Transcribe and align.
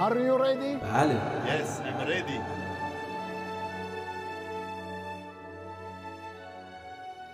Are 0.00 0.12
you 0.28 0.36
ready? 0.44 0.72
بله. 0.94 1.14
Yes, 1.46 1.68
I'm 1.86 2.08
ready. 2.08 2.38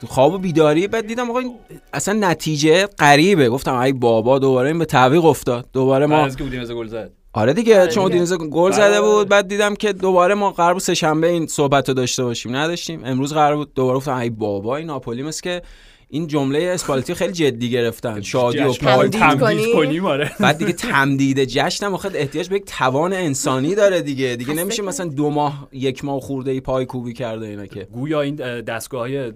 تو 0.00 0.06
خواب 0.06 0.32
و 0.32 0.38
بیداری 0.38 0.88
بعد 0.88 1.06
دیدم 1.06 1.30
آقا 1.30 1.38
این 1.38 1.54
اصلا 1.92 2.28
نتیجه 2.30 2.86
غریبه. 2.86 3.48
گفتم 3.48 3.74
ای 3.74 3.92
بابا 3.92 4.38
دوباره 4.38 4.68
این 4.68 4.78
به 4.78 4.84
تعویق 4.84 5.24
افتاد. 5.24 5.66
دوباره 5.72 6.06
ما 6.06 6.24
از 6.24 6.36
که 6.36 6.44
اودینزه 6.44 6.74
گل 6.74 6.86
زد. 6.86 7.10
آره 7.32 7.52
دیگه 7.52 7.74
چون 7.74 7.86
دیگه. 7.86 8.00
اودینزه 8.00 8.36
گل 8.36 8.70
زده 8.70 9.00
بود. 9.00 9.28
بعد 9.28 9.48
دیدم 9.48 9.74
که 9.74 9.92
دوباره 9.92 10.34
ما 10.34 10.50
قرار 10.50 10.72
بود 10.72 10.82
سه‌شنبه 10.82 11.28
این 11.28 11.46
صحبت 11.46 11.88
رو 11.88 11.94
داشته 11.94 12.24
باشیم. 12.24 12.56
نداشتیم. 12.56 13.04
امروز 13.04 13.34
قرار 13.34 13.56
بود 13.56 13.74
دوباره 13.74 13.96
گفتم 13.96 14.14
ای 14.14 14.30
بابا 14.30 14.76
این 14.76 14.86
ناپولی 14.86 15.22
مثل 15.22 15.40
که 15.40 15.62
این 16.08 16.26
جمله 16.26 16.58
اسپالتی 16.58 17.14
خیلی 17.14 17.32
جدی 17.32 17.70
گرفتن. 17.70 18.20
شادی 18.20 18.58
و 18.58 18.72
پای 18.72 19.08
تمدید 19.08 19.20
تمدید 19.20 19.40
کنی؟ 19.40 19.72
کنیم 19.72 20.04
آره. 20.04 20.30
بعد 20.40 20.58
دیگه 20.58 20.72
تمدید 20.72 21.44
جشن 21.44 21.86
هم 21.86 21.94
آخه 21.94 22.10
احتیاج 22.14 22.48
به 22.48 22.56
یک 22.56 22.64
توان 22.64 23.12
انسانی 23.12 23.74
داره 23.74 24.02
دیگه. 24.02 24.36
دیگه 24.36 24.54
نمیشه. 24.54 24.82
مثلا 24.82 25.06
دو 25.06 25.30
ماه 25.30 25.68
یک 25.72 26.04
ماه 26.04 26.20
خورده 26.20 26.50
ای 26.50 26.60
پای 26.60 26.86
کوبی 26.86 27.12
کرده 27.12 27.46
اینا 27.46 27.66
که. 27.66 27.88
گویا 27.92 28.20
این 28.20 28.34
دستگاه 28.60 29.00
های 29.00 29.32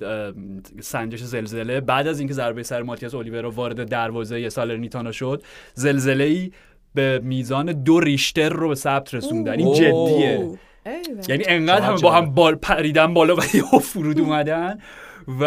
سنجش 0.81 1.23
زلزله 1.23 1.81
بعد 1.81 2.07
از 2.07 2.19
اینکه 2.19 2.35
ضربه 2.35 2.63
سر 2.63 2.83
ماتیاس 2.83 3.15
الیورا 3.15 3.51
وارد 3.51 3.89
دروازه 3.89 4.49
سالرنیتانا 4.49 5.13
شد 5.13 5.43
زلزله 5.75 6.25
ای 6.25 6.51
به 6.95 7.21
میزان 7.25 7.83
دو 7.83 8.01
ریشتر 8.01 8.49
رو 8.49 8.69
به 8.69 8.75
ثبت 8.75 9.15
رسوندن. 9.15 9.59
این. 9.59 9.75
جدیه. 9.75 10.59
یعنی 11.29 11.45
انقدر 11.47 11.85
همه 11.85 12.01
با 12.01 12.13
هم 12.13 12.35
بال 12.35 12.55
پریدن 12.55 13.15
بالا 13.15 13.37
و 13.37 13.41
فرود 13.79 14.21
اومدن. 14.25 14.79
و 15.41 15.45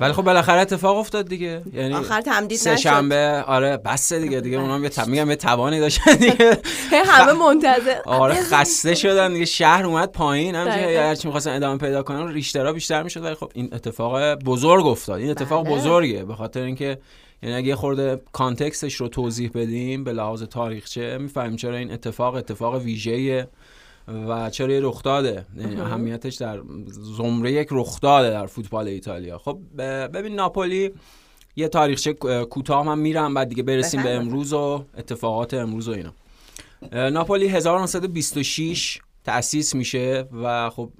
ولی 0.00 0.12
خب 0.12 0.22
بالاخره 0.22 0.60
اتفاق 0.60 0.96
افتاد 0.96 1.28
دیگه. 1.28 1.62
یعنی 1.72 1.94
آخر 1.94 2.20
تمدید 2.20 2.58
سه 2.58 2.72
نشد. 2.72 2.82
شنبه 2.82 3.44
آره 3.46 3.76
بس 3.76 4.12
دیگه 4.12 4.40
دیگه 4.40 4.58
اونام 4.58 4.82
یه 4.82 4.88
ت- 4.88 5.08
میگم 5.08 5.30
یه 5.30 5.36
توانی 5.36 5.80
داشتن 5.80 6.14
دیگه. 6.14 6.58
هی 6.90 6.98
همه 7.06 7.32
منتظر. 7.32 8.00
آره 8.06 8.34
خسته 8.34 8.94
شدن 8.94 9.32
دیگه. 9.32 9.44
شهر 9.44 9.86
اومد 9.86 10.12
پایین 10.12 10.54
همینجوری 10.54 10.84
دقیقاً. 10.84 11.02
هرچی 11.02 11.28
می‌خواستن 11.28 11.56
ادامه 11.56 11.78
پیدا 11.78 12.02
کنن 12.02 12.32
ریشترا 12.32 12.72
بیشتر 12.72 13.02
می‌شد. 13.02 13.24
ولی 13.24 13.34
خب 13.34 13.50
این 13.54 13.68
اتفاق 13.72 14.34
بزرگ 14.34 14.86
افتاد. 14.86 15.20
این 15.20 15.30
اتفاق 15.30 15.64
بله. 15.64 15.74
بزرگه. 15.74 16.24
به 16.24 16.34
خاطر 16.34 16.62
اینکه 16.62 16.98
یعنی 17.42 17.56
اگه 17.56 17.76
خورده 17.76 18.20
کانتکستش 18.32 18.94
رو 18.94 19.08
توضیح 19.08 19.50
بدیم 19.54 20.04
به 20.04 20.12
لحاظ 20.12 20.42
تاریخچه 20.42 21.18
می‌فهمیم 21.18 21.56
چرا 21.56 21.76
این 21.76 21.92
اتفاق 21.92 22.34
اتفاق 22.34 22.74
ویژه‌ایه 22.82 23.48
و 24.08 24.50
چرا 24.50 24.72
یه 24.72 24.80
رخ 24.82 25.02
داده؟ 25.02 25.46
یعنی 25.56 25.80
اهمیتش 25.80 26.34
در 26.34 26.60
زمره 26.88 27.52
یک 27.52 27.68
رخ 27.70 28.00
داده 28.00 28.30
در 28.30 28.46
فوتبال 28.46 28.88
ایتالیا. 28.88 29.38
خب 29.38 29.58
ببین 30.12 30.34
ناپولی 30.34 30.90
یه 31.56 31.68
تاریخچه 31.68 32.12
کوتاه 32.50 32.86
من 32.86 32.98
میرم 32.98 33.34
بعد 33.34 33.48
دیگه 33.48 33.62
برسیم 33.62 34.02
به. 34.02 34.10
امروز 34.10 34.52
و 34.52 34.84
اتفاقات 34.98 35.54
امروز 35.54 35.88
و 35.88 35.92
اینا. 35.92 36.12
ناپولی 37.10 37.48
1926 37.48 38.98
تأسیس 39.24 39.74
میشه 39.74 40.28
و 40.42 40.70
خب 40.70 40.90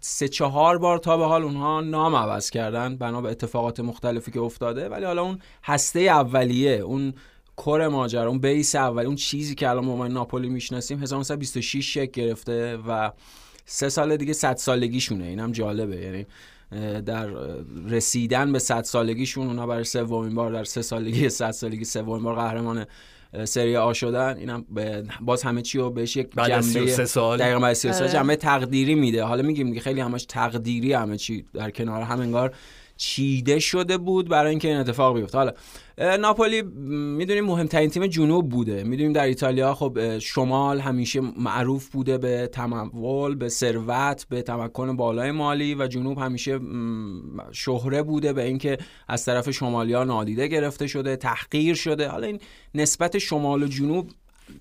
سه 0.00 0.28
چهار 0.28 0.78
بار 0.78 0.98
تا 0.98 1.16
به 1.16 1.24
حال 1.24 1.42
اونها 1.42 1.80
نام 1.80 2.16
عوض 2.16 2.50
کردن 2.50 2.96
بنا 2.96 3.20
به 3.20 3.30
اتفاقات 3.30 3.80
مختلفی 3.80 4.30
که 4.30 4.40
افتاده. 4.40 4.88
ولی 4.88 5.04
حالا 5.04 5.22
اون 5.22 5.38
هسته 5.64 6.00
اولیه 6.00 6.72
اون 6.72 7.14
کور 7.56 7.88
ماجرا 7.88 8.28
اون 8.28 8.38
بیس 8.38 8.74
اولی 8.74 9.06
اون 9.06 9.16
چیزی 9.16 9.54
که 9.54 9.70
الان 9.70 9.84
ما 9.84 10.08
ناپولی 10.08 10.48
می‌شناسیم 10.48 11.02
1926 11.02 11.94
شکل 11.94 12.22
گرفته 12.22 12.76
و 12.88 13.12
سه 13.64 13.88
سال 13.88 14.16
دیگه 14.16 14.32
صد 14.32 14.56
سالگیشونه. 14.56 15.24
اینم 15.24 15.52
جالبه. 15.52 15.96
یعنی 15.96 16.26
در 17.00 17.30
رسیدن 17.88 18.52
به 18.52 18.58
صد 18.58 18.84
سالگیشون 18.84 19.46
اونا 19.46 19.66
برای 19.66 19.84
سومین 19.84 20.34
بار 20.34 20.52
در 20.52 20.64
سه 20.64 20.82
سالگی 20.82 21.28
صد 21.28 21.50
سالگی 21.50 21.84
سومین 21.84 22.22
بار 22.22 22.34
قهرمان 22.34 22.86
سری 23.44 23.76
آ 23.76 23.92
شدن. 23.92 24.36
اینم 24.36 24.64
باز 25.20 25.42
همه 25.42 25.62
چی 25.62 25.78
رو 25.78 25.90
بهش 25.90 26.16
یک 26.16 26.30
جنبه 26.34 26.62
33 26.62 27.04
سال. 27.04 27.38
دقیقا 27.38 27.60
بعد 27.60 27.70
از 27.70 27.78
33 27.78 28.04
آره. 28.04 28.12
جنبه 28.12 28.36
تقدیری 28.36 28.94
میده. 28.94 29.24
حالا 29.24 29.42
میگیم 29.42 29.68
دیگه 29.68 29.80
خیلی 29.80 30.00
همش 30.00 30.24
تقدیری 30.24 30.92
همه 30.92 31.16
چی 31.16 31.44
در 31.54 31.70
کنار 31.70 32.02
هم 32.02 32.20
انگار 32.20 32.54
چیده 32.96 33.58
شده 33.58 33.98
بود 33.98 34.28
برای 34.28 34.50
اینکه 34.50 34.68
این 34.68 34.76
اتفاق 34.76 35.16
بیفته. 35.16 35.38
حالا 35.38 35.52
ناپولی 36.16 36.62
می‌دونیم 36.62 37.44
مهمترین 37.44 37.90
تیم 37.90 38.06
جنوب 38.06 38.48
بوده. 38.48 38.84
می‌دونیم 38.84 39.12
در 39.12 39.24
ایتالیا 39.24 39.74
خب 39.74 40.18
شمال 40.18 40.80
همیشه 40.80 41.20
معروف 41.20 41.88
بوده 41.88 42.18
به 42.18 42.50
تمول 42.52 43.34
به 43.34 43.48
ثروت 43.48 44.26
به 44.28 44.42
تمکن 44.42 44.96
بالای 44.96 45.30
مالی 45.30 45.74
و 45.74 45.86
جنوب 45.86 46.18
همیشه 46.18 46.60
شهره 47.52 48.02
بوده 48.02 48.32
به 48.32 48.44
اینکه 48.44 48.78
از 49.08 49.24
طرف 49.24 49.50
شمالیا 49.50 50.04
نادیده 50.04 50.48
گرفته 50.48 50.86
شده 50.86 51.16
تحقیر 51.16 51.74
شده. 51.74 52.08
حالا 52.08 52.26
این 52.26 52.40
نسبت 52.74 53.18
شمال 53.18 53.62
و 53.62 53.66
جنوب 53.66 54.10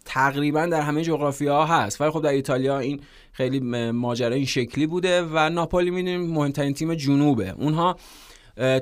تقریبا 0.06 0.66
در 0.66 0.82
همه 0.82 1.04
جغرافی 1.04 1.48
ها 1.48 1.66
هست. 1.66 2.02
ولی 2.02 2.12
خب 2.12 2.22
در 2.22 2.30
ایتالیا 2.30 2.80
این 2.80 3.00
خیلی 3.32 3.60
ماجرا 3.92 4.36
این 4.36 4.46
شکلی 4.46 4.88
بوده 4.88 5.22
و 5.22 5.50
ناپولی 5.50 5.92
می‌دونیم 5.92 6.22
مهمترین 6.22 6.74
تیم 6.74 6.94
جنوبه. 6.94 7.56
اونها 7.58 7.96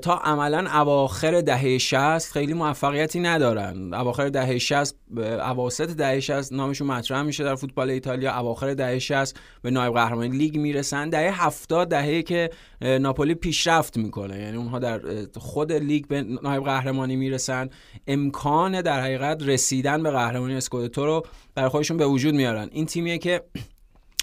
تا 0.01 0.17
عملا 0.17 0.81
اواخر 0.81 1.41
دهه 1.41 1.77
60 1.77 2.31
خیلی 2.31 2.53
موفقیتی 2.53 3.19
ندارن. 3.19 3.93
اواخر 3.93 4.29
دهه 4.29 4.57
60 4.57 4.95
به 5.11 5.49
اواسط 5.49 5.89
دهه 5.89 6.19
60 6.19 6.53
نامشون 6.53 6.87
مطرح 6.87 7.21
میشه 7.21 7.43
در 7.43 7.55
فوتبال 7.55 7.89
ایتالیا. 7.89 8.39
اواخر 8.39 8.73
دهه 8.73 8.99
60 8.99 9.39
به 9.61 9.71
نایب 9.71 9.93
قهرمانی 9.93 10.37
لیگ 10.37 10.57
می‌رسن. 10.57 11.09
دهه 11.09 11.45
70 11.45 11.89
دهه 11.89 12.21
که 12.21 12.49
ناپولی 12.81 13.35
پیشرفت 13.35 13.97
می‌کنه. 13.97 14.39
یعنی 14.39 14.57
اونها 14.57 14.79
در 14.79 15.01
خود 15.37 15.71
لیگ 15.71 16.07
به 16.07 16.21
نایب 16.43 16.63
قهرمانی 16.63 17.15
می‌رسن. 17.15 17.69
امکان 18.07 18.81
در 18.81 19.01
حقیقت 19.01 19.43
رسیدن 19.43 20.03
به 20.03 20.11
قهرمانی 20.11 20.55
اسکودتو 20.55 21.05
رو 21.05 21.23
برای 21.55 21.69
خودشون 21.69 21.97
به 21.97 22.05
وجود 22.05 22.35
میارن. 22.35 22.69
این 22.71 22.85
تیمیه 22.85 23.17
که 23.17 23.43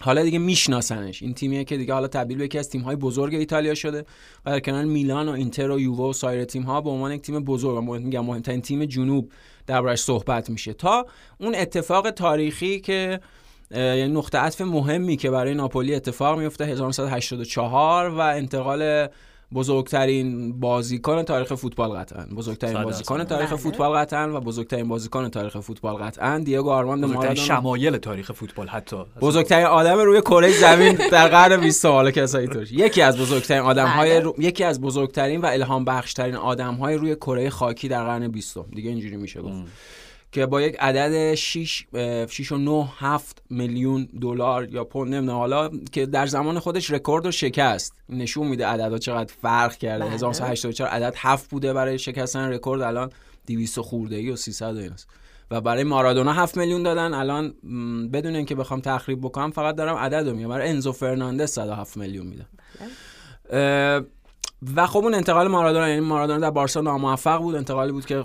حالا 0.00 0.22
دیگه 0.22 0.38
میشناسنش. 0.38 1.22
این 1.22 1.34
تیمیه 1.34 1.64
که 1.64 1.76
دیگه 1.76 1.94
حالا 1.94 2.08
تبدیل 2.08 2.38
به 2.38 2.44
یکی 2.44 2.58
از 2.58 2.70
تیم‌های 2.70 2.96
بزرگ 2.96 3.34
ایتالیا 3.34 3.74
شده 3.74 4.04
و 4.46 4.50
در 4.50 4.60
کنار 4.60 4.84
میلان 4.84 5.28
و 5.28 5.32
اینتر 5.32 5.70
و 5.70 5.80
یووه 5.80 6.10
و 6.10 6.12
سایر 6.12 6.44
تیم‌ها 6.44 6.80
به 6.80 6.90
عنوان 6.90 7.12
یک 7.12 7.22
تیم 7.22 7.40
بزرگ 7.44 7.88
و 7.88 7.98
میگم 7.98 8.24
مهمترین 8.24 8.60
تیم 8.60 8.84
جنوب 8.84 9.32
دربارش 9.66 10.00
صحبت 10.00 10.50
میشه. 10.50 10.72
تا 10.72 11.06
اون 11.38 11.54
اتفاق 11.54 12.10
تاریخی 12.10 12.80
که 12.80 13.20
یعنی 13.70 14.08
نقطه 14.08 14.38
عطف 14.38 14.60
مهمی 14.60 15.16
که 15.16 15.30
برای 15.30 15.54
ناپولی 15.54 15.94
اتفاق 15.94 16.38
میفته 16.38 16.64
1984 16.64 18.08
و 18.08 18.18
انتقال 18.20 19.08
بزرگترین 19.54 20.60
بازیکن 20.60 21.22
تاریخ 21.22 21.54
فوتبال 21.54 21.90
قطعا. 21.90 22.26
بزرگترین 22.36 22.82
بازیکن. 22.82 23.24
تاریخ 23.24 23.48
بله. 23.48 23.58
فوتبال 23.58 23.98
قطعا 23.98 24.36
و 24.36 24.40
بزرگترین 24.40 24.88
بازیکن 24.88 25.28
تاریخ 25.28 25.60
فوتبال 25.60 25.94
قطعا. 25.94 26.38
دیگو 26.38 26.70
آرماندو 26.70 27.06
بزرگترین 27.06 27.38
مارادونا. 27.38 27.60
شمایل 27.60 27.96
تاریخ 27.96 28.32
فوتبال 28.32 28.68
حتی. 28.68 28.96
بزرگترین 29.20 29.66
آدم 29.66 29.98
روی 29.98 30.20
کره 30.20 30.52
زمین 30.52 30.92
در 30.92 31.28
قرن 31.28 31.60
20 31.60 31.86
حالا 31.86 32.10
کسایی 32.10 32.46
طور 32.46 32.72
یکی 32.72 33.02
از 33.02 33.18
بزرگترین 33.18 33.62
آدم 33.62 33.86
های 33.86 34.10
بله. 34.10 34.20
رو... 34.20 34.34
یکی 34.38 34.64
از 34.64 34.80
بزرگترین 34.80 35.40
و 35.40 35.46
الهام 35.46 35.84
بخشترین 35.84 36.36
آدم 36.36 36.74
های 36.74 36.94
روی 36.94 37.14
کره 37.16 37.50
خاکی 37.50 37.88
در 37.88 38.04
قرن 38.04 38.28
20 38.28 38.58
دیگه 38.74 38.90
اینجوری 38.90 39.16
میشه 39.16 39.40
گفت. 39.40 39.62
که 40.32 40.46
با 40.46 40.62
یک 40.62 40.76
عدد 40.78 41.34
6 41.34 41.86
6 42.28 42.52
و 42.52 42.58
9 42.58 42.88
7 42.98 43.42
میلیون 43.50 44.08
دلار 44.20 44.68
یا 44.68 44.84
پوند 44.84 45.14
نمی‌دونم 45.14 45.38
حالا 45.38 45.70
که 45.92 46.06
در 46.06 46.26
زمان 46.26 46.58
خودش 46.58 46.90
رکورد 46.90 47.24
رو 47.24 47.30
شکست. 47.30 47.94
نشون 48.08 48.46
میده 48.46 48.66
عددها 48.66 48.98
چقدر 48.98 49.34
فرق 49.42 49.76
کرده. 49.76 50.04
بله. 50.04 50.14
1984 50.14 50.90
عدد 50.90 51.14
7 51.16 51.50
بوده 51.50 51.72
برای 51.72 51.98
شکستن 51.98 52.48
رکورد 52.52 52.82
الان 52.82 53.10
200 53.46 53.80
خورده 53.80 54.16
ای 54.16 54.30
و 54.30 54.36
300 54.36 54.76
و 54.76 54.78
ایناست. 54.78 55.08
و 55.50 55.60
برای 55.60 55.84
مارادونا 55.84 56.32
7 56.32 56.56
میلیون 56.56 56.82
دادن. 56.82 57.14
الان 57.14 57.54
بدون 58.10 58.36
اینکه 58.36 58.54
بخوام 58.54 58.80
تخریب 58.80 59.20
بکنم 59.20 59.50
فقط 59.50 59.76
دارم 59.76 59.96
عدد 59.96 60.28
رو 60.28 60.36
میگم. 60.36 60.48
برای 60.48 60.68
انزو 60.68 60.92
فرناندز 60.92 61.50
107 61.50 61.96
میلیون 61.96 62.26
میدن. 62.26 62.46
اه، 63.50 64.02
و 64.76 64.86
خب 64.86 64.98
اون 64.98 65.14
انتقال 65.14 65.48
مارادونا 65.48 65.88
یعنی 65.88 66.00
مارادونا 66.00 66.38
در 66.38 66.50
بارسا 66.50 66.80
ناموفق 66.80 67.38
بود 67.38 67.54
انتقالی 67.54 67.92
بود 67.92 68.06
که 68.06 68.24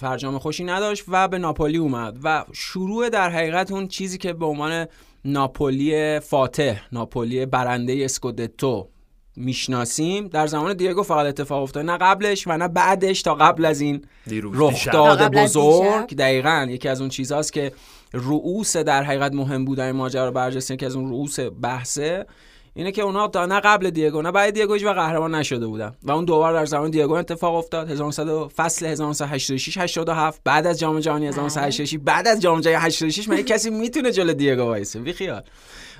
فرجام 0.00 0.38
خوشی 0.38 0.64
نداشت 0.64 1.04
و 1.08 1.28
به 1.28 1.38
ناپولی 1.38 1.78
اومد 1.78 2.18
و 2.22 2.44
شروع 2.52 3.08
در 3.08 3.30
حقیقت 3.30 3.72
اون 3.72 3.88
چیزی 3.88 4.18
که 4.18 4.32
به 4.32 4.46
عنوان 4.46 4.86
ناپولی 5.24 6.20
فاتح 6.20 6.80
ناپولی 6.92 7.46
برنده 7.46 8.04
اسکودتو 8.04 8.88
می‌شناسیم 9.36 10.28
در 10.28 10.46
زمان 10.46 10.76
دیگو 10.76 11.02
فقط 11.02 11.26
اتفاق 11.26 11.62
افتاد 11.62 11.84
نه 11.84 11.98
قبلش 11.98 12.46
و 12.46 12.56
نه 12.56 12.68
بعدش 12.68 13.22
تا 13.22 13.34
قبل 13.34 13.64
از 13.64 13.80
این 13.80 14.04
دیروز 14.26 14.54
رخ 14.58 14.70
دیشب. 14.70 14.92
داد 14.92 15.18
تا 15.18 15.24
قبل 15.24 15.38
از 15.38 15.56
بزرگ. 15.56 16.14
دقیقا 16.14 16.66
یکی 16.70 16.88
از 16.88 17.00
اون 17.00 17.10
چیزهاست 17.10 17.52
که 17.52 17.72
رؤوس 18.12 18.76
در 18.76 19.02
حقیقت 19.02 19.34
مهم 19.34 19.64
بودن 19.64 19.92
ماجرا 19.92 20.30
برجسته 20.30 20.76
که 20.76 20.86
از 20.86 20.96
اون 20.96 21.10
رؤوس 21.10 21.40
بحثه 21.62 22.26
اینه 22.74 22.92
که 22.92 23.02
اونا 23.02 23.28
تا 23.28 23.46
نه 23.46 23.60
قبل 23.60 23.90
دیگو 23.90 24.22
نه 24.22 24.32
بعد 24.32 24.54
دیگو 24.54 24.74
هیچ 24.74 24.84
قهرمان 24.84 25.34
نشده 25.34 25.66
بودن. 25.66 25.92
و 26.02 26.12
اون 26.12 26.24
دوبار 26.24 26.52
در 26.52 26.66
زمان 26.66 26.90
دیگو 26.90 27.12
اتفاق 27.12 27.54
افتاد. 27.54 27.90
1900 27.90 28.28
و- 28.28 28.48
فصل 28.56 28.86
1986 28.86 29.78
87 29.78 30.40
بعد 30.44 30.66
از 30.66 30.78
جام 30.78 31.00
جهانی 31.00 31.26
1986 31.26 31.98
بعد 32.04 32.28
از 32.28 32.40
جام 32.40 32.60
جهانی 32.60 32.78
86 32.84 33.28
مگه 33.28 33.42
کسی 33.42 33.70
می‌تونه 33.70 34.12
جلو 34.12 34.32
دیگو 34.32 34.62
وایسه؟ 34.62 35.00
بی 35.00 35.12
خیال. 35.12 35.42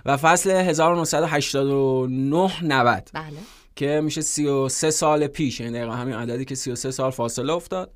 و 0.06 0.16
فصل 0.16 0.50
1989 0.50 2.50
90 2.62 3.10
بله. 3.14 3.24
که 3.76 4.00
میشه 4.04 4.20
33 4.20 4.90
سال 4.90 5.26
پیش 5.26 5.60
یعنی 5.60 5.72
دقیقا 5.72 5.92
همین 5.92 6.14
عددی 6.14 6.44
که 6.44 6.54
33 6.54 6.90
سال 6.90 7.10
فاصله 7.10 7.52
افتاد. 7.52 7.90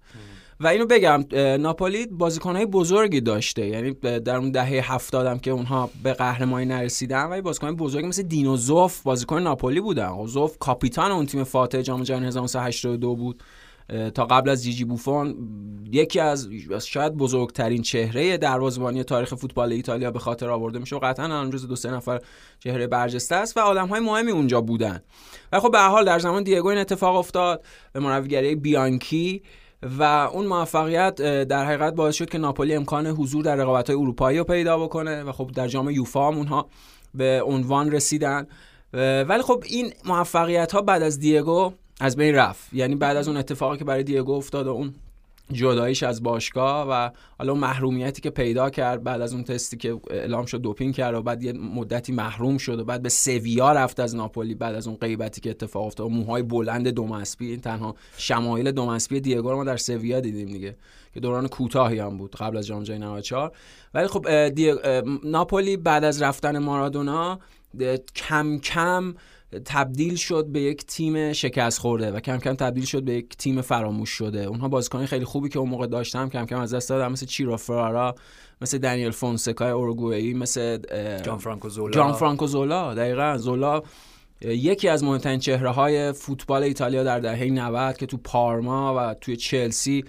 و 0.61 0.67
اینو 0.67 0.87
بگم 0.87 1.25
ناپولی 1.61 2.07
بازیکنهای 2.07 2.67
بزرگی 2.67 3.21
داشته. 3.21 3.67
یعنی 3.67 3.93
در 4.21 4.37
اون 4.37 4.51
دهه 4.51 4.93
هفتادم 4.93 5.39
که 5.39 5.51
اونها 5.51 5.91
به 6.03 6.13
قهرمانی 6.13 6.67
نرسیدن 6.67 7.25
ولی 7.25 7.41
بازیکن 7.41 7.77
بزرگی 7.77 8.07
مثل 8.07 8.23
دینو 8.23 8.57
زوف 8.57 9.03
بازیکن 9.03 9.43
ناپولی 9.43 9.81
بودن. 9.81 10.27
زوف 10.27 10.59
کاپیتان 10.59 11.11
اون 11.11 11.27
تیم 11.27 11.45
فاتح 11.45 11.81
جام 11.81 12.03
جهانی 12.03 12.27
1982 12.27 13.15
بود. 13.15 13.43
تا 14.15 14.25
قبل 14.25 14.51
از 14.51 14.63
جیجی 14.63 14.85
بوفون 14.85 15.37
یکی 15.93 16.21
از 16.21 16.49
شاید 16.85 17.15
بزرگترین 17.15 17.83
چهره 17.83 18.37
دروازه‌بانی 18.37 19.05
تاریخ 19.05 19.35
فوتبال 19.35 19.73
ایتالیا 19.73 20.11
به 20.11 20.19
خاطر 20.19 20.51
آورده 20.51 20.79
میشه 20.79 20.97
و 20.97 20.99
قطعا 20.99 21.25
الان 21.25 21.51
دو 21.51 21.77
سه 21.77 21.91
نفر 21.91 22.21
چهره 22.59 22.87
برجسته 22.87 23.35
است 23.35 23.57
و 23.57 23.61
آدم‌های 23.61 24.01
مهمی 24.01 24.31
اونجا 24.31 24.61
بودن. 24.61 25.03
و 25.53 25.61
خب 25.61 25.73
به 25.73 25.79
حال 25.79 26.05
در 26.05 26.19
زمان 26.19 26.43
دیگو 26.43 26.67
این 26.69 26.79
اتفاق 26.79 27.17
افتاد. 27.17 27.65
به 27.93 28.01
مربیگری 28.01 28.55
بیانکی 28.55 29.43
و 29.99 30.03
اون 30.03 30.47
موفقیت 30.47 31.15
در 31.45 31.65
حقیقت 31.65 31.95
باعث 31.95 32.15
شد 32.15 32.31
که 32.31 32.39
ناپولی 32.39 32.75
امکان 32.75 33.07
حضور 33.07 33.45
در 33.45 33.57
رقابت‌های 33.57 33.99
اروپایی 33.99 34.39
رو 34.39 34.45
پیدا 34.45 34.79
بکنه 34.79 35.23
و 35.23 35.33
خب 35.33 35.51
در 35.55 35.69
جام 35.69 35.91
یوفا 35.91 36.29
هم 36.29 36.37
اونها 36.37 36.67
به 37.15 37.43
عنوان 37.43 37.93
رسیدن. 37.93 38.47
ولی 39.29 39.43
خب 39.43 39.65
این 39.67 39.93
موفقیت 40.05 40.73
ها 40.73 40.83
بعد 40.83 41.03
از 41.03 41.19
دیگو 41.19 41.73
از 42.01 42.17
بین 42.17 42.35
رفت. 42.35 42.73
یعنی 42.73 42.95
بعد 42.95 43.17
از 43.17 43.29
اون 43.29 43.37
اتفاقی 43.37 43.79
که 43.79 43.85
برای 43.85 44.03
دیگو 44.03 44.33
افتاد 44.33 44.67
و 44.67 44.71
اون 44.71 44.95
جداییش 45.53 46.03
از 46.03 46.23
باشگاه 46.23 46.87
و 46.91 47.11
حالا 47.39 47.55
محرومیتی 47.55 48.23
که 48.23 48.31
پیدا 48.31 48.71
کرد 48.71 49.05
بعد 49.05 49.21
از 49.21 49.33
اون 49.35 49.45
تستی 49.45 49.77
که 49.77 50.01
اعلام 50.11 50.47
شد 50.47 50.59
دوپینگ 50.59 50.95
کرد 50.95 51.15
و 51.15 51.23
بعد 51.23 51.43
یه 51.43 51.53
مدتی 51.53 52.13
محروم 52.13 52.59
شد 52.59 52.79
و 52.79 52.85
بعد 52.85 53.03
به 53.03 53.09
سویا 53.09 53.73
رفت 53.73 54.01
از 54.01 54.17
ناپولی 54.17 54.55
بعد 54.55 54.75
از 54.75 54.87
اون 54.87 54.97
غیبتی 54.97 55.41
که 55.41 55.51
اتفاق 55.51 55.85
افتاد. 55.85 56.11
موهای 56.11 56.43
بلند 56.43 56.89
دومسپی 56.89 57.47
این 57.47 57.61
تنها 57.61 57.95
شمایل 58.17 58.71
دومسپی 58.71 59.21
دیگو 59.21 59.51
رو 59.51 59.57
ما 59.57 59.65
در 59.65 59.77
سویا 59.77 60.21
دیدیم 60.21 60.49
دیگه 60.49 60.77
که 61.15 61.21
دوران 61.21 61.49
کوتاهی 61.49 61.99
هم 61.99 62.19
بود 62.19 62.37
قبل 62.37 62.57
از 62.57 62.67
جام 62.67 62.83
جهانی 62.83 63.05
94 63.05 63.53
ولی 63.95 64.07
خب 64.07 64.27
ناپولی 65.25 65.77
بعد 65.77 66.05
از 66.05 66.23
رفتن 66.23 66.59
مارادونا 66.59 67.39
کم 68.15 68.59
کم 68.59 69.15
تبدیل 69.65 70.17
شد 70.17 70.47
به 70.47 70.61
یک 70.61 70.87
تیم 70.87 71.33
شکست 71.33 71.79
خورده 71.79 72.13
و 72.13 72.21
کم 72.21 72.39
کم 72.39 72.55
تبدیل 72.55 72.85
شد 72.85 73.03
به 73.03 73.13
یک 73.13 73.37
تیم 73.37 73.61
فراموش 73.61 74.11
شده. 74.11 74.45
اونها 74.45 74.69
بازیکن 74.69 75.07
خیلی 75.07 75.25
خوبی 75.25 75.49
که 75.49 75.59
اون 75.59 75.69
موقع 75.69 75.87
داشتم 75.87 76.29
کم 76.29 76.47
کم 76.47 76.61
از 76.61 76.75
دست 76.75 76.89
دادن 76.89 77.09
مثل 77.09 77.27
چیرو 77.27 77.57
فرارا 77.57 78.15
مثل 78.61 78.79
دنیل 78.79 79.11
فونسکای 79.11 79.71
اورگوئی 79.71 80.35
مثل 80.35 80.79
جان 81.23 81.39
فرانکو 81.39 81.69
زولا. 81.69 81.91
جان 81.91 82.13
فرانکو 82.13 82.47
زولا 82.47 82.95
دقیقا. 82.95 83.37
زولا 83.39 83.83
یکی 84.41 84.89
از 84.89 85.05
مهمترین 85.05 85.39
چهره 85.39 85.71
های 85.71 86.13
فوتبال 86.13 86.63
ایتالیا 86.63 87.05
در 87.05 87.21
دهه 87.21 87.45
90 87.45 87.97
که 87.97 88.07
تو 88.07 88.17
پارما 88.17 88.95
و 88.99 89.15
توی 89.15 89.37
چلسی 89.37 90.05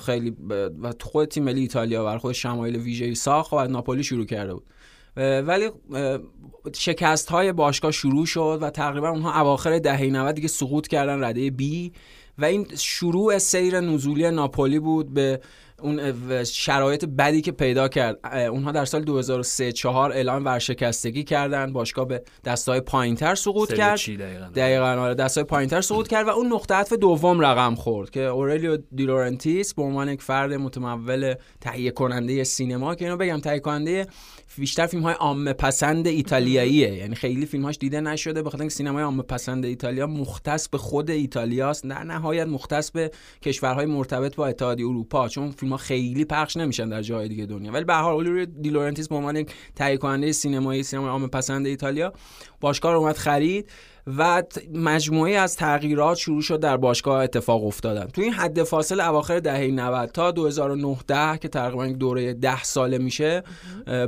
خیلی 0.00 0.36
و 0.82 0.92
خود 1.00 1.28
تیم 1.28 1.44
ملی 1.44 1.60
ایتالیا 1.60 2.04
بر 2.04 2.18
خود 2.18 2.32
شمایل 2.32 2.76
ویژه‌ای 2.76 3.14
ساخت 3.14 3.52
و 3.52 3.66
ناپولی 3.66 4.02
شروع 4.02 4.24
کرده 4.24 4.54
بود. 4.54 4.64
ولی 5.16 5.70
شکست 6.74 7.28
های 7.28 7.52
باشگاه 7.52 7.90
شروع 7.90 8.26
شد 8.26 8.58
و 8.62 8.70
تقریبا 8.70 9.08
اونها 9.08 9.40
اواخر 9.40 9.78
دهه 9.78 10.04
90 10.04 10.34
دیگه 10.34 10.48
سقوط 10.48 10.88
کردن 10.88 11.24
رده 11.24 11.50
بی 11.50 11.92
و 12.38 12.44
این 12.44 12.66
شروع 12.78 13.38
سیر 13.38 13.80
نزولی 13.80 14.30
ناپولی 14.30 14.78
بود 14.78 15.14
به 15.14 15.40
اون 15.82 16.14
شرایط 16.44 17.04
بدی 17.04 17.40
که 17.40 17.52
پیدا 17.52 17.88
کرد. 17.88 18.26
اونها 18.50 18.72
در 18.72 18.84
سال 18.84 19.02
2003 19.02 19.72
4 19.72 20.12
اعلام 20.12 20.44
ورشکستگی 20.44 21.24
کردن 21.24 21.72
باشگاه 21.72 22.08
به 22.08 22.22
دسته‌های 22.44 22.80
پایینتر 22.80 23.34
سقوط 23.34 23.72
کرد. 23.72 24.00
دقیقاً؟ 24.54 24.86
آره 24.86 25.14
دسته‌های 25.14 25.44
پایینتر 25.44 25.80
سقوط 25.80 26.08
کرد 26.08 26.26
و 26.26 26.30
اون 26.30 26.52
نقطه 26.52 26.74
عطف 26.74 26.92
دوم 26.92 27.40
رقم 27.40 27.74
خورد 27.74 28.10
که 28.10 28.20
اورلیو 28.20 28.78
دیلورنتیس 28.94 29.74
به 29.74 29.82
عنوان 29.82 30.08
یک 30.08 30.22
فرد 30.22 30.52
متمول 30.52 31.34
تهیه 31.60 31.90
کننده 31.90 32.44
سینما 32.44 32.94
که 32.94 33.04
اینو 33.04 33.16
بگم 33.16 33.40
تهیه 33.40 33.60
کننده 33.60 34.06
بیشتر 34.60 34.86
فیلم 34.86 35.02
های 35.02 35.14
عامه 35.14 35.52
پسند 35.52 36.06
ایتالیاییه. 36.06 36.94
یعنی 36.94 37.14
خیلی 37.14 37.46
فیلم 37.46 37.64
هاش 37.64 37.78
دیده 37.78 38.00
نشده 38.00 38.42
بخاطر 38.42 38.62
اینکه 38.62 38.74
سینمای 38.74 39.02
عامه 39.02 39.22
پسند 39.22 39.64
ایتالیا 39.64 40.06
مختص 40.06 40.68
به 40.68 40.78
خود 40.78 41.10
ایتالیاست. 41.10 41.86
در 41.86 42.04
نهایت 42.04 42.46
مختص 42.46 42.90
به 42.90 43.10
کشورهای 43.42 43.86
مرتبط 43.86 44.36
با 44.36 44.46
اتحادیه 44.46 44.86
اروپا 44.86 45.28
چون 45.28 45.50
فیلم 45.50 45.72
ها 45.72 45.78
خیلی 45.78 46.24
پخش 46.24 46.56
نمیشن 46.56 46.88
در 46.88 47.02
جای 47.02 47.28
دیگه 47.28 47.46
دنیا. 47.46 47.72
ولی 47.72 47.84
به 47.84 47.94
هر 47.94 48.02
حال 48.02 48.44
دیلورنتیس 48.44 49.08
به 49.08 49.14
عنوان 49.14 49.36
یک 49.36 49.50
تهیه 49.74 49.96
کننده 49.96 50.32
سینمایی 50.32 50.82
سینما 50.82 51.08
عامه 51.08 51.26
پسند 51.26 51.66
ایتالیا 51.66 52.12
باشگاه 52.60 52.92
رو 52.92 52.98
اومد 52.98 53.16
خرید. 53.16 53.70
و 54.06 54.42
مجموعه 54.74 55.32
از 55.32 55.56
تغییرات 55.56 56.16
شروع 56.16 56.42
شد 56.42 56.60
در 56.60 56.76
باشگاه 56.76 57.22
اتفاق 57.22 57.64
افتادن. 57.64 58.06
تو 58.06 58.22
این 58.22 58.32
حد 58.32 58.62
فاصل 58.62 59.00
اواخر 59.00 59.38
دهه 59.38 59.66
90 59.66 60.10
تا 60.10 60.30
2009 60.30 61.38
که 61.38 61.48
تقریبا 61.48 61.86
دوره 61.86 62.34
10 62.34 62.62
ساله 62.62 62.98
میشه 62.98 63.42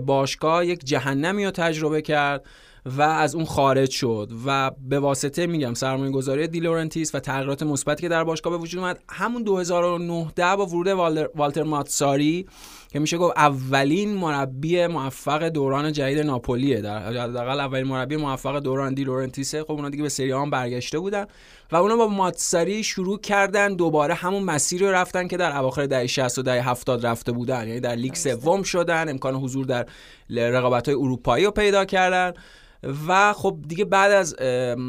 باشگاه 0.06 0.66
یک 0.66 0.84
جهنمی 0.84 1.44
رو 1.44 1.50
تجربه 1.50 2.02
کرد 2.02 2.46
و 2.86 3.02
از 3.02 3.34
اون 3.34 3.44
خارج 3.44 3.90
شد 3.90 4.32
و 4.46 4.70
به 4.88 5.00
واسطه 5.00 5.46
میگم 5.46 5.74
سرمایه 5.74 6.10
گذاری 6.10 6.48
دیلورنتیس 6.48 7.14
و 7.14 7.20
تغییرات 7.20 7.62
مثبتی 7.62 8.02
که 8.02 8.08
در 8.08 8.24
باشگاه 8.24 8.50
به 8.52 8.58
وجود 8.58 8.80
اومد 8.80 9.02
همون 9.08 9.42
2009 9.42 10.56
با 10.56 10.66
ورود 10.66 10.88
والتر 11.36 11.62
ماتساری 11.62 12.46
که 12.92 12.98
میشه 12.98 13.18
گفت 13.18 13.38
اولین 13.38 14.14
مربی 14.14 14.86
موفق 14.86 15.48
دوران 15.48 15.92
جدید 15.92 16.18
ناپولیه. 16.18 16.80
در 16.80 16.98
حداقل 17.08 17.60
اولین 17.60 17.86
مربی 17.86 18.16
موفق 18.16 18.58
دوران 18.58 18.94
دی 18.94 19.04
لورنتیسه. 19.04 19.62
خب 19.62 19.72
اونا 19.72 19.88
دیگه 19.88 20.02
به 20.02 20.08
سری 20.08 20.26
آ 20.26 20.32
هم 20.32 20.50
برگشته 20.50 20.98
بودن 20.98 21.26
و 21.72 21.76
اونا 21.76 21.96
با 21.96 22.08
ماتساری 22.08 22.84
شروع 22.84 23.20
کردن 23.20 23.74
دوباره 23.74 24.14
همون 24.14 24.42
مسیری 24.42 24.86
رو 24.86 24.92
رفتن 24.92 25.28
که 25.28 25.36
در 25.36 25.56
اواخر 25.58 25.86
دهه 25.86 26.06
60 26.06 26.38
و 26.38 26.42
دهه 26.42 26.68
70 26.68 27.06
رفته 27.06 27.32
بودن. 27.32 27.68
یعنی 27.68 27.80
در 27.80 27.94
لیگ 27.94 28.14
سوم 28.14 28.62
شدن 28.62 29.08
امکان 29.08 29.34
حضور 29.34 29.66
در 29.66 29.86
رقابت 30.30 30.88
های 30.88 30.94
اروپایی 30.94 31.44
رو 31.44 31.50
پیدا 31.50 31.84
کردن 31.84 32.32
و 33.08 33.32
خب 33.32 33.56
دیگه 33.68 33.84
بعد 33.84 34.12
از 34.12 34.36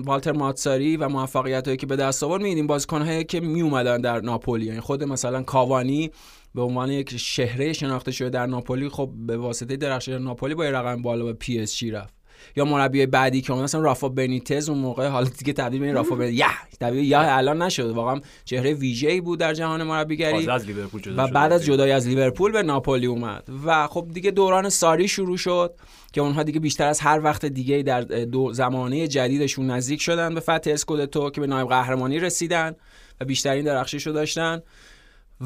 والتر 0.05 0.31
ماتساری 0.31 0.97
و 0.97 1.09
موفقیت 1.09 1.65
هایی 1.65 1.77
که 1.77 1.85
به 1.85 1.95
دست 1.95 2.23
آورد 2.23 2.41
می‌بینیم 2.41 2.67
بازیکن 2.67 3.23
که 3.23 3.39
می 3.39 3.61
اومدن 3.61 4.01
در 4.01 4.19
ناپولی. 4.19 4.65
یعنی 4.65 4.79
خود 4.79 5.03
مثلا 5.03 5.43
کاوانی 5.43 6.11
به 6.55 6.61
عنوان 6.61 6.91
یک 6.91 7.17
شهره 7.17 7.73
شناخته 7.73 8.11
شده 8.11 8.29
در 8.29 8.45
ناپولی 8.45 8.89
خب 8.89 9.11
به 9.15 9.37
واسطه 9.37 9.77
درخشش 9.77 10.09
ناپولی 10.09 10.55
با 10.55 10.63
رقم 10.63 11.01
بالا 11.01 11.25
به 11.25 11.33
پی 11.33 11.59
اس 11.59 11.75
جی 11.75 11.91
رفت. 11.91 12.19
یا 12.56 12.65
مربی 12.65 13.06
بعدی 13.06 13.41
که 13.41 13.53
مثلا 13.53 13.81
رافا 13.81 14.09
بنیتز 14.09 14.69
اون 14.69 14.77
موقع 14.77 15.07
حالا 15.07 15.29
دیگه 15.37 15.53
تبدیل 15.53 15.79
به 15.79 15.91
رافا 15.91 16.15
بنیتز 16.15 16.33
یا 16.33 16.47
تبدیل 16.79 17.03
یا 17.03 17.21
الان 17.21 17.61
نشد 17.61 17.89
واقعا 17.89 18.21
چهره 18.45 18.73
ویژه‌ای 18.73 19.21
بود 19.21 19.39
در 19.39 19.53
جهان 19.53 19.83
مربیگری. 19.83 20.49
از 20.49 20.65
لیورپول 20.65 21.01
و 21.18 21.27
بعد 21.27 21.51
از 21.51 21.65
جدای 21.65 21.91
از 21.91 22.07
لیورپول 22.07 22.51
به 22.51 22.63
ناپولی 22.63 23.06
اومد. 23.06 23.44
و 23.65 23.87
خب 23.87 24.07
دیگه 24.13 24.31
دوران 24.31 24.69
ساری 24.69 25.07
شروع 25.07 25.37
شد 25.37 25.73
که 26.13 26.21
اونها 26.21 26.44
دیگه 26.44 26.59
بیشتر 26.59 26.87
از 26.87 26.99
هر 26.99 27.21
وقت 27.23 27.45
دیگه 27.45 27.83
در 27.83 28.01
دو 28.01 28.53
زمانه 28.53 29.07
جدیدشون 29.07 29.71
نزدیک 29.71 30.01
شدن 30.01 30.33
به 30.33 30.39
فتح 30.39 30.71
اسکودتو 30.71 31.29
که 31.29 31.41
به 31.41 31.47
نایب 31.47 31.68
قهرمانی 31.68 32.19
رسیدن 32.19 32.75
و 33.21 33.25
بیشترین 33.25 33.65
درخشش 33.65 34.07
رو 34.07 34.13
داشتن. 34.13 34.61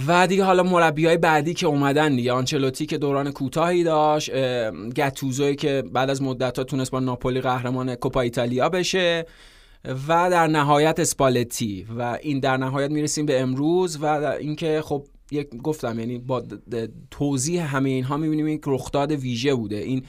و 0.08 0.28
دیگه 0.28 0.44
حالا 0.44 0.64
مربی 0.64 1.06
های 1.06 1.18
بعدی 1.18 1.54
که 1.54 1.68
اومدن 1.68 2.16
دیگه 2.16 2.32
آنچلوتی 2.32 2.86
که 2.86 2.98
دوران 2.98 3.32
کوتاهی 3.32 3.84
داشت 3.84 4.32
گتوزوی 4.96 5.56
که 5.56 5.84
بعد 5.94 6.10
از 6.10 6.22
مدت 6.22 6.58
ها 6.58 6.64
تونست 6.64 6.92
با 6.92 7.00
ناپولی 7.00 7.42
قهرمان 7.42 7.96
کوپا 7.96 8.22
ایتالیا 8.22 8.70
بشه 8.70 9.26
و 9.86 10.30
در 10.32 10.48
نهایت 10.48 11.00
اسپالتی. 11.00 11.88
و 11.98 12.18
این 12.22 12.40
در 12.40 12.58
نهایت 12.58 12.92
می‌رسیم 12.92 13.26
به 13.26 13.42
امروز 13.42 13.98
و 14.02 14.06
اینکه 14.40 14.82
خب 14.86 15.06
یک 15.34 15.50
گفتم 15.58 16.00
یعنی 16.00 16.18
با 16.18 16.44
توضیح 17.12 17.76
همه 17.76 17.90
اینها 17.90 18.18
می‌بینیم 18.18 18.48
یک 18.48 18.62
رخداد 18.68 19.12
ویژه 19.12 19.56
بوده 19.56 19.76
این 19.76 20.04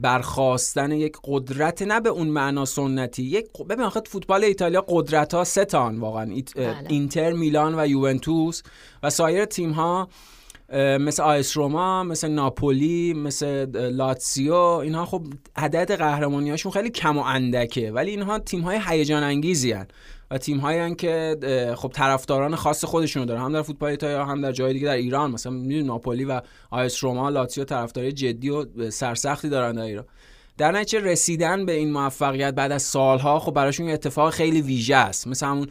برخواستن 0.00 0.92
یک 0.92 1.16
قدرت 1.24 1.82
نه 1.82 2.00
به 2.00 2.08
اون 2.08 2.28
معنا 2.28 2.64
سنتی 2.64 3.22
یک 3.22 3.46
ببین 3.68 3.84
آخه 3.84 4.00
فوتبال 4.06 4.44
ایتالیا 4.44 4.84
قدرت 4.88 5.34
ها 5.34 5.44
ستان 5.44 5.98
واقعا 5.98 6.24
بله. 6.56 6.76
اینتر 6.88 7.32
میلان 7.32 7.80
و 7.80 7.86
یوونتوس 7.86 8.62
و 9.02 9.10
سایر 9.10 9.44
تیم 9.44 9.70
ها 9.70 10.08
مثل 10.72 11.22
آیس 11.22 11.56
روما 11.56 12.02
مثل 12.02 12.28
ناپولی 12.28 13.14
مثل 13.14 13.66
لاتسیو 13.90 14.54
اینها 14.54 15.06
خب 15.06 15.22
عدد 15.56 15.94
قهرمانی 15.94 16.50
هاشون 16.50 16.72
خیلی 16.72 16.90
کم 16.90 17.18
و 17.18 17.22
اندکه 17.22 17.92
ولی 17.92 18.10
اینها 18.10 18.38
تیم 18.38 18.60
های 18.60 18.80
هیجان 18.86 19.22
انگیزی 19.22 19.72
هن. 19.72 19.86
و 20.30 20.38
تیم 20.38 20.58
هایی 20.58 20.94
که 20.94 21.36
خب 21.76 21.90
طرفداران 21.94 22.56
خاص 22.56 22.84
خودشونو 22.84 23.26
دارن. 23.26 23.40
هم 23.40 23.52
در 23.52 23.62
فوتبال 23.62 23.90
ایتالیا 23.90 24.24
هم 24.24 24.40
در 24.40 24.52
جای 24.52 24.72
دیگه 24.72 24.86
در 24.86 24.96
ایران. 24.96 25.30
مثلا 25.30 25.52
می‌دونید 25.52 25.86
ناپولی 25.86 26.24
و 26.24 26.40
آ 26.70 26.87
اس 26.87 27.04
روما 27.04 27.28
لاتزیو 27.28 27.64
طرفداری 27.64 28.12
جدی 28.12 28.50
و 28.50 28.90
سرسختی 28.90 29.48
دارن 29.48 29.74
در 29.74 29.82
ایران. 29.82 30.04
در 30.58 30.72
نتیجه 30.72 31.00
رسیدن 31.00 31.66
به 31.66 31.72
این 31.72 31.92
موفقیت 31.92 32.54
بعد 32.54 32.72
از 32.72 32.82
سالها 32.82 33.38
خب 33.38 33.52
براشون 33.52 33.90
اتفاق 33.90 34.32
خیلی 34.32 34.62
ویژه 34.62 34.96
است. 34.96 35.26
مثل 35.26 35.46
همون 35.46 35.68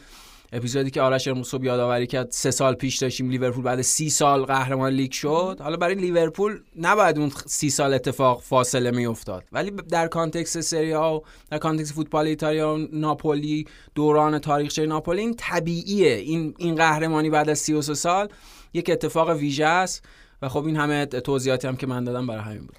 اپیزودی 0.56 0.92
که 0.92 1.02
آرش 1.02 1.30
صبح 1.30 1.64
یادآوری 1.64 2.08
کرد 2.08 2.32
سه 2.32 2.52
سال 2.52 2.76
پیش 2.76 2.98
داشتیم 2.98 3.30
لیورپول 3.30 3.64
بعد 3.64 3.82
سی 3.82 4.10
سال 4.10 4.46
قهرمان 4.46 4.94
لیگ 4.94 5.12
شد. 5.12 5.58
حالا 5.60 5.78
برای 5.78 5.96
لیورپول 5.96 6.60
نباید 6.80 7.20
اون 7.20 7.32
سی 7.46 7.70
سال 7.70 7.94
اتفاق 7.94 8.42
فاصله 8.42 8.92
میافتاد. 8.92 9.44
ولی 9.52 9.72
در 9.72 10.08
context 10.08 10.62
سری 10.62 10.92
آ 10.92 11.18
و 11.18 11.22
در 11.52 11.58
context 11.58 11.94
فوتبال 11.94 12.28
ایتالیا 12.28 12.76
و 12.76 12.88
ناپولی 12.94 13.66
دوران 13.96 14.40
تاریخچه 14.40 14.86
ناپولی 14.86 15.22
این 15.22 15.36
طبیعیه. 15.38 16.14
این 16.14 16.54
این 16.58 16.76
قهرمانی 16.76 17.30
بعد 17.30 17.50
از 17.50 17.60
33 17.60 17.94
سال 17.94 18.30
یک 18.74 18.90
اتفاق 18.90 19.30
ویژه 19.30 19.66
است. 19.66 20.04
و 20.42 20.50
خب 20.50 20.66
این 20.66 20.76
همه 20.76 21.06
توضیحاتی 21.06 21.68
هم 21.68 21.76
که 21.76 21.88
من 21.88 22.04
دادم 22.04 22.28
برای 22.28 22.42
همین 22.42 22.60
بود. 22.60 22.76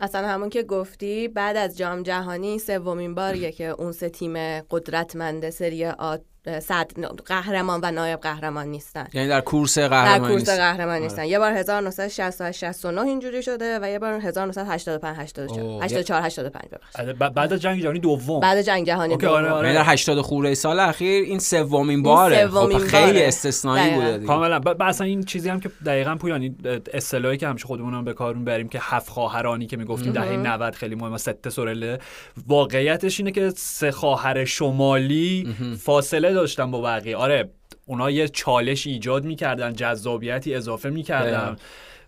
اصلا 0.00 0.28
همون 0.28 0.48
که 0.50 0.62
گفتی 0.62 1.28
بعد 1.28 1.56
از 1.56 1.78
جام 1.78 2.02
جهانی 2.02 2.58
سومین 2.58 3.14
باریه 3.14 3.52
که 3.52 3.64
اون 3.68 3.92
سه 3.92 4.08
تیم 4.08 4.60
قدرتمند 4.60 5.50
سری 5.50 5.86
آ 5.86 6.16
صد 6.60 6.90
قهرمان 7.26 7.80
و 7.82 7.90
نایب 7.90 8.20
قهرمان 8.20 8.66
نیستن 8.66 9.06
یعنی 9.12 9.28
در 9.28 9.40
کورس 9.40 9.78
در 9.78 9.88
قهرمانی 9.88 10.28
کورس 10.34 10.48
نیست. 10.48 10.60
قهرمان 10.60 10.98
نیستن 10.98 11.18
آره. 11.22 11.28
یه 11.28 11.38
بار 11.38 11.52
1968 11.52 12.58
69 12.58 13.00
اینجوری 13.02 13.42
شده 13.42 13.78
و 13.82 13.88
یه 13.90 13.98
بار 13.98 14.12
1985 14.20 15.16
84 15.18 15.60
اوه. 15.60 15.84
84 15.84 16.22
85 16.22 16.64
ببخشید 16.72 17.18
ب- 17.18 17.28
بعد 17.28 17.52
از 17.52 17.60
جنگ 17.60 17.82
جهانی 17.82 17.98
دوم 17.98 18.40
بعد 18.40 18.62
جنگ 18.62 18.86
جهانی 18.86 19.12
اوکی، 19.14 19.26
آره، 19.26 19.44
دوم. 19.48 19.56
آره. 19.58 19.68
یعنی 19.68 19.78
در 19.84 19.92
80 19.92 20.20
خورده 20.20 20.54
سال 20.54 20.80
اخیر 20.80 21.22
این 21.24 21.38
سومین 21.38 22.02
باره 22.02 22.48
سومین 22.48 22.78
خب 22.78 22.84
خیلی 22.86 23.12
باره. 23.12 23.26
استثنایی 23.28 23.84
دقیقاً. 23.84 24.00
بوده 24.04 24.14
دیگه 24.16 24.26
کاملا 24.26 24.58
ب- 24.58 24.82
اصلا 24.82 25.06
این 25.06 25.22
چیزی 25.22 25.48
هم 25.48 25.60
که 25.60 25.70
دقیقا 25.86 26.14
پویانی 26.16 26.56
اصطلاحی 26.94 27.36
که 27.36 27.48
همیشه 27.48 27.66
خودمون 27.66 27.94
هم 27.94 28.04
به 28.04 28.12
کار 28.12 28.34
بریم 28.34 28.68
که 28.68 28.78
هفت 28.82 29.08
خواهرانی 29.08 29.66
که 29.66 29.76
می‌گفتیم 29.76 30.12
دهه 30.12 30.36
90 30.36 30.74
خیلی 30.74 30.94
مهمه 30.94 31.16
ست 31.18 31.48
سورله 31.48 31.98
واقعیتش 32.46 33.20
اینه 33.20 33.30
که 33.32 33.52
سه 33.56 33.90
خواهر 33.90 34.44
شمالی 34.44 35.54
فاصله 35.82 36.29
داشتن 36.32 36.70
با 36.70 36.80
بقیه 36.80 37.16
آره 37.16 37.50
اونا 37.86 38.10
یه 38.10 38.28
چالش 38.28 38.86
ایجاد 38.86 39.24
می‌کردن 39.24 39.72
جذابیتی 39.72 40.54
اضافه 40.54 40.90
می‌کردن 40.90 41.38
دقیقاً. 41.38 41.56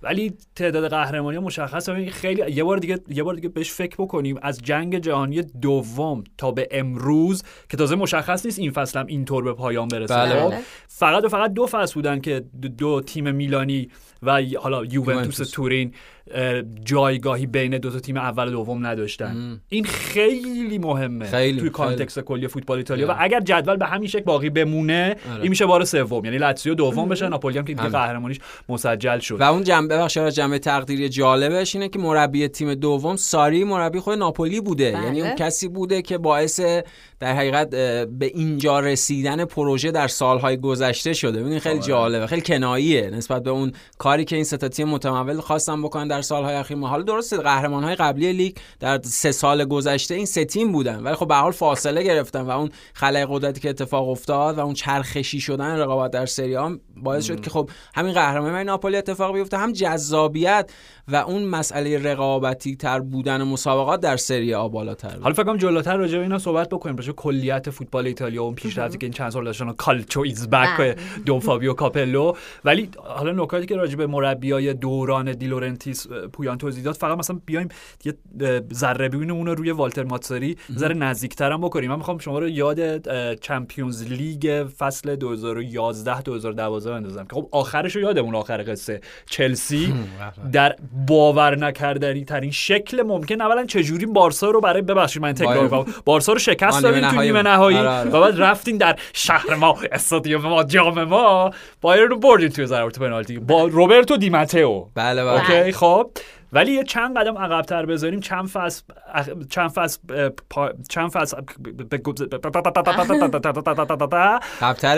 ولی 0.02 0.32
تعداد 0.56 0.90
قهرمانی 0.90 1.36
ها 1.36 1.42
مشخصه 1.42 2.10
خیلی 2.10 2.52
یه 2.52 2.64
بار 2.64 2.76
دیگه 2.76 2.98
یه 3.08 3.22
بار 3.22 3.34
دیگه 3.34 3.48
بهش 3.48 3.70
فکر 3.72 3.96
بکنیم 3.98 4.38
از 4.42 4.60
جنگ 4.62 4.98
جهانی 4.98 5.42
دوم 5.42 6.24
تا 6.38 6.50
به 6.50 6.68
امروز 6.70 7.42
که 7.68 7.76
تازه 7.76 7.96
مشخص 7.96 8.46
نیست 8.46 8.58
این 8.58 8.70
فصل 8.70 9.00
هم 9.00 9.06
اینطور 9.06 9.44
به 9.44 9.52
پایان 9.52 9.88
برسه 9.88 10.14
بله. 10.14 10.40
خب؟ 10.40 10.50
بله. 10.50 10.60
فقط 10.88 11.24
و 11.24 11.28
فقط 11.28 11.52
دو 11.52 11.66
فصل 11.66 11.94
بودن 11.94 12.20
که 12.20 12.44
دو, 12.78 13.00
تیم 13.00 13.34
میلانی 13.34 13.90
و 14.22 14.42
حالا 14.60 14.84
یوونتوس. 14.84 15.50
تورین 15.50 15.94
جایگاهی 16.84 17.46
بین 17.46 17.78
دو 17.78 17.90
تا 17.90 17.98
تیم 17.98 18.16
اول 18.16 18.48
و 18.48 18.50
دوم 18.50 18.86
نداشتن 18.86 19.60
این 19.68 19.84
خیلی 19.84 20.78
مهمه 20.78 21.26
خیلی، 21.26 21.60
توی. 21.60 21.70
کانتکست 21.70 22.20
کلی 22.20 22.48
فوتبال 22.48 22.78
ایتالیا 22.78 23.08
و. 23.08 23.14
اگر 23.18 23.40
جدول 23.40 23.76
به 23.76 23.86
همین 23.86 24.08
شکل 24.08 24.24
باقی 24.24 24.50
بمونه 24.50 25.16
آره. 25.32 25.40
این 25.40 25.48
میشه 25.48 25.66
بار 25.66 25.84
سوم 25.84 26.24
یعنی 26.24 26.38
لاتزیو 26.38 26.74
دوم 26.74 27.08
بشه 27.08 27.28
ناپولی 27.28 27.58
هم 27.58 27.64
که 27.64 27.74
دیگه. 27.74 27.88
قهرمانیش 27.88 28.38
مسجل 28.68 29.18
شد 29.18 29.40
و 29.40 29.42
اون 29.42 29.64
جنبه 29.64 29.98
بخش 29.98 30.18
جنبه 30.18 30.58
تقدیری 30.58 31.08
جالبش 31.08 31.74
اینه 31.74 31.88
که 31.88 31.98
مربی 31.98 32.48
تیم 32.48 32.74
دوم 32.74 33.16
ساری 33.16 33.64
مربی 33.64 34.00
خود 34.00 34.18
ناپولی 34.18 34.60
بوده 34.60 34.92
بله. 34.92 35.04
یعنی 35.04 35.22
اون 35.22 35.34
کسی 35.34 35.68
بوده 35.68 36.02
که 36.02 36.18
باعث 36.18 36.60
در 37.20 37.34
حقیقت 37.34 37.70
به 38.06 38.26
اینجا 38.26 38.80
رسیدن 38.80 39.44
پروژه 39.44 39.90
در 39.90 40.08
سالهای 40.08 40.56
گذشته 40.56 41.12
شده 41.12 41.42
ببین 41.42 41.58
خیلی 41.58 41.78
آره. 41.78 41.86
جالبه 41.86 42.26
خیلی 42.26 42.42
کناییه 42.42 43.10
نسبت 43.10 43.42
به 43.42 43.50
اون 43.50 43.72
کاری 43.98 44.24
که 44.24 44.36
این 44.36 44.44
سه 44.44 44.56
تا 44.56 44.68
تیم 44.68 44.88
متمول 44.88 45.40
خواستن 45.40 45.82
بکنن 45.82 46.08
در 46.12 46.22
سالهای 46.22 46.54
اخیر 46.54 46.76
ما. 46.76 46.88
حالا 46.88 47.02
درسته 47.02 47.36
قهرمان 47.36 47.84
های 47.84 47.94
قبلی 47.94 48.32
لیگ 48.32 48.56
در 48.80 49.00
سه 49.02 49.32
سال 49.32 49.64
گذشته 49.64 50.14
این 50.14 50.26
سه 50.26 50.44
تیم 50.44 50.72
بودن 50.72 51.02
ولی 51.02 51.14
خب 51.14 51.28
به 51.28 51.34
حال 51.34 51.52
فاصله 51.52 52.02
گرفتن 52.02 52.40
و 52.40 52.50
اون 52.50 52.70
خلای 52.94 53.26
قدرتی 53.30 53.60
که 53.60 53.70
اتفاق 53.70 54.08
افتاد 54.08 54.58
و 54.58 54.60
اون 54.60 54.74
چرخشی 54.74 55.40
شدن 55.40 55.78
رقابت 55.78 56.10
در 56.10 56.26
سری 56.26 56.56
باعث 56.96 57.24
شد 57.24 57.40
که 57.40 57.50
خب 57.50 57.70
همین 57.94 58.12
قهرمانی 58.12 58.64
ناپولی 58.64 58.96
اتفاق 58.96 59.34
بیفته 59.34 59.58
هم 59.58 59.72
جذابیت 59.72 60.70
و 61.08 61.16
اون 61.16 61.44
مسئله 61.44 61.98
رقابتی 62.12 62.76
تر 62.76 63.00
بودن 63.00 63.42
مسابقات 63.42 64.00
در 64.00 64.16
سری 64.16 64.54
آ 64.54 64.68
بالاتر. 64.68 65.18
حالا 65.20 65.34
فکر 65.34 65.44
کنم 65.44 65.56
جلوتر 65.56 65.96
راجع 65.96 66.16
به 66.16 66.22
اینا 66.22 66.38
صحبت 66.38 66.68
بکنیم 66.68 66.96
راجع 66.96 67.12
کلیت 67.12 67.70
فوتبال 67.70 68.06
ایتالیا 68.06 68.42
اون 68.42 68.54
پیشرفتی 68.54 68.98
که 68.98 69.06
این 69.06 69.12
چند 69.12 69.30
سال 69.30 69.44
داشتن 69.44 69.72
Calcio 69.72 70.20
is 70.20 70.48
back 70.50 70.76
بله. 70.78 70.96
دون 71.26 71.40
فابیو 71.46 71.72
کاپلو. 71.72 72.32
ولی 72.64 72.88
حالا 72.96 73.32
نکاتی 73.32 73.66
که 73.66 73.76
راجع 73.76 73.96
به 73.96 74.06
مربیای 74.06 74.74
دوران 74.74 75.32
دیلورنتیس 75.32 76.06
پویان 76.32 76.58
توضیح 76.58 76.84
داد 76.84 76.94
فقط 76.94 77.18
مثلا 77.18 77.40
بیایم 77.46 77.68
یه 78.04 78.14
ذره 78.74 79.08
ببینیم 79.08 79.44
رو 79.44 79.54
روی 79.54 79.70
والتر 79.70 80.04
ماتساری 80.04 80.56
ذره 80.78 80.94
نزدیکتر 80.94 81.52
هم 81.52 81.60
بکنیم. 81.60 81.90
من 81.90 81.96
می‌خوام 81.96 82.18
شما 82.18 82.38
رو 82.38 82.48
یاد 82.48 83.08
چمپیونز 83.38 84.02
لیگ 84.02 84.66
فصل 84.78 85.16
2011 85.16 86.22
2012 86.22 86.81
بندازم. 86.90 87.24
که 87.24 87.34
خب 87.34 87.48
آخرش 87.50 87.96
رو 87.96 88.02
یادمون 88.02 88.34
آخر 88.34 88.64
قصه. 88.72 89.00
چلسی 89.26 89.94
در 90.52 90.76
باور 91.06 91.58
نکردنی 91.58 92.24
ترین 92.24 92.50
شکل 92.50 93.02
ممکن. 93.02 93.40
اولا 93.40 93.64
چجوری 93.66 94.06
بارسا 94.06 94.50
رو 94.50 94.60
برای 94.60 94.82
ببخشید 94.82 95.22
من 95.22 95.32
تکرار 95.32 95.86
بارسا 96.04 96.32
رو 96.32 96.38
شکست 96.38 96.84
نیمه 96.84 97.00
تو 97.00 97.06
نهایی. 97.06 97.28
نیمه. 97.30 97.42
نهایی. 97.42 97.76
آره، 97.76 97.88
آره. 97.88 98.10
و 98.10 98.20
بعد 98.20 98.42
رفتین 98.42 98.76
در 98.76 98.96
شهر 99.12 99.54
ما 99.54 99.78
استادیوم 99.92 100.42
ما 100.42 100.64
جام 100.64 101.04
ما. 101.04 101.50
بایر 101.80 102.04
رو 102.04 102.18
بردین 102.18 102.48
توی 102.48 102.66
ضربات 102.66 102.98
پنالتی. 102.98 103.38
با 103.38 103.64
روبرتو 103.64 104.16
دیماتئو. 104.16 104.84
بله 104.94 105.24
بله. 105.24 105.52
اوکی 105.52 105.72
خب. 105.72 106.10
ولی 106.52 106.72
یه 106.72 106.84
چند 106.84 107.18
قدم 107.18 107.38
عقب‌تر 107.38 107.86
بذاریم 107.86 108.20
چند 108.20 108.46
فصل 108.48 108.82
چند 109.50 109.70
فصل 109.70 109.98
چند 110.88 111.10
فصل 111.10 111.36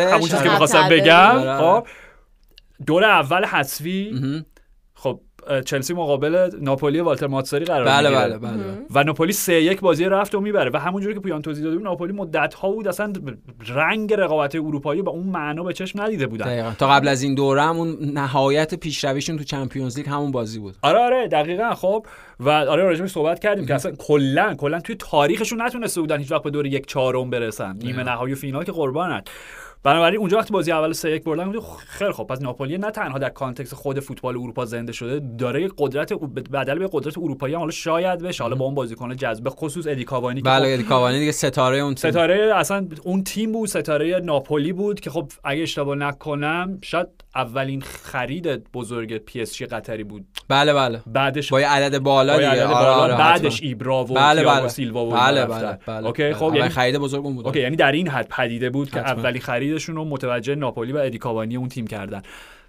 همون 0.05 0.21
چیزی 0.21 0.33
که 0.33 0.39
آره. 0.39 0.51
می‌خواستم 0.51 0.89
بگم. 0.89 1.59
خب 1.59 1.87
دور 2.87 3.05
اول 3.05 3.45
مهم. 4.13 4.47
خب 4.95 5.21
چلسی 5.65 5.95
مقابل 5.95 6.51
ناپولی 6.61 7.01
والتر 7.01 7.27
ماتساری 7.27 7.65
قرار 7.65 7.85
بله 7.85 8.11
می‌گیره. 8.11 8.39
بله 8.39 8.39
بله. 8.39 8.65
و 8.91 9.05
ناپولی 9.05 9.33
سه 9.33 9.63
یک 9.63 9.81
بازی 9.81 10.05
رفت 10.05 10.35
و 10.35 10.41
می‌بره 10.41 10.71
و 10.75 10.77
همونجوری 10.77 11.15
که 11.15 11.21
پویان 11.21 11.43
توضیح 11.43 11.65
داده 11.65 11.77
بود 11.77 11.85
ناپولی 11.85 12.13
مدت 12.13 12.55
ها 12.55 12.71
بود 12.71 12.89
اصلا 12.89 13.13
رنگ 13.69 14.15
رقابت 14.15 14.55
اروپایی 14.55 15.03
با 15.03 15.13
اون 15.13 15.27
معنا 15.27 15.63
به 15.63 15.73
چشم 15.73 16.03
ندیده 16.03 16.27
بودن. 16.27 16.47
دقیقاً. 16.47 16.73
تا 16.79 16.89
قبل 16.89 17.09
از 17.09 17.23
این 17.23 17.35
دوره 17.35 17.63
هم 17.63 17.79
اون 17.79 17.97
نهایت 18.01 18.75
پیشرویشون 18.75 19.39
تو 19.39 19.45
چمپیونز 19.45 19.97
لیگ 19.97 20.09
همون 20.09 20.31
بازی 20.31 20.59
بود. 20.59 20.75
آره 20.83 20.99
آره 20.99 21.29
دقیقا. 21.29 21.75
خب 21.75 22.07
و 22.41 22.51
آره 22.51 22.83
راجعش 22.83 23.11
صحبت 23.11 23.41
کردیم 23.41 23.67
که 23.67 23.75
اصلا 23.75 23.93
کلا 23.99 24.55
کلا 24.55 24.81
توی 24.81 24.97
تاریخشون 24.99 25.63
نتونسته 25.63 26.01
بودن 26.01 26.19
هیچ 26.19 26.33
وقت 26.33 26.43
به 26.43 26.51
دور 26.51 26.67
یک 26.67 26.87
چهارم 26.87 27.31
برسن. 27.31 27.77
نیمه 27.77 28.03
نهایی 28.03 28.33
و 28.33 28.37
فینال 28.37 28.65
که 28.65 28.73
قربانن 28.73 29.23
بنابراین 29.85 30.21
اونجا 30.21 30.39
وقتی 30.39 30.53
بازی 30.53 30.73
اول 30.73 30.93
سه 30.93 31.11
یک 31.11 31.25
بردن 31.25 31.53
خیلی 31.89 32.13
خب 32.13 32.25
پس 32.25 32.43
ناپولی 32.43 32.79
نه 32.79 32.91
تنها 32.91 33.19
در 33.19 33.29
context 33.29 33.75
خود 33.75 34.01
فوتبال 34.01 34.35
اروپا 34.37 34.65
زنده 34.65 34.93
شده 34.93 35.21
داره 35.39 35.69
قدرت 35.79 36.13
بدل 36.53 36.79
به 36.79 36.89
قدرت 36.93 37.19
اروپایی 37.19 37.55
حالا 37.55 37.71
شاید 37.71 38.19
بشه. 38.19 38.43
حالا 38.45 38.57
با 38.57 38.65
اون 38.65 38.75
بازیکن 38.75 39.17
جذب 39.17 39.49
خصوص 39.49 39.87
ادی 39.87 40.05
کاوانی 40.05 40.43
که 40.43 40.51
خب 40.51 40.57
بله 40.57 40.83
کاوانی 40.83 41.19
دیگه 41.19 41.33
ستاره 41.33 41.79
اون 41.79 41.95
تیم. 41.95 42.11
ستاره 42.11 42.53
اصلا 42.57 42.87
اون 43.03 43.25
تیم 43.25 43.53
بود 43.53 43.69
ستاره 43.69 44.21
ناپولی 44.25 44.73
بود 44.73 45.01
که 45.01 45.11
خب 45.11 45.33
اگه 45.45 45.63
اشتباه 45.63 45.97
نکنم 45.97 46.79
شاید 46.83 47.07
اولین 47.37 47.81
خرید 47.81 48.73
بزرگ 48.73 49.19
پی 49.19 49.41
اس 49.41 49.55
جی 49.55 49.67
قطری 49.67 50.05
بود. 50.05 50.25
بله 50.49 50.75
بله. 50.75 51.01
بعدش 51.07 51.53
با 51.53 51.59
عدد 51.59 51.99
بالا 51.99 52.37
دیگه. 52.37 52.49
عدد 52.49 52.61
آره، 52.61 52.75
بالا، 52.75 52.95
آره، 52.95 53.15
بعدش. 53.17 53.63
ایبرا 53.63 54.05
و 54.05 54.07
بله 54.07 54.45
بله. 54.45 54.69
سیلوا 54.69 55.07
و 55.07 55.11
بله 55.11 55.47
بله 55.47 55.63
رفتن. 55.63 55.79
بله. 55.87 56.07
okay 56.07 56.23
بله. 56.23 56.35
خب 56.35 56.43
اولین 56.45 56.59
یعنی 56.61 56.75
خرید 56.75 56.97
بزرگ 56.99 57.25
اون 57.25 57.35
بود 57.35 57.47
okay 57.47 57.61
یعنی 57.61 57.77
در 57.77 57.93
این 57.93 58.09
حد 58.09 58.29
پدیده 58.29 58.71
بود 58.71 58.91
که 58.91 59.01
حتما. 59.01 59.21
اولین 59.21 59.39
خریدشون 59.75 59.97
رو 59.97 60.05
متوجه 60.05 60.55
ناپولی 60.55 60.93
و 60.93 60.97
ادی 60.97 61.19
کاوانی 61.19 61.57
اون 61.57 61.69
تیم 61.69 61.87
کردن. 61.87 62.23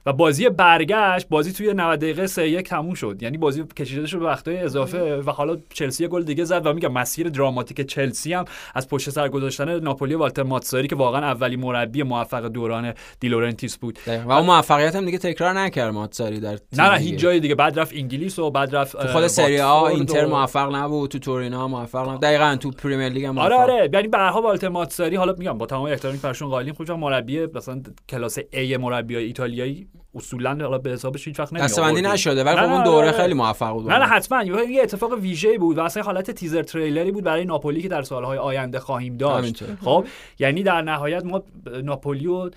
و 0.06 0.14
بازی 0.14 0.50
برگشت 0.50 1.28
بازی 1.30 1.52
توی 1.52 1.74
90 1.74 2.00
دقیقه 2.00 2.28
3 2.28 2.50
1 2.50 2.70
تموم 2.70 2.94
شد. 2.94 3.18
یعنی 3.22 3.38
بازی 3.38 3.64
کشیده 3.78 4.08
شد 4.08 4.20
به 4.20 4.26
وقتای 4.26 4.58
اضافه 4.58 5.16
و 5.16 5.32
حالا 5.32 5.58
چلسی 5.74 6.08
گل 6.08 6.24
دیگه 6.24 6.44
زد 6.44 6.66
و 6.66 6.74
میگم 6.74 6.92
مسیر 6.92 7.30
دراماتیک 7.30 7.82
چلسی 7.82 8.34
هم 8.34 8.46
از 8.76 8.90
پشت 8.90 9.10
سر 9.10 9.30
گذاشتن 9.30 9.80
ناپولی 9.80 10.14
و 10.14 10.20
والتر 10.20 10.44
ماتساری 10.44 10.88
که 10.88 10.96
واقعا 10.96 11.26
اولین 11.26 11.56
مربی 11.56 12.04
موفق 12.04 12.48
دوران 12.48 12.94
دیلورنتیس 13.20 13.78
بود. 13.78 14.00
و 14.26 14.32
اون 14.32 14.46
موفقیت 14.46 14.96
هم 14.96 15.06
دیگه 15.06 15.18
تکرار 15.18 15.54
نکرد 15.54 15.94
ماتساری 15.94 16.40
در 16.40 16.58
نه 16.78 16.90
نه. 16.90 16.98
هیچ 16.98 17.20
جای 17.20 17.40
دیگه. 17.40 17.56
بعد 17.56 17.80
رفت 17.80 17.96
انگلیس 17.96 18.40
و 18.40 18.52
بعد 18.52 18.76
رفت 18.76 18.98
تو 19.02 19.08
خود 19.08 19.28
سری 19.28 19.60
آ 19.60 19.86
اینتر 19.86 20.26
موفق 20.26 20.76
نبود 20.76 21.10
تو 21.12 21.20
تورینو 21.20 21.68
موفق 21.68 22.10
نبود. 22.10 22.22
دقیقاً 22.22 22.56
تو 22.56 22.72
پریمیر 22.72 23.10
لیگ 23.10 23.26
هم 23.26 23.38
آره 23.38 23.56
آره. 23.56 23.90
یعنی 23.94 24.08
به 24.08 24.18
هر 24.18 24.30
حال 24.30 24.44
والتر 24.44 24.70
ماتساری 24.70 25.16
حالا 25.16 25.36
میگم 25.38 25.58
با 25.58 25.66
تمام 25.66 25.86
احترامی 25.86 26.18
که 26.18 26.24
برشون 26.24 26.50
قائلیم 26.50 26.76
مربی 26.90 27.46
مثلا 27.46 27.82
کلاس 28.10 28.40
A 28.40 28.78
مربی 28.80 29.16
ایتالیایی 29.16 29.88
اصولا 30.16 30.50
حالا 30.50 30.78
به 30.78 30.90
حسابش 30.90 31.28
هیچ 31.28 31.40
وقت 31.40 31.54
نمی 31.54 31.62
دستبندی. 31.62 32.02
نشده 32.02 32.44
ولی 32.44 32.58
خب 32.58 32.64
اون 32.64 32.84
دوره. 32.84 33.12
خیلی 33.12 33.34
موفق 33.34 33.72
بود 33.72 33.90
نه 33.90 33.98
نه 33.98 34.06
حتما 34.06 34.44
یه 34.44 34.84
اتفاق 34.84 35.14
ویژه 35.14 35.58
بود 35.58 35.78
و 35.78 35.82
اصلا 35.82 36.04
حالت 36.04 36.32
تیزر 36.32 36.64
تریلری 36.64 37.12
بود 37.12 37.24
برای 37.24 37.46
ناپولی 37.46 37.82
که 37.82 37.88
در 37.88 38.02
سالهای 38.02 38.38
آینده 38.38 38.80
خواهیم 38.80 39.18
داشت. 39.18 39.64
خب 39.82 40.06
یعنی 40.40 40.64
در 40.64 40.82
نهایت 40.82 41.26
ما 41.26 41.44
ناپولی 41.84 42.26
رو 42.26 42.50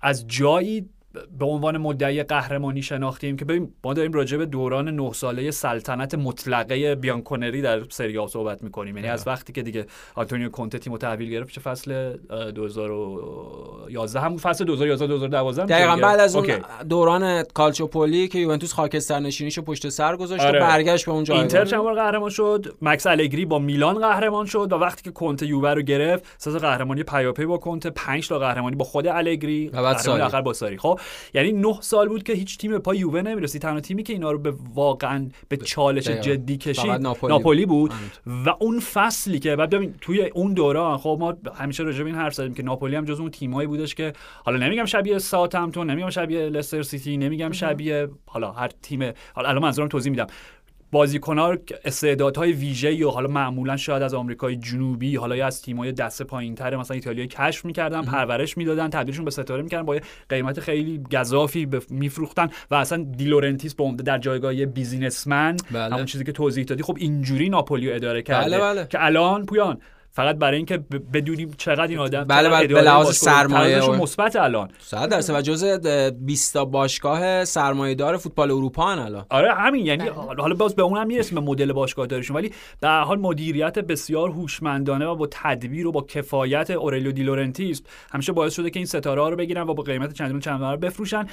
از 0.00 0.28
جایی 0.28 0.88
به 1.38 1.44
عنوان 1.44 1.78
مدعی 1.78 2.22
قهرمانی 2.22 2.82
شناختیم 2.82 3.36
که 3.36 3.44
ببین 3.44 3.72
ما 3.84 3.94
داریم 3.94 4.12
راجع 4.12 4.36
به 4.36 4.46
دوران 4.46 4.88
نه 4.88 5.12
ساله 5.12 5.50
سلطنت 5.50 6.14
مطلقه 6.14 6.94
بیانکونری 6.94 7.62
در 7.62 7.80
سری 7.88 8.18
آ 8.18 8.26
صحبت 8.26 8.62
می‌کنیم. 8.62 8.96
یعنی 8.96 9.08
از 9.08 9.26
وقتی 9.26 9.52
که 9.52 9.62
دیگه 9.62 9.86
آنتونیو 10.14 10.48
کونته 10.48 10.78
تیمو 10.78 10.98
تحویل 10.98 11.30
گرفت 11.30 11.54
چه 11.54 11.60
فصل 11.60 12.16
2011 12.54 14.20
همون 14.20 14.38
فصل 14.38 14.64
2011 14.64 15.06
2012 15.06 15.66
دقیقاً 15.66 15.96
بعد 15.96 16.20
از 16.20 16.36
اون 16.36 16.48
دوران 16.88 17.42
کالچوپولی 17.42 18.28
که 18.28 18.38
یوونتوس 18.38 18.72
خاکستر 18.72 19.20
نشینیشو 19.20 19.62
پشت 19.62 19.88
سر 19.88 20.16
گذاشت 20.16 20.44
آره. 20.44 20.58
و 20.58 20.62
برگشت 20.62 21.06
به 21.06 21.12
اون 21.12 21.24
جایگاه. 21.24 21.42
اینتر 21.42 21.64
چند 21.64 21.82
بار 21.82 21.94
قهرمان 21.94 22.30
شد؟ 22.30 22.74
مکس 22.82 23.06
الگری 23.06 23.44
با 23.44 23.58
میلان 23.58 23.98
قهرمان 23.98 24.46
شد 24.46 24.72
و 24.72 24.76
وقتی 24.76 25.02
که 25.02 25.10
کنته 25.10 25.46
یووه 25.46 25.70
رو 25.70 25.82
گرفت 25.82 26.24
سه 26.38 26.50
قهرمانی 26.50 27.02
پیاپی 27.02 27.46
با 27.46 27.58
کنته 27.58 27.90
5 27.90 28.28
تا 28.28 28.38
قهرمانی 28.38 28.76
با 28.76 28.84
خود 28.84 29.06
الگری 29.06 29.68
و 29.68 29.82
بعد 29.82 29.96
سال 29.96 30.20
آخر 30.20 30.40
با 30.40 30.52
ساری. 30.52 30.78
خب 30.78 30.99
یعنی 31.34 31.52
9 31.52 31.74
سال 31.80 32.08
بود 32.08 32.22
که 32.22 32.32
هیچ 32.32 32.58
تیم 32.58 32.78
پای 32.78 32.98
یووه 32.98 33.22
نمی‌رسید 33.22 33.62
تنها 33.62 33.80
تیمی 33.80 34.02
که 34.02 34.12
اینا 34.12 34.32
رو 34.32 34.38
به 34.38 34.54
واقعا 34.74 35.28
به 35.48 35.56
چالش 35.56 36.08
جدی 36.08 36.56
کشید 36.56 36.90
ناپولی, 36.90 37.32
ناپولی 37.32 37.66
بود. 37.66 37.92
و 38.26 38.54
اون 38.60 38.80
فصلی 38.80 39.38
که 39.38 39.56
بعد 39.56 39.70
ببین 39.70 39.94
توی 40.00 40.26
اون 40.26 40.54
دوران 40.54 40.98
خب 40.98 41.16
ما 41.20 41.34
همیشه 41.54 41.82
راجع 41.82 42.02
به 42.02 42.06
این 42.06 42.18
حرف 42.18 42.34
زدیم 42.34 42.54
که 42.54 42.62
ناپولی 42.62 42.96
هم 42.96 43.04
جز 43.04 43.20
اون 43.20 43.30
تیمایی 43.30 43.68
بودش 43.68 43.94
که 43.94 44.12
حالا 44.44 44.66
نمیگم 44.66 44.84
شبیه 44.84 45.18
ساوثهمپتون 45.18 45.90
نمیگم 45.90 46.10
شبیه 46.10 46.40
لستر 46.40 46.82
سیتی 46.82 47.16
نمیگم 47.16 47.52
شبیه 47.52 48.08
حالا 48.26 48.52
هر 48.52 48.68
تیم 48.82 49.12
حالا 49.34 49.48
الان 49.48 49.62
منظورم 49.62 49.88
توضیح 49.88 50.10
میدم. 50.10 50.26
بازیکن‌ها 50.92 51.56
استعدادهای 51.84 52.52
ویژه‌ای 52.52 53.02
و 53.02 53.10
حالا 53.10 53.28
معمولا 53.28 53.76
شاید 53.76 54.02
از 54.02 54.14
آمریکای 54.14 54.56
جنوبی 54.56 55.16
حالا 55.16 55.36
یا 55.36 55.46
از 55.46 55.62
تیم‌های 55.62 55.92
دسته 55.92 56.24
پایین‌تر 56.24 56.76
مثلا 56.76 56.94
ایتالیا 56.94 57.26
کشف 57.26 57.64
می‌کردن 57.64 58.02
پرورش 58.02 58.56
می‌دادن 58.56 58.90
تبدیلشون 58.90 59.24
به 59.24 59.30
ستاره 59.30 59.62
می‌کردن 59.62 59.82
با 59.82 59.96
قیمت 60.28 60.60
خیلی 60.60 61.02
گزافی 61.12 61.68
میفروختن 61.90 62.48
و 62.70 62.74
اصلا 62.74 63.06
دیلورنتیس 63.16 63.74
به 63.74 64.02
در 64.02 64.18
جایگاه 64.18 64.66
businessman 64.66 65.56
بله. 65.70 65.94
همون 65.94 66.06
چیزی 66.06 66.24
که 66.24 66.32
توضیح 66.32 66.64
دادی 66.64 66.82
خب 66.82 66.96
اینجوری 66.98 67.48
ناپولی 67.48 67.92
اداره 67.92 68.22
کرده 68.22 68.50
بله 68.50 68.58
بله. 68.58 68.86
که 68.90 69.04
الان 69.04 69.46
پویان 69.46 69.78
فقط 70.12 70.36
برای 70.36 70.56
اینکه 70.56 70.78
بدونیم 71.12 71.54
چقدر 71.58 71.86
این 71.86 71.98
آدم 71.98 72.24
بله 72.24 72.48
بله 72.48 72.66
به 72.66 72.82
لحاظ 72.82 73.16
سرمایه 73.16 73.90
مثبت 73.90 74.36
الان. 74.36 74.68
100 74.78 75.08
درصد. 75.08 75.34
و 75.34 75.40
جزء 75.40 76.10
20 76.10 76.52
تا 76.52 76.64
باشگاه 76.64 77.44
سرمایه‌دار 77.44 78.16
فوتبال 78.16 78.50
اروپا 78.50 78.90
الان. 78.90 79.26
آره 79.30 79.54
همین. 79.54 79.86
یعنی 79.86 80.08
حالا 80.08 80.54
باز 80.54 80.74
به 80.74 80.82
اونم 80.82 81.06
می‌رسیم 81.06 81.34
به 81.34 81.46
مدل 81.46 81.72
باشگاه 81.72 82.06
دارشون. 82.06 82.36
ولی 82.36 82.52
در 82.80 83.00
حال 83.00 83.18
مدیریت 83.18 83.78
بسیار 83.78 84.30
هوشمندانه 84.30 85.06
و 85.06 85.14
با 85.14 85.28
تدبیر 85.30 85.86
و 85.86 85.92
با 85.92 86.02
کفایت 86.02 86.70
اورلیو 86.70 87.12
دی 87.12 87.22
لورنتیس 87.22 87.82
همیشه 88.12 88.32
باعث 88.32 88.54
شده 88.54 88.70
که 88.70 88.78
این 88.78 88.86
ستاره 88.86 89.20
ها 89.20 89.28
رو 89.28 89.36
بگیرن 89.36 89.62
و 89.62 89.74
با 89.74 89.82
قیمت 89.82 90.12
چندین 90.12 90.40
چند 90.40 90.80
بفروشن. 90.80 91.26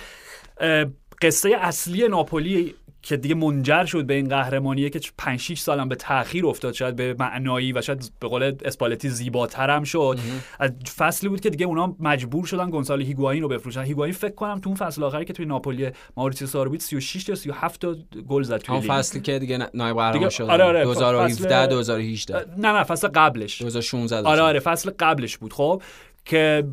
قصه 1.21 1.55
اصلی 1.61 2.07
ناپولی 2.07 2.75
که 3.01 3.17
دیگه 3.17 3.35
منجر 3.35 3.85
شد 3.85 4.05
به 4.05 4.13
این 4.13 4.29
قهرمانیه 4.29 4.89
که 4.89 4.99
5 5.17 5.39
6 5.39 5.59
سالم 5.59 5.89
به 5.89 5.95
تاخیر 5.95 6.45
افتاد 6.45 6.73
شاید 6.73 6.95
به 6.95 7.15
معنایی 7.19 7.73
و 7.73 7.81
شاید 7.81 8.11
به 8.19 8.27
قول 8.27 8.55
اسپالتی 8.65 9.09
زیباتر 9.09 9.69
هم 9.69 9.83
شد 9.83 10.19
از 10.59 10.71
فصلی 10.97 11.29
بود 11.29 11.41
که 11.41 11.49
دیگه 11.49 11.65
اونا 11.65 11.95
مجبور 11.99 12.45
شدن 12.45 12.69
گونسالو 12.69 13.03
هیگواین 13.03 13.43
رو 13.43 13.47
بفروشن. 13.47 13.81
هیگواین 13.81 14.13
فکر 14.13 14.33
کنم 14.33 14.59
تو 14.59 14.69
اون 14.69 14.77
فصل 14.77 15.03
آخری 15.03 15.25
که 15.25 15.33
توی 15.33 15.45
ناپولی 15.45 15.89
ماوریتسیو 16.17 16.47
سارویت 16.47 16.81
36 16.81 17.29
یا 17.29 17.35
37 17.35 17.81
تا 17.81 17.95
گل 18.27 18.43
زد 18.43 18.57
توی 18.57 18.75
اون 18.75 18.87
فصلی 18.87 19.21
که 19.21 19.39
دیگه 19.39 19.69
نایب 19.73 19.97
قهرمان 19.97 20.29
شد 20.29 20.43
آره 20.43 20.63
آره 20.63 20.83
2017 20.83 21.67
2018 21.67 22.45
نه 22.57 22.71
نه 22.71 22.83
فصل 22.83 23.07
قبلش. 23.07 23.61
2016 23.61 24.29
آره 24.29 24.41
آره 24.41 24.59
فصل 24.59 24.91
قبلش 24.99 25.37
بود. 25.37 25.53
خب 25.53 25.81
که 26.27 26.63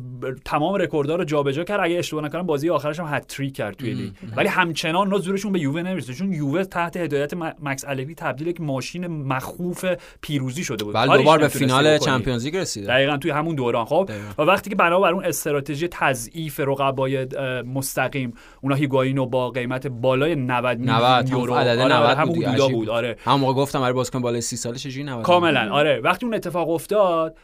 تمام 0.45 0.75
رکوردها 0.75 1.15
رو 1.15 1.23
جابجا 1.23 1.63
کرد. 1.63 1.79
اگه 1.83 1.97
اشتباه 1.97 2.23
نکنم 2.23 2.43
بازی 2.43 2.69
آخرش 2.69 2.99
هم 2.99 3.05
هتریک 3.09 3.55
کرد 3.55 3.75
توی 3.75 3.93
لیگ. 3.93 4.11
ولی 4.35 4.47
همچنان 4.47 4.95
اونا 4.95 5.17
زورشون 5.17 5.51
به 5.51 5.59
یووه 5.59 5.81
نمی‌رسه. 5.81 6.13
چون 6.13 6.33
یووه 6.33 6.63
تحت 6.63 6.97
هدایت 6.97 7.33
مکس 7.61 7.85
الگری 7.87 8.15
تبدیل 8.15 8.47
یک 8.47 8.61
ماشین 8.61 9.07
مخوف 9.07 9.85
پیروزی 10.21 10.63
شده 10.63 10.83
بود. 10.83 10.95
بله 10.95 11.17
دوبار 11.17 11.39
به 11.39 11.47
فینال 11.47 11.97
چمپیونز 11.97 12.45
لیگ 12.45 12.57
رسید 12.57 12.85
دقیقاً 12.85 13.17
توی 13.17 13.31
همون 13.31 13.55
دوران. 13.55 13.85
خب 13.85 14.09
و 14.37 14.41
وقتی 14.41 14.69
که 14.69 14.75
بنا 14.75 14.99
بر 14.99 15.13
اون 15.13 15.25
استراتژی 15.25 15.87
تضعیف 15.87 16.59
رقبای 16.59 17.27
مستقیم 17.63 18.33
اونا 18.61 18.75
هیگواینو 18.75 19.25
با 19.25 19.49
قیمت 19.49 19.87
بالای 19.87 20.35
90 20.35 20.79
میلیون 20.79 21.27
یورو 21.27 21.53
عدد 21.53 21.79
90 21.79 21.91
آره 21.91 22.15
همون 22.15 22.35
بود, 22.35 22.71
بود. 22.71 22.89
آره. 22.89 23.15
هم 23.25 23.39
موقع 23.39 23.53
گفتم 23.53 23.81
برای 23.81 23.93
بازیکن 23.93 24.21
بالای 24.21 24.41
30 24.41 24.55
ساله 24.55 24.77
چجوری 24.77 25.03
90 25.03 25.23
کاملا 25.23 25.71
آره. 25.71 25.99
وقتی 26.03 26.25
اون 26.25 26.35
اتفاق 26.35 26.69
افتاد 26.69 27.37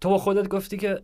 تو 0.00 0.08
با 0.08 0.18
خودت 0.18 0.48
گفتی 0.48 0.76
که 0.76 1.02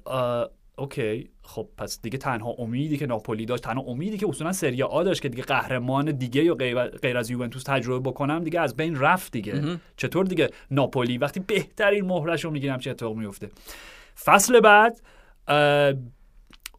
اوکی 0.78 1.30
خب 1.42 1.68
پس 1.76 2.02
دیگه 2.02 2.18
تنها 2.18 2.50
امیدی 2.58 2.96
که 2.96 3.06
ناپولی 3.06 3.46
داشت 3.46 3.62
تنها 3.62 3.82
امیدی 3.82 4.18
که 4.18 4.28
اصولا 4.28 4.52
سری 4.52 4.82
آ 4.82 5.02
داشت 5.02 5.22
که 5.22 5.28
دیگه 5.28 5.42
قهرمان 5.42 6.12
دیگه 6.12 6.44
یا 6.44 6.54
غیر 7.02 7.18
از 7.18 7.30
یوونتوس 7.30 7.62
تجربه 7.62 8.10
بکنم 8.10 8.44
دیگه 8.44 8.60
از 8.60 8.76
بین 8.76 8.96
رفت 8.96 9.32
دیگه. 9.32 9.78
چطور 9.96 10.24
دیگه 10.24 10.48
ناپولی؟ 10.70 11.18
وقتی 11.18 11.40
بهترین 11.40 12.04
مهرش 12.04 12.44
رو 12.44 12.50
می‌گیرم 12.50 12.78
چه 12.78 12.90
اتفاق 12.90 13.16
میفته 13.16 13.50
فصل 14.24 14.60
بعد 14.60 15.00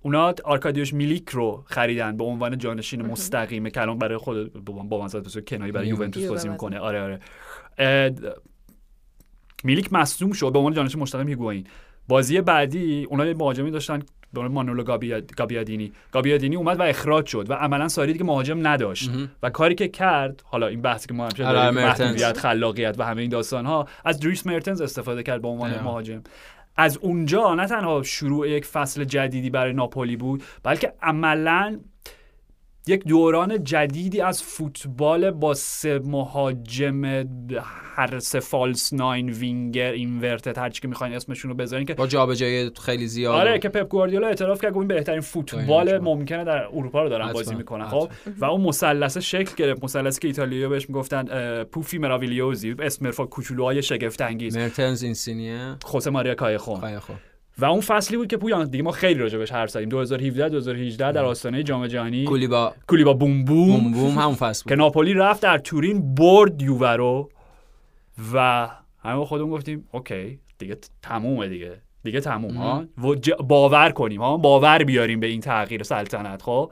اونا 0.01 0.33
آرکادیوش 0.43 0.93
میلیک 0.93 1.29
رو 1.29 1.63
خریدن 1.67 2.17
به 2.17 2.23
عنوان 2.23 2.57
جانشین 2.57 3.01
مستقیم. 3.01 3.69
که 3.69 3.81
الان 3.81 3.97
برای 3.97 4.17
خود 4.17 4.65
با 4.65 5.01
منظرت 5.01 5.45
کنایی 5.45 5.71
برای 5.71 5.87
یوونتوس 5.87 6.25
بازی 6.25 6.49
می‌کنه. 6.49 6.79
آره 6.79 7.01
آره. 7.01 7.19
میلیک 9.63 9.93
مصدوم 9.93 10.31
شد. 10.31 10.51
به 10.51 10.59
عنوان 10.59 10.73
جانشین 10.73 11.01
مستقیم 11.01 11.27
هیگواین 11.27 11.67
بازی 12.07 12.41
بعدی 12.41 13.07
اونا 13.09 13.25
یه 13.25 13.33
مهاجمی 13.33 13.71
داشتن 13.71 13.99
به 14.33 14.39
عنوان 14.39 14.53
مانولو 14.53 14.83
گابیادینی. 15.37 15.91
گابیادینی 16.11 16.55
اومد 16.55 16.79
و 16.79 16.83
اخراج 16.83 17.25
شد 17.25 17.49
و 17.49 17.53
عملا 17.53 17.87
ساری 17.87 18.13
دیگه 18.13 18.25
مهاجم 18.25 18.67
نداشت. 18.67 19.11
و 19.43 19.49
کاری 19.49 19.75
که 19.75 19.87
کرد 19.87 20.41
حالا 20.45 20.67
این 20.67 20.81
بحثی 20.81 21.07
که 21.07 21.13
ما 21.13 21.23
همیشه 21.23 21.45
آره، 21.45 21.93
داریم 21.93 22.33
خلاقیت 22.33 22.95
و 22.99 23.05
همه 23.05 23.21
این 23.21 23.29
داستان 23.29 23.65
ها 23.65 23.87
از 24.05 24.19
دریس 24.19 24.47
مرتنز 24.47 24.81
استفاده 24.81 25.23
کرد 25.23 25.41
به 25.41 25.47
عنوان 25.47 25.79
مهاجم. 25.79 26.23
از 26.75 26.97
اونجا 26.97 27.55
نه 27.55 27.67
تنها 27.67 28.03
شروع 28.03 28.49
یک 28.49 28.65
فصل 28.65 29.03
جدیدی 29.03 29.49
برای 29.49 29.73
ناپولی 29.73 30.15
بود 30.15 30.43
بلکه 30.63 30.93
عملا 31.01 31.79
یک 32.87 33.03
دوران 33.03 33.63
جدیدی 33.63 34.21
از 34.21 34.43
فوتبال 34.43 35.31
با 35.31 35.53
سه 35.53 35.99
مهاجم 35.99 37.05
هر 37.95 38.19
سه 38.19 38.39
false 38.39 38.93
nine 38.93 39.29
winger 39.29 39.91
inverted 39.91 40.57
هر 40.57 40.69
چی 40.69 40.81
که 40.81 40.87
می‌خواین 40.87 41.13
اسمشون 41.13 41.51
رو 41.51 41.57
بذارین 41.57 41.85
که 41.85 41.93
با 41.93 42.07
جابجایی 42.07 42.71
خیلی 42.81 43.07
زیاد. 43.07 43.35
آره 43.35 43.59
که 43.59 43.69
پپ 43.69 43.89
گواردیولا 43.89 44.27
اعتراف 44.27 44.61
کرد 44.61 44.77
این 44.77 44.87
بهترین 44.87 45.21
فوتبال 45.21 45.99
ممکنه 45.99 46.43
در 46.43 46.63
اروپا 46.63 47.03
رو 47.03 47.09
دارن 47.09 47.33
بازی 47.33 47.55
می‌کنن 47.55 47.87
خب؟ 47.87 48.09
و 48.37 48.45
اون 48.45 48.61
مثلث 48.61 49.17
شکل 49.17 49.55
گرفت 49.55 49.83
مثلثی 49.83 50.19
که 50.19 50.27
ایتالیایی 50.27 50.67
بهش 50.67 50.89
می‌گفتن 50.89 51.63
puffi 51.63 51.97
meravigliosi 51.97 52.75
اسم 52.79 53.11
کوچولوهای 53.11 53.81
شگفت 53.81 54.21
انگیز 54.21 54.57
مرتنز 54.57 55.03
اینسینیه. 55.03 55.75
خوسه 55.83 56.09
ماریا 56.09 56.35
کایخون 56.35 56.81
و 57.57 57.65
اون 57.65 57.81
فصلی 57.81 58.17
بود 58.17 58.27
که 58.27 58.37
پویان 58.37 58.69
دیگه 58.69 58.83
ما 58.83 58.91
خیلی 58.91 59.19
راجع 59.19 59.53
حرف 59.53 59.69
زدیم. 59.69 59.89
2017 59.89 60.49
2018 60.49 61.11
در 61.11 61.25
آستانه 61.25 61.63
جام 61.63 61.87
جهانی. 61.87 62.23
کولیبا. 62.23 62.73
کولیبا 62.87 63.13
بوم 63.13 63.45
بوم. 63.45 63.79
بوم 63.79 63.91
بوم 63.91 64.17
همون 64.19 64.35
فصل 64.35 64.63
بود. 64.63 64.69
که 64.69 64.75
ناپولی 64.75 65.13
رفت 65.13 65.41
در 65.41 65.57
تورین 65.57 66.15
برد 66.15 66.61
یووه 66.61 67.07
رو 67.07 67.29
و 68.33 68.69
همه 68.99 69.25
خودمون 69.25 69.51
گفتیم 69.51 69.87
اوکی 69.91 70.39
دیگه 70.57 70.77
تمومه 71.01 71.49
دیگه. 71.49 71.81
دیگه 72.03 72.19
تموم 72.19 72.57
ها؟ 72.57 72.85
باور 73.47 73.91
کنیم 73.91 74.21
ها؟ 74.21 74.37
باور 74.37 74.83
بیاریم 74.83 75.19
به 75.19 75.27
این 75.27 75.41
تغییر 75.41 75.83
سلطنت 75.83 76.41
خب؟ 76.41 76.71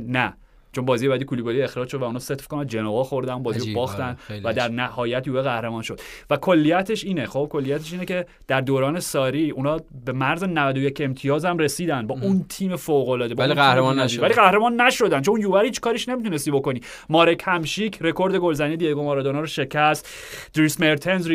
نه. 0.00 0.36
چون 0.72 0.84
بازی 0.84 1.08
بعدی 1.08 1.24
کولیبالی 1.24 1.62
اخراج 1.62 1.88
شد 1.88 2.00
و 2.00 2.04
اونا 2.04 2.18
ست 2.18 2.46
کنن 2.46 2.66
جنوا 2.66 3.04
خوردن 3.04 3.42
بازی 3.42 3.68
رو 3.68 3.74
باختن 3.74 4.16
آره، 4.30 4.40
و 4.44 4.52
در 4.52 4.68
نهایت 4.68 5.26
یووه 5.26 5.42
قهرمان 5.42 5.82
شد. 5.82 6.00
و 6.30 6.36
کلیتش 6.36 7.04
اینه 7.04 7.26
خب 7.26 7.48
کلیتش 7.50 7.92
اینه 7.92 8.04
که 8.04 8.26
در 8.48 8.60
دوران 8.60 9.00
ساری 9.00 9.50
اونا 9.50 9.80
به 10.04 10.12
مرز 10.12 10.44
91 10.44 11.00
امتیاز 11.00 11.44
هم 11.44 11.58
رسیدن 11.58 12.06
با 12.06 12.18
اون 12.22 12.44
تیم 12.48 12.76
فوق 12.76 13.08
العاده 13.08 13.34
ولی 13.34 13.54
قهرمان 13.54 13.98
نشدن. 13.98 14.24
ولی 14.24 14.34
قهرمان 14.34 14.80
نشدن 14.80 15.22
چون 15.22 15.40
یووه 15.40 15.62
هیچ 15.62 15.80
کاریش 15.80 16.08
نمی‌تونستی 16.08 16.50
بکنی. 16.50 16.80
مارک 17.08 17.42
همشیک 17.44 17.98
رکورد 18.00 18.36
گلزنی 18.36 18.76
دیگو 18.76 19.02
مارادونا 19.02 19.40
رو 19.40 19.46
شکست. 19.46 20.08
دریس 20.54 20.80
مرتنز 20.80 21.28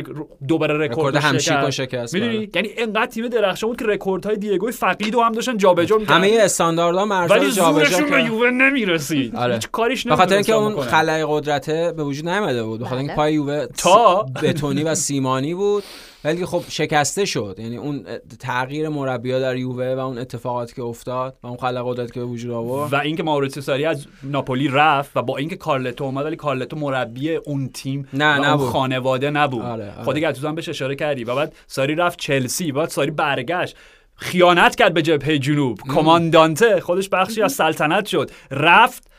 دوباره 0.48 0.78
رکورد 0.78 1.16
همشیک 1.16 1.54
رو 1.54 1.72
شکست. 1.72 2.14
می‌دونی؟ 2.14 2.38
بله. 2.38 2.50
یعنی 2.56 2.68
اینقدر 2.68 3.06
تیم 3.06 3.28
درخشان 3.28 3.70
بود 3.70 3.80
که 3.80 3.86
رکوردهای 3.86 4.38
دیگو 4.38 4.72
فقید 4.72 5.16
هم 5.16 5.32
داشتن 5.32 5.58
جابجا 5.58 5.98
می‌کردن. 5.98 6.16
همه 6.16 6.38
استانداردها 6.42 7.06
مرز 7.06 7.56
جابجا 7.56 7.98
به 8.06 8.24
یووه 8.24 8.50
نمی‌رسید. 8.50 9.21
آره. 9.36 9.54
هیچ 9.54 9.68
کاریش 9.72 10.08
به 10.08 10.16
خاطر 10.16 10.36
اینکه 10.36 10.54
اون 10.54 10.82
خلای 10.82 11.26
قدرته 11.28 11.94
به 11.98 12.04
وجود 12.04 12.30
نیامده 12.30 12.64
بود. 12.64 12.80
به 12.80 12.86
خاطر 12.86 12.98
اینکه 12.98 13.14
بله. 13.14 13.18
پای 13.18 13.34
یووه 13.34 13.66
تا؟ 13.78 14.26
بتونی 14.44 14.84
و 14.84 14.96
سیمانی 14.96 15.54
بود. 15.54 15.84
ولی 16.24 16.46
خب 16.46 16.64
شکسته 16.70 17.26
شد. 17.26 17.56
یعنی 17.60 17.78
اون 17.78 18.06
تغییر 18.40 18.90
مربیا 18.90 19.40
در 19.40 19.56
یووه 19.58 19.96
و 19.96 20.00
اون 20.00 20.18
اتفاقاتی 20.18 20.76
که 20.76 20.84
افتاد 20.84 21.38
و 21.44 21.48
اون 21.48 21.58
خلأ 21.58 21.84
قدرتی 21.86 22.12
که 22.12 22.20
به 22.20 22.26
وجود 22.26 22.52
آورد. 22.52 22.94
و 22.94 22.96
اینکه 22.96 23.24
ماوریتسیو 23.24 23.64
ساری 23.64 23.86
از 23.86 24.08
ناپولی 24.24 24.68
رفت 24.68 25.18
و 25.18 25.22
با 25.22 25.38
اینکه 25.38 25.56
کارلتو 25.56 26.04
اومد 26.04 26.26
ولی 26.26 26.36
کارلتو 26.36 26.76
مربی 26.76 27.36
اون 27.36 27.70
تیم 27.74 28.08
نه 28.14 28.36
و 28.36 28.44
نبود. 28.44 28.62
اون 28.62 28.72
خانواده 28.72 29.30
نبود. 29.30 29.62
آره، 29.62 29.92
آره. 29.92 30.04
خود 30.04 30.16
دیگه 30.16 30.32
بهش 30.32 30.70
اشاره 30.70 30.96
کردی 30.96 31.24
و 31.24 31.36
بعد 31.36 31.56
ساری 31.68 31.96
رفت 31.96 32.20
چلسی. 32.20 32.72
بعد 32.72 32.90
ساری 32.90 33.12
برگشت. 33.12 33.76
خیانت 34.16 34.76
کرد 34.76 34.94
به 34.94 35.02
جبهه 35.02 35.38
جنوب. 35.38 35.80
کماندانته 35.96 36.80
خودش 36.80 37.10
بخشی 37.10 37.42
از 37.42 37.54
سلطنت 37.54 38.06
شد. 38.06 38.32
رفت 38.52 39.11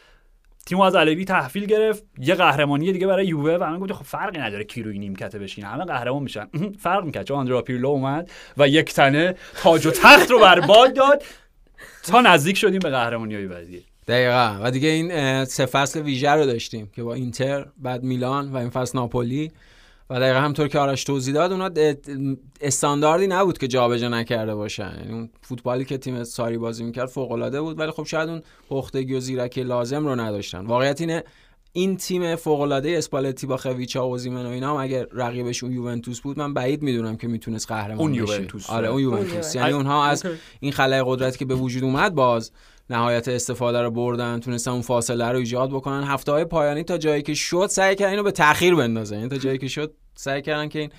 تیم 0.66 0.80
از 0.80 0.94
الگری 0.94 1.24
تحویل 1.24 1.66
گرفت. 1.66 2.04
یه 2.18 2.34
قهرمانی 2.34 2.92
دیگه 2.92 3.06
برای 3.06 3.26
یووه 3.26 3.52
و 3.52 3.70
من 3.70 3.78
گفتم 3.78 3.94
خب 3.94 4.04
فرقی 4.04 4.38
نداره 4.38 4.64
کی 4.64 4.82
روی 4.82 4.98
نیمکت 4.98 5.36
بشین 5.36 5.64
همه 5.64 5.84
قهرمان 5.84 6.22
میشن. 6.22 6.48
فرق 6.80 7.04
می‌کرد. 7.04 7.26
چون 7.26 7.36
آندرا 7.36 7.62
پیرلو 7.62 7.88
اومد 7.88 8.30
و 8.56 8.68
یک 8.68 8.94
تنه 8.94 9.34
تاج 9.56 9.86
و 9.86 9.90
تخت 9.90 10.30
رو 10.30 10.38
بر 10.38 10.60
باد 10.60 10.94
داد. 10.94 11.22
تا 12.02 12.20
نزدیک 12.20 12.56
شدیم 12.56 12.78
به 12.78 12.90
قهرمانی 12.90 13.34
های 13.34 13.46
بعدی. 13.46 13.84
دقیقا. 14.08 14.58
و 14.62 14.70
دیگه 14.70 14.88
این 14.88 15.44
سه 15.44 15.66
فصل 15.66 16.02
ویژه 16.02 16.30
رو 16.30 16.46
داشتیم 16.46 16.90
که 16.96 17.02
با 17.02 17.14
اینتر 17.14 17.66
بعد 17.78 18.02
میلان 18.02 18.52
و 18.52 18.56
این 18.56 18.70
فصل 18.70 18.98
ناپولی. 18.98 19.52
و 20.12 20.20
دقیقا 20.20 20.38
همطور 20.40 20.68
که 20.68 20.78
آرش 20.78 21.04
توضیح 21.04 21.34
داد 21.34 21.52
اونا 21.52 21.70
استانداردی 22.60 23.26
نبود 23.26 23.58
که 23.58 23.68
جابجا 23.68 24.08
نکرده 24.08 24.54
باشن. 24.54 24.94
یعنی 24.98 25.12
اون 25.12 25.30
فوتبالی 25.42 25.84
که 25.84 25.98
تیم 25.98 26.24
ساری 26.24 26.58
بازی 26.58 26.84
می‌کرد 26.84 27.08
فوق 27.08 27.32
العاده 27.32 27.60
بود 27.60 27.78
ولی 27.78 27.90
خب 27.90 28.04
شاید 28.04 28.28
اون 28.28 28.42
پختگی 28.70 29.14
و 29.14 29.20
زیرکی 29.20 29.62
لازم 29.62 30.06
رو 30.06 30.20
نداشتن. 30.20 30.66
واقعیت 30.66 31.00
اینه 31.00 31.24
این 31.72 31.96
تیم 31.96 32.36
فوق 32.36 32.60
العاده 32.60 32.90
اسپالتی 32.90 33.46
با 33.46 33.56
خویچا 33.56 34.08
و 34.08 34.10
اوزیمن 34.10 34.46
و 34.46 34.48
اینا 34.48 34.70
هم 34.70 34.76
اگر 34.76 35.06
رقیبش 35.12 35.64
اون 35.64 35.72
یوونتوس 35.72 36.20
بود 36.20 36.38
من 36.38 36.54
بعید 36.54 36.82
می‌دونم 36.82 37.16
که 37.16 37.28
می‌تونست 37.28 37.68
قهرمان 37.68 37.98
اون 37.98 38.12
بشه. 38.12 38.34
یوونتوس. 38.34 38.70
آره 38.70 38.88
اون 38.88 39.00
یوونتوس. 39.00 39.54
یعنی 39.54 39.72
اونها 39.72 40.06
از 40.06 40.26
این 40.60 40.72
خلای 40.72 41.02
قدرتی 41.06 41.38
که 41.38 41.44
به 41.44 41.54
وجود 41.54 41.84
اومد 41.84 42.14
باز 42.14 42.52
نهایت 42.90 43.28
استفاده 43.28 43.82
رو 43.82 43.90
بردن 43.90 44.40
تونستن 44.40 44.70
اون 44.70 44.82
فاصله 44.82 45.28
رو 45.28 45.38
ایجاد 45.38 45.70
بکنن. 45.70 46.04
هفته 46.04 46.32
های 46.32 46.44
پایانی 46.44 46.84
تا 46.84 46.98
جایی 46.98 47.22
که 47.22 47.34
شد 47.34 47.66
سعی 47.70 47.94
کردن 47.94 48.10
اینو 48.10 48.22
به 48.22 48.30
تاخیر 48.30 48.74
بندازن. 48.74 49.16
یعنی 49.16 49.28
تا 49.28 49.36
جایی 49.38 49.58
که 49.58 49.68
شد 49.68 49.94
سعی 50.14 50.42
کردن 50.42 50.68
که 50.68 50.78
این 50.78 50.90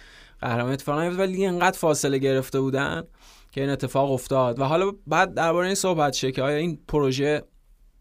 قهرمان 0.42 0.72
اتفاق 0.72 1.00
نیفته 1.00 1.20
ولی 1.20 1.46
اینقدر 1.46 1.78
فاصله 1.78 2.18
گرفته 2.18 2.60
بودن 2.60 3.04
که 3.52 3.62
این 3.62 3.70
اتفاق 3.70 4.12
افتاد. 4.12 4.60
و 4.60 4.64
حالا 4.64 4.92
بعد 5.08 5.34
درباره 5.34 5.66
این 5.66 5.76
صحبت 5.76 6.14
شه 6.14 6.32
که 6.32 6.44
آیا 6.44 6.58
این 6.58 6.80
پروژه 6.88 7.44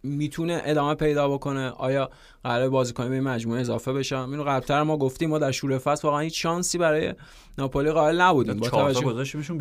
می‌تونه 0.03 0.63
ادامه 0.65 0.95
پیدا 0.95 1.29
بکنه؟ 1.29 1.71
آیا 1.71 2.11
قرار 2.45 2.69
بازیکن 2.69 3.09
به 3.09 3.15
این 3.15 3.23
مجموعه 3.23 3.61
اضافه 3.61 3.93
بشه؟ 3.93 4.19
اینو 4.19 4.45
قبلتر 4.45 4.83
ما 4.83 4.97
گفتیم 4.97 5.31
ما 5.31 5.39
در 5.39 5.51
شور 5.51 5.79
فصل 5.79 6.09
واقعا 6.09 6.21
هیچ 6.21 6.43
شانسی 6.43 6.79
برای 6.79 7.15
ناپولی 7.59 7.91
قائل 7.91 8.21
نبودیم. 8.21 8.57
با 8.57 8.69
توجه 8.69 9.01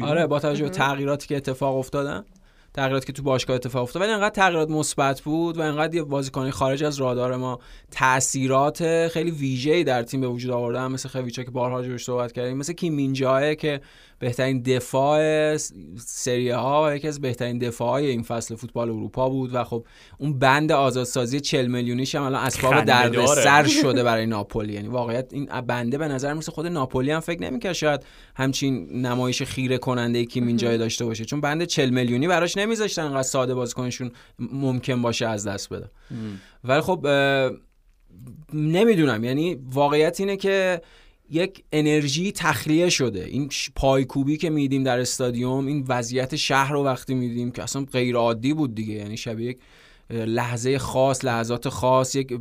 آره 0.03 0.27
با 0.27 0.39
توجه 0.39 0.63
به 0.63 0.69
تغییراتی 0.69 1.27
که 1.27 1.37
اتفاق 1.37 1.77
افتادن. 1.77 2.25
تغییراتی 2.73 3.05
که 3.07 3.13
تو 3.13 3.23
باشگاه 3.23 3.55
اتفاق 3.55 3.83
افتاد. 3.83 4.01
ولی 4.01 4.11
انقدر 4.11 4.29
تغییرات 4.29 4.69
مثبت 4.69 5.21
بود 5.21 5.57
و 5.57 5.61
انقدر 5.61 5.95
یه 5.95 6.03
بازیکن 6.03 6.49
خارج 6.49 6.83
از 6.83 6.97
رادار 6.97 7.35
ما 7.35 7.59
تاثیرات 7.91 9.07
خیلی 9.07 9.31
ویژه‌ای 9.31 9.83
در 9.83 10.03
تیم 10.03 10.21
به 10.21 10.27
وجود 10.27 10.51
آورده 10.51 10.87
مثل 10.87 11.09
خویچا 11.09 11.43
که 11.43 11.51
بارها 11.51 11.81
جوش 11.81 12.03
صحبت 12.03 12.31
کردیم 12.31 12.57
مثل 12.57 12.73
کیمینجاه 12.73 13.55
که 13.55 13.81
بهترین 14.21 14.61
دفاع 14.61 15.57
سری 15.97 16.49
ها 16.49 16.85
و 16.85 16.95
یکی 16.95 17.07
از 17.07 17.21
بهترین 17.21 17.57
دفاع 17.57 17.89
های 17.89 18.05
این 18.05 18.23
فصل 18.23 18.55
فوتبال 18.55 18.89
اروپا 18.89 19.29
بود 19.29 19.49
و 19.53 19.63
خب 19.63 19.85
اون 20.17 20.39
بند 20.39 20.71
آزادسازی 20.71 21.39
40 21.39 21.67
میلیونیش 21.67 22.15
هم 22.15 22.23
الان 22.23 22.45
اسباب 22.45 22.83
درد 22.85 23.25
سر 23.25 23.63
شده 23.81 24.03
برای 24.03 24.25
ناپولی. 24.25 24.73
یعنی 24.73 24.87
واقعیت 24.87 25.33
این 25.33 25.45
بنده 25.45 25.97
به 25.97 26.07
نظر 26.07 26.33
میسه 26.33 26.51
خود 26.51 26.67
ناپولی 26.67 27.11
هم 27.11 27.19
فکر 27.19 27.41
نمی‌کرد 27.41 27.73
شاید 27.73 28.05
همچین 28.35 29.05
نمایش 29.05 29.43
خیره 29.43 29.77
کننده 29.77 30.25
کیم 30.25 30.55
جای 30.55 30.77
داشته 30.77 31.05
باشه. 31.05 31.25
چون 31.25 31.41
بند 31.41 31.63
40 31.63 31.89
میلیونی 31.89 32.27
براش 32.27 32.57
نمیذاشتن 32.57 33.01
انقدر 33.01 33.21
ساده 33.21 33.53
بازیکنشون 33.53 34.11
ممکن 34.39 35.01
باشه 35.01 35.27
از 35.27 35.47
دست 35.47 35.69
بده. 35.69 35.91
ولی 36.63 36.81
خب 36.81 37.07
نمی‌دونم. 38.53 39.23
یعنی 39.23 39.57
واقعیت 39.73 40.19
اینه 40.19 40.37
که 40.37 40.81
یک 41.31 41.63
انرژی 41.71 42.31
تخلیه 42.31 42.89
شده. 42.89 43.23
این 43.23 43.49
پایکوبی 43.75 44.37
که 44.37 44.49
میدیم 44.49 44.83
در 44.83 44.99
استادیوم 44.99 45.67
این 45.67 45.85
وضعیت 45.87 46.35
شهر 46.35 46.73
رو 46.73 46.83
وقتی 46.83 47.13
میدیم 47.13 47.51
که 47.51 47.63
اصلا 47.63 47.85
غیر 47.93 48.15
عادی 48.15 48.53
بود 48.53 48.75
دیگه. 48.75 48.93
یعنی 48.93 49.17
شبیه 49.17 49.49
یک 49.49 49.57
لحظه 50.09 50.79
خاص 50.79 51.25
لحظات 51.25 51.69
خاص 51.69 52.15
یک 52.15 52.33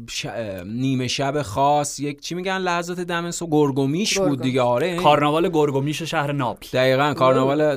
نیمه 0.66 1.08
شب 1.08 1.42
خاص 1.42 2.00
یک 2.00 2.20
چی 2.20 2.34
میگن 2.34 2.58
لحظات 2.58 3.00
دمنس 3.00 3.42
و 3.42 3.46
گرگومیش 3.50 4.18
بود 4.18 4.42
دیگه. 4.42 4.62
آره 4.62 4.96
کارناوال 4.96 5.48
گرگومیش 5.48 6.02
شهر 6.02 6.32
ناپل 6.32 6.68
دقیقا 6.72 7.14
کارناوال 7.14 7.76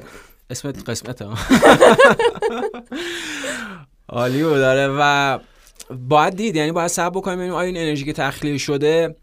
اسم 0.49 0.71
قسمت 0.71 1.21
عالی 4.09 4.43
بود 4.43 4.53
داره 4.53 4.97
و 4.99 5.39
باید 6.09 6.35
دید 6.35 6.55
یعنی 6.55 6.71
باید 6.71 6.87
صبر 6.87 7.17
بکنیم 7.17 7.37
ببینیم 7.37 7.55
آیا 7.55 7.67
این 7.67 7.77
انرژی 7.77 8.05
که 8.05 8.13
تخلیه 8.13 8.57
شده 8.57 9.15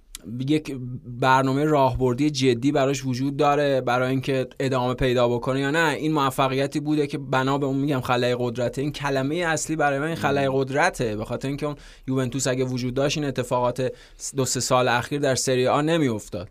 یک 0.49 0.77
برنامه 1.21 1.65
راهبردی 1.65 2.31
جدی 2.31 2.73
براش 2.73 3.07
وجود 3.07 3.37
داره 3.37 3.81
برای 3.81 4.11
اینکه 4.11 4.47
ادامه 4.61 4.95
پیدا 4.95 5.29
بکنه 5.29 5.61
یا 5.61 5.71
نه. 5.71 5.89
این 5.89 6.13
موفقیتی 6.13 6.81
بوده 6.81 7.07
که 7.07 7.19
بنا 7.19 7.59
به 7.59 7.67
اون 7.67 7.77
میگم 7.77 8.01
خلای 8.01 8.37
قدرته. 8.39 8.83
این 8.83 8.93
کلمه 8.93 9.37
اصلی 9.37 9.77
برای 9.77 9.99
من 9.99 10.15
خلای 10.15 10.49
قدرته. 10.53 11.17
به 11.17 11.25
خاطر 11.25 11.49
اینکه 11.49 11.67
اون 11.67 11.77
یوونتوس 12.09 12.47
اگه 12.47 12.65
وجود 12.65 12.95
داشت 12.95 13.19
این 13.19 13.27
اتفاقات 13.27 13.93
دو 14.37 14.45
سه 14.45 14.61
سال 14.61 14.89
اخیر 14.89 15.21
در 15.21 15.35
سری 15.35 15.67
آ 15.67 15.81
نمیافتاد. 15.81 16.49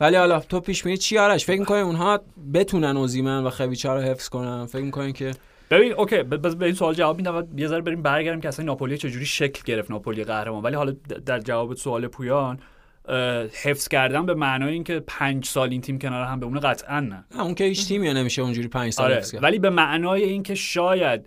ولی 0.00 0.16
حالا 0.16 0.40
تو 0.40 0.60
پیش 0.60 0.82
بینی 0.82 0.96
چی 0.96 1.18
آرش؟ 1.18 1.44
فکر 1.44 1.60
می‌کنی 1.60 1.80
اونها 1.80 2.20
بتونن 2.54 2.96
اوزیمن 2.96 3.44
و 3.44 3.50
خویچا 3.50 3.96
رو 3.96 4.02
حفظ 4.02 4.28
کنن؟ 4.28 4.66
فکر 4.66 4.82
می‌کنی 4.82 5.12
که 5.12 5.30
ببین 5.70 5.92
okay 5.92 6.22
به 6.22 6.64
این 6.66 6.74
سوال 6.74 6.94
جواب 6.94 7.16
میدم 7.16 7.48
یه 7.56 7.68
ذره 7.68 7.80
بریم 7.80 8.02
برگردیم 8.02 8.40
که 8.40 8.48
اصلا 8.48 8.64
ناپولی 8.64 8.98
چجوری 8.98 9.26
شکل 9.26 9.62
گرفت 9.64 9.90
ناپولی 9.90 10.24
قهرمان. 10.24 10.62
ولی 10.62 10.76
حالا 10.76 10.92
در 11.26 11.40
جواب 11.40 11.74
سوال 11.74 12.06
پویان 12.06 12.58
حفظ 13.62 13.88
کردن 13.88 14.26
به 14.26 14.34
معنای 14.34 14.72
اینکه 14.72 15.00
پنج 15.06 15.46
سال 15.46 15.70
این 15.70 15.80
تیم 15.80 15.98
کنار 15.98 16.24
هم 16.24 16.40
بمونه 16.40 16.60
قطعا 16.60 17.00
نه. 17.00 17.24
اون 17.34 17.54
که 17.54 17.64
هیچ 17.64 17.88
تیمی 17.88 18.14
نمیشه 18.14 18.42
اونجوری 18.42 18.68
پنج 18.68 18.92
سال 18.92 19.12
آره. 19.12 19.22
ولی 19.42 19.58
به 19.58 19.70
معنای 19.70 20.22
اینکه 20.22 20.54
شاید 20.54 21.26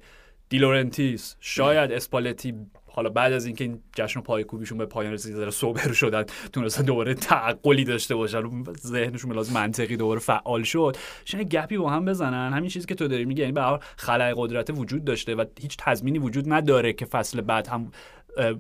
دیلورنتیس 0.49 1.35
شاید 1.39 1.91
اسپالتی 1.91 2.53
حالا 2.95 3.09
بعد 3.09 3.33
از 3.33 3.45
اینکه 3.45 3.63
این 3.63 3.79
جشن 3.95 4.21
پایکوبیشون 4.21 4.77
به 4.77 4.85
پایان 4.85 5.13
رسید 5.13 5.35
ذره 5.35 5.51
sober 5.51 5.91
شدن 5.91 6.23
تونستن 6.53 6.83
دوباره 6.83 7.13
تعقلی 7.13 7.83
داشته 7.83 8.15
باشن 8.15 8.63
ذهنشون 8.79 9.31
لازم 9.33 9.53
منطقی 9.53 9.97
دوباره 9.97 10.19
فعال 10.19 10.63
شد. 10.63 10.97
شن 11.25 11.43
گپی 11.43 11.77
با 11.77 11.89
هم 11.89 12.05
بزنن. 12.05 12.53
همین 12.53 12.69
چیزی 12.69 12.85
که 12.85 12.95
تو 12.95 13.07
داری 13.07 13.25
میگی 13.25 13.41
یعنی 13.41 13.53
یه 13.53 13.79
خلای 13.97 14.33
قدرت 14.37 14.69
وجود 14.69 15.05
داشته 15.05 15.35
و 15.35 15.45
هیچ 15.61 15.77
تضمینی 15.77 16.19
وجود 16.19 16.53
نداره 16.53 16.93
که 16.93 17.05
فصل 17.05 17.41
بعد 17.41 17.67
هم 17.67 17.91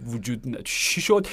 وجود 0.05 0.61
چی 0.63 1.01
شد؟ 1.01 1.27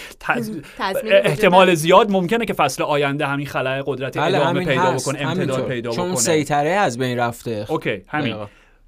احتمال 1.24 1.74
زیاد 1.74 2.11
ممکنه 2.11 2.44
که 2.44 2.52
فصل 2.52 2.83
آینده 2.83 3.26
همین 3.26 3.46
خلای 3.46 3.83
قدرت 3.87 4.18
بله 4.18 4.38
ادامه 4.40 4.64
پیدا 4.64 4.90
بکنه 4.90 5.20
امتداد 5.20 5.68
پیدا 5.68 5.90
بکنه. 5.90 6.07
چون 6.07 6.16
سیطره 6.16 6.70
از 6.70 6.98
بین 6.98 7.18
رفته. 7.18 7.66
okay 7.68 8.02
همین. 8.09 8.37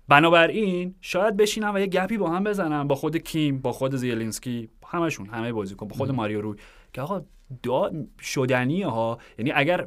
بنابراین 0.08 0.94
شاید 1.00 1.36
بشینن 1.36 1.74
و 1.74 1.78
یه 1.78 1.86
گپی 1.86 2.18
با 2.18 2.30
هم 2.30 2.44
بزنن. 2.44 2.88
با 2.88 2.94
خود 2.94 3.16
کیم 3.16 3.60
با 3.60 3.72
خود 3.72 3.96
زیلینسکی 3.96 4.68
همشون 4.86 5.26
همه 5.26 5.52
بازیکن 5.52 5.88
با 5.88 5.96
خود 5.96 6.10
ماریو 6.10 6.40
روی. 6.40 6.58
که 6.92 7.00
آقا 7.00 7.22
دا 7.62 7.90
شدنیه 8.20 8.86
ها. 8.86 9.18
یعنی 9.38 9.52
اگر 9.54 9.86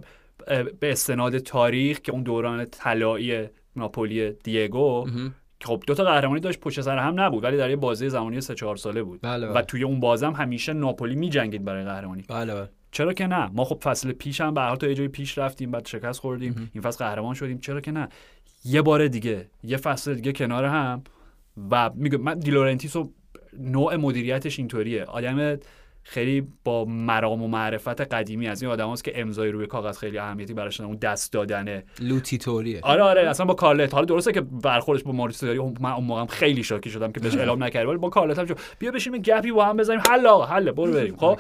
به 0.80 0.92
استناد 0.92 1.38
تاریخ 1.38 2.00
که 2.00 2.12
اون 2.12 2.24
دوران 2.24 2.66
طلایی 2.66 3.48
ناپولی 3.76 4.32
دیگو 4.32 5.08
خب 5.62 5.84
دو 5.88 5.94
تا 5.94 6.04
قهرمانی 6.04 6.40
داشت 6.40 6.60
پشت 6.60 6.82
سر 6.82 6.98
هم 6.98 7.20
نبود 7.20 7.44
ولی 7.44 7.58
در 7.58 7.70
یه 7.70 7.76
بازی 7.76 8.10
زمانی 8.10 8.42
سه 8.42 8.56
چهار 8.56 8.76
ساله 8.76 9.04
بود. 9.04 9.20
بله 9.22 9.48
بله. 9.48 9.60
و 9.60 9.62
توی 9.62 9.84
اون 9.84 10.00
بازم 10.00 10.32
همیشه 10.32 10.74
ناپولی 10.74 11.16
میجنگید 11.16 11.66
برای 11.66 11.84
قهرمانی. 11.84 12.24
بله 12.30 12.54
بله. 12.54 12.70
چرا 12.92 13.14
که 13.14 13.28
نه؟ 13.28 13.50
ما 13.54 13.64
خب 13.64 13.80
فصل 13.84 14.12
پیش 14.12 14.42
هم 14.42 14.54
به 14.54 14.62
هر 14.62 14.76
تا 14.76 14.88
یه 14.88 14.94
جایی 14.94 15.10
پیش 15.10 15.38
رفتیم 15.38 15.72
بعد 15.72 15.88
شکست 15.88 16.20
خوردیم 16.20 16.72
این 16.74 16.82
فصل 16.82 17.06
قهرمان 17.06 17.34
شدیم. 17.34 17.60
چرا 17.60 17.82
که 17.82 17.92
نه؟ 17.92 18.10
یه 18.66 18.82
بار 18.82 19.08
دیگه 19.08 19.50
یه 19.64 19.78
فصل 19.78 20.14
دیگه 20.14 20.32
کنار 20.32 20.66
هم 20.66 21.04
و 21.72 21.90
میگم 21.96 22.22
من 22.22 22.40
دیلورنتیسو 22.40 23.12
نوع 23.60 23.96
مدیریتش 23.96 24.60
اینطوریه. 24.60 25.04
آدم 25.04 25.58
خیلی 26.10 26.48
با 26.64 26.86
مرام 26.86 27.42
و 27.44 27.48
معرفت 27.48 28.02
قدیمی 28.02 28.48
از 28.48 28.62
این 28.62 28.72
آدماست 28.72 29.04
که 29.04 29.22
امضای 29.22 29.52
روی 29.52 29.68
کاغذ 29.68 29.98
خیلی 29.98 30.18
اهمیتی 30.18 30.54
براش 30.54 30.82
اون 30.82 30.96
دست 30.96 31.34
دادنه. 31.34 31.84
لوتیتوریه. 32.00 32.80
آره 32.84 33.04
آره 33.04 33.30
اصلا 33.30 33.46
با 33.46 33.54
کارلت. 33.54 33.94
حالا 33.94 34.06
درسته 34.06 34.32
که 34.32 34.42
برخوردش 34.42 35.04
با 35.04 35.12
ماریسو 35.12 35.46
داری. 35.46 35.60
من 35.80 35.92
اون 35.92 36.04
موقعم 36.04 36.26
خیلی 36.26 36.64
شاکی 36.64 36.90
شدم 36.90 37.12
که 37.12 37.20
بهش 37.20 37.36
اعلام 37.38 37.64
نکرد 37.64 37.88
ولی 37.88 37.98
با 37.98 38.10
کارلت 38.10 38.40
هم 38.40 38.46
بیا 38.80 38.92
بشینیم 38.92 39.22
گپی 39.22 39.52
با 39.52 39.66
هم 39.66 39.78
بزنیم. 39.78 40.00
حل 40.10 40.28
آقا 40.28 40.46
حل. 40.46 40.72
برو 40.72 40.94
بریم. 40.94 41.16
خب؟ 41.16 41.40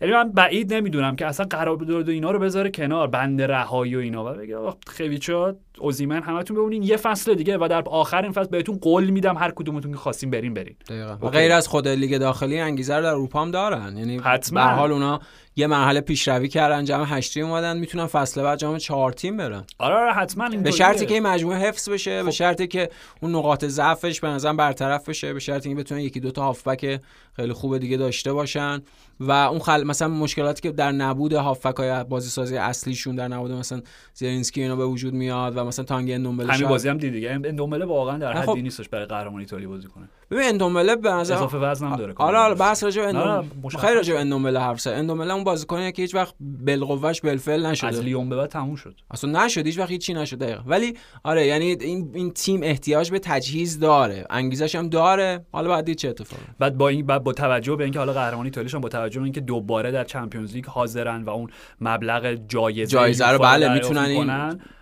یعنی 0.00 0.14
من 0.14 0.32
بعید 0.32 0.74
نمی‌دونم 0.74 1.16
که 1.16 1.26
اصلا 1.26 1.46
قرار 1.50 1.76
دو 1.76 2.10
اینا 2.10 2.30
رو 2.30 2.38
بذاره 2.38 2.70
کنار. 2.70 3.08
بند 3.08 3.42
رهایی 3.42 3.96
و 3.96 3.98
اینا. 3.98 4.24
و 4.24 4.36
بگه 4.36 4.56
خویچا 4.86 5.56
اوزیمن 5.80 6.22
همتون 6.22 6.56
بمونین. 6.56 6.82
یه 6.82 6.96
فصل 6.96 7.34
دیگه 7.34 7.58
و 7.58 7.68
در 7.70 7.82
آخر 7.86 8.22
این 8.22 8.32
فصل 8.32 8.48
بهتون 8.48 8.78
قول 8.78 9.10
میدم 9.10 9.36
هر 9.36 9.50
کدومتون 9.50 9.92
که 9.92 9.98
خواستین 9.98 10.30
برین 10.30 10.54
برین. 10.54 10.74
و 11.22 11.28
غیر 11.28 11.52
از 11.52 11.68
خود 11.68 11.88
لیگ 11.88 12.18
داخلی 12.18 12.60
انگیزه 12.60 12.96
رو 12.96 13.02
در 13.02 13.08
اروپا 13.08 13.42
هم 13.42 13.50
دارن. 13.50 13.96
یعنی 13.96 14.18
حتما. 14.18 14.64
به 14.64 14.70
حال 14.70 14.92
اونا 14.92 15.20
یه 15.56 15.66
مرحله 15.66 16.00
پیشروی 16.00 16.48
کردن 16.48 16.84
جام 16.84 17.06
8 17.08 17.34
تیم 17.34 17.46
اومدن 17.46 17.78
می‌تونن 17.78 18.06
فصل 18.06 18.42
بعد 18.42 18.58
جام 18.58 18.78
4 18.78 19.12
تیم 19.12 19.36
برن. 19.36 19.64
آره 19.78 19.94
آره 19.94 20.12
حتما 20.12 20.46
این 20.46 20.62
به 20.62 20.70
شرطی 20.70 21.06
که 21.06 21.14
این 21.14 21.22
مجموعه 21.22 21.58
حفظ 21.58 21.88
بشه 21.88 22.22
به 22.22 22.30
شرطی 22.30 22.66
که 22.66 22.88
اون 23.22 23.34
نقاط 23.34 23.64
ضعفش 23.64 24.20
به 24.20 24.28
نظرم 24.28 24.56
برطرف 24.56 25.08
بشه 25.08 25.32
به 25.32 25.40
شرطی 25.40 25.68
که 25.68 25.74
بتونن 25.74 26.00
یکی 26.00 26.20
دو 26.20 26.30
تا 26.30 26.42
هافبک 26.42 27.00
خیلی 27.36 27.52
خوب 27.52 27.78
دیگه 27.78 27.96
داشته 27.96 28.32
باشن. 28.32 28.82
و 29.20 29.32
اون 29.32 29.58
خل... 29.58 29.84
مثلا 29.84 30.08
مشکلاتی 30.08 30.62
که 30.62 30.70
در 30.70 30.92
نبود 30.92 31.32
هافبک 31.32 31.76
های 31.76 32.04
بازی 32.04 32.28
سازی 32.28 32.56
اصلیشون 32.56 33.16
در 33.16 33.28
نبود 33.28 33.52
مثلا 33.52 33.82
زیرینسکی 34.14 34.62
اینا 34.62 34.76
به 34.76 34.86
وجود 34.86 35.14
میاد 35.14 35.56
و 35.56 35.64
مثلا 35.68 35.84
تانگ 35.84 36.10
اندومبله 36.10 36.52
همین 36.52 36.68
بازی 36.68 36.88
هم 36.88 36.98
دیدی 36.98 37.28
اندومبله 37.28 37.84
واقعا 37.84 38.18
در 38.18 38.32
حدی 38.32 38.62
نیستش 38.62 38.88
برای 38.88 39.06
قهرمانی 39.06 39.44
ایتالیا 39.44 39.68
بازی 39.68 39.88
کنه. 39.88 40.08
ببین 40.30 40.48
اندومبله 40.48 40.96
به 40.96 41.10
نظر 41.10 41.34
اضافه 41.34 41.58
وزن 41.58 41.86
هم 41.86 41.96
داره. 41.96 42.14
آره 42.16 42.38
آره 42.38 42.54
بحث 42.54 42.84
راجع 42.84 43.02
به 43.02 43.08
اندومبله 43.08 43.78
خیلی 43.78 43.94
راجع 43.94 44.14
به 44.14 44.20
اندومبله 44.20 44.60
حرف 44.60 44.80
زد. 44.80 44.90
اندومبله 44.90 45.34
اون 45.34 45.44
بازیکنیه 45.44 45.92
که 45.92 46.02
هیچ 46.02 46.14
وقت 46.14 46.34
بالقوهش 46.40 47.20
بالفعل 47.20 47.66
نشده. 47.66 47.88
از 47.88 48.00
لیون 48.00 48.28
به 48.28 48.36
بعد 48.36 48.48
تموم 48.48 48.76
شد. 48.76 48.94
اصلا 49.10 49.44
نشد 49.44 49.66
هیچ 49.66 49.78
وقت 49.78 49.90
هیچی 49.90 50.14
نشد 50.14 50.38
دقیقا. 50.38 50.62
ولی 50.66 50.94
آره 51.24 51.46
یعنی 51.46 51.76
این 51.80 52.10
این 52.14 52.30
تیم 52.30 52.60
احتیاج 52.62 53.10
به 53.10 53.18
تجهیز 53.18 53.80
داره. 53.80 54.26
انگیزش 54.30 54.74
هم 54.74 54.88
داره. 54.88 55.46
حالا 55.52 55.68
بعد 55.68 55.92
چه 55.92 56.08
اتفاقی. 56.08 56.42
بعد 56.58 56.78
با 56.78 56.88
این 56.88 57.06
بعد 57.06 57.24
با 57.24 57.32
توجه 57.32 57.76
به 57.76 57.84
اینکه 57.84 57.98
حالا 57.98 58.12
قهرمانی 58.12 58.46
ایتالیا 58.46 58.78
با 58.78 58.88
توجه 58.88 59.20
به 59.20 59.24
اینکه 59.24 59.40
دوباره 59.40 59.90
در 59.90 60.04
چمپیونز 60.04 60.52
لیگ 60.52 60.66
حاضرن 60.66 61.22
و 61.22 61.30
اون 61.30 61.50
مبلغ 61.80 62.38
جایزه 62.48 62.86
جایزه 62.86 63.28
رو 63.28 63.38
بله 63.38 63.74
می‌تونن 63.74 64.00
این 64.00 64.30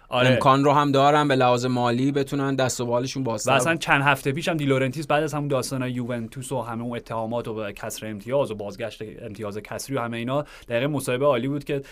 آره. 0.08 0.28
امکان 0.28 0.64
رو 0.64 0.72
هم 0.72 0.92
دارن 0.92 1.28
به 1.28 1.36
لحاظ 1.36 1.66
مالی 1.66 2.12
بتونن 2.12 2.54
دست 2.54 2.80
و 2.80 2.86
بالشون 2.86 3.24
باز 3.24 3.48
و 3.48 3.50
اصلا 3.50 3.76
چند 3.76 4.02
هفته 4.02 4.32
پیش 4.32 4.48
هم 4.48 4.56
دیلورنتیس 4.56 5.06
بعد 5.06 5.22
از 5.22 5.34
همون 5.34 5.48
داستان 5.48 5.88
یوونتوس 5.88 6.52
و 6.52 6.62
همه 6.62 6.82
اون 6.82 6.96
اتهامات 6.96 7.48
و 7.48 7.72
کسر 7.72 8.06
امتیاز 8.06 8.50
و 8.50 8.54
بازگشت 8.54 9.02
امتیاز 9.22 9.58
کسری 9.58 9.96
و 9.96 10.00
همه 10.00 10.16
اینا 10.16 10.44
دقیقه 10.68 10.86
مصاحبه 10.86 11.24
عالی 11.24 11.48
بود 11.48 11.64
که 11.64 11.82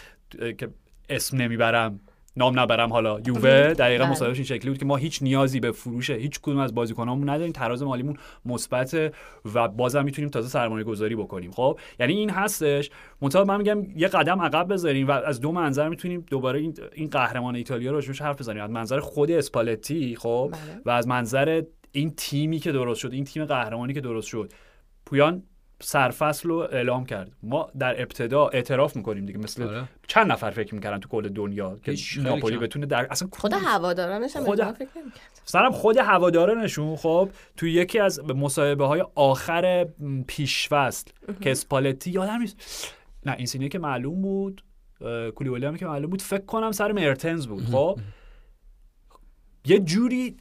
که 0.58 0.68
اسم 1.08 1.36
نمی‌برم 1.36 2.00
نام 2.36 2.60
نبرم. 2.60 2.92
حالا 2.92 3.20
یووه 3.26 3.72
دقیقا 3.72 4.06
مصاحبهش 4.06 4.36
این 4.36 4.46
شکلی 4.46 4.70
بود 4.70 4.78
که 4.78 4.84
ما 4.84 4.96
هیچ 4.96 5.22
نیازی 5.22 5.60
به 5.60 5.72
فروش 5.72 6.10
هیچ 6.10 6.40
کدوم 6.40 6.58
از 6.58 6.74
بازیکنامون 6.74 7.28
نداریم. 7.28 7.52
تراز 7.52 7.82
مالیمون 7.82 8.16
مثبت 8.44 9.12
و 9.54 9.68
بازم 9.68 10.04
می‌تونیم 10.04 10.30
تازه 10.30 10.48
سرمایه 10.48 10.84
گذاری 10.84 11.16
بکنیم. 11.16 11.50
خب؟ 11.50 11.78
یعنی 12.00 12.12
این 12.12 12.30
هستش. 12.30 12.90
منتها 13.22 13.44
من 13.44 13.56
میگم 13.56 13.84
یه 13.96 14.08
قدم 14.08 14.42
عقب 14.42 14.72
بذاریم 14.72 15.08
و 15.08 15.10
از 15.10 15.40
دو 15.40 15.52
منظر 15.52 15.88
می‌تونیم 15.88 16.24
دوباره 16.30 16.60
این, 16.60 16.74
این 16.94 17.10
قهرمان 17.10 17.56
ایتالیا 17.56 17.92
رو 17.92 18.00
حرف 18.20 18.40
بزنیم. 18.40 18.62
از 18.62 18.70
منظر 18.70 19.00
خود 19.00 19.30
اسپالتی 19.30 20.16
خب؟ 20.16 20.50
بله. 20.52 20.80
و 20.84 20.90
از 20.90 21.08
منظر 21.08 21.62
این 21.92 22.12
تیمی 22.16 22.58
که 22.58 22.72
درست 22.72 23.00
شد 23.00 23.12
این 23.12 23.24
تیم 23.24 23.44
قهرمانی 23.44 23.92
که 23.94 24.00
درست 24.00 24.28
شد. 24.28 24.52
پویان 25.06 25.42
سرفصل 25.80 26.48
رو 26.48 26.56
اعلام 26.56 27.04
کرد 27.04 27.32
ما 27.42 27.70
در 27.78 28.02
ابتدا 28.02 28.48
اعتراف 28.48 28.96
می‌کنیم 28.96 29.26
دیگه 29.26 29.38
مثل 29.38 29.62
آره. 29.62 29.88
چند 30.06 30.32
نفر 30.32 30.50
فکر 30.50 30.74
می‌کردن 30.74 30.98
تو 31.00 31.08
کل 31.08 31.28
دنیا 31.28 31.76
که 31.82 31.94
ناپولی. 32.22 32.58
بتونه 32.58 32.86
در 32.86 33.06
اصلا 33.10 33.28
خود 33.32 33.52
هوادارانش 33.52 34.36
هم 34.36 34.44
خود-. 34.44 34.62
فکر 34.72 34.88
نمی‌کرد 34.96 35.40
سرم 35.44 35.72
خود 35.72 35.96
هوادارانشون 35.96 36.96
خب 36.96 37.30
تو 37.56 37.66
یکی 37.66 37.98
از 37.98 38.20
مصاحبه 38.24 38.86
های 38.86 39.04
آخر 39.14 39.86
پیشفصل 40.26 41.10
که 41.40 41.50
اسپالتی 41.50 42.10
یادم 42.10 42.38
نیست 42.38 42.94
نه 43.26 43.32
این 43.32 43.46
سینه 43.46 43.68
که 43.68 43.78
معلوم 43.78 44.22
بود 44.22 44.64
اه، 45.00 45.30
کولیبالی 45.30 45.66
هم 45.66 45.76
که 45.76 45.86
معلوم 45.86 46.10
بود 46.10 46.22
فکر 46.22 46.44
کنم 46.44 46.72
سر 46.72 46.92
مرتنز 46.92 47.46
بود 47.46 47.64
خب 47.64 47.98
یه 49.66 49.78
جوری 49.78 50.36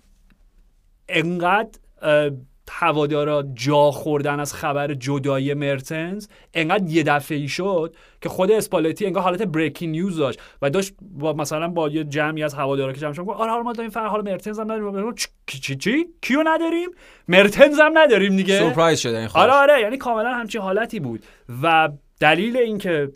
انقدر 1.09 1.79
اه، 2.01 2.29
هوادارا 2.71 3.43
جا 3.53 3.91
خوردن 3.91 4.39
از 4.39 4.53
خبر 4.53 4.93
جدایی 4.93 5.53
مرتنز 5.53 6.27
انقدر 6.53 6.89
یه 6.89 7.03
دفعه 7.03 7.37
ای 7.37 7.47
شد 7.47 7.95
که 8.21 8.29
خود 8.29 8.51
اسپالتی 8.51 9.05
انگار 9.05 9.23
حالت 9.23 9.43
بریکینگ 9.43 9.91
نیوز 9.91 10.17
داشت 10.17 10.39
و 10.61 10.69
داشت 10.69 10.93
با 11.01 11.33
مثلا 11.33 11.67
با 11.67 11.89
یه 11.89 12.03
جمعی 12.03 12.43
از 12.43 12.53
هوادارا 12.53 12.93
که 12.93 12.99
جمع 12.99 13.13
شدن 13.13 13.23
گفت 13.23 13.39
آره 13.39 13.63
ما 13.63 13.73
داریم 13.73 13.91
فر 13.91 14.07
حال 14.07 14.21
مرتنز 14.21 14.59
هم 14.59 14.71
نداریم. 14.71 15.15
چی 15.47 15.59
چی 15.59 15.75
چی؟ 15.75 16.05
کیو 16.21 16.43
نداریم؟ 16.45 16.89
مرتنز 17.27 17.79
هم 17.79 17.97
نداریم 17.97 18.35
دیگه. 18.35 18.59
سورپرایز 18.59 18.99
شده 18.99 19.17
این 19.17 19.29
آره 19.33 19.51
آره 19.51 19.81
یعنی 19.81 19.97
کاملا 19.97 20.33
همچین 20.33 20.61
حالتی 20.61 20.99
بود. 20.99 21.25
و 21.63 21.89
دلیل 22.19 22.57
اینکه 22.57 23.11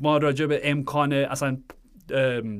ما 0.00 0.16
راجع 0.16 0.46
به 0.46 0.60
امکان 0.64 1.12
اصلا 1.12 1.56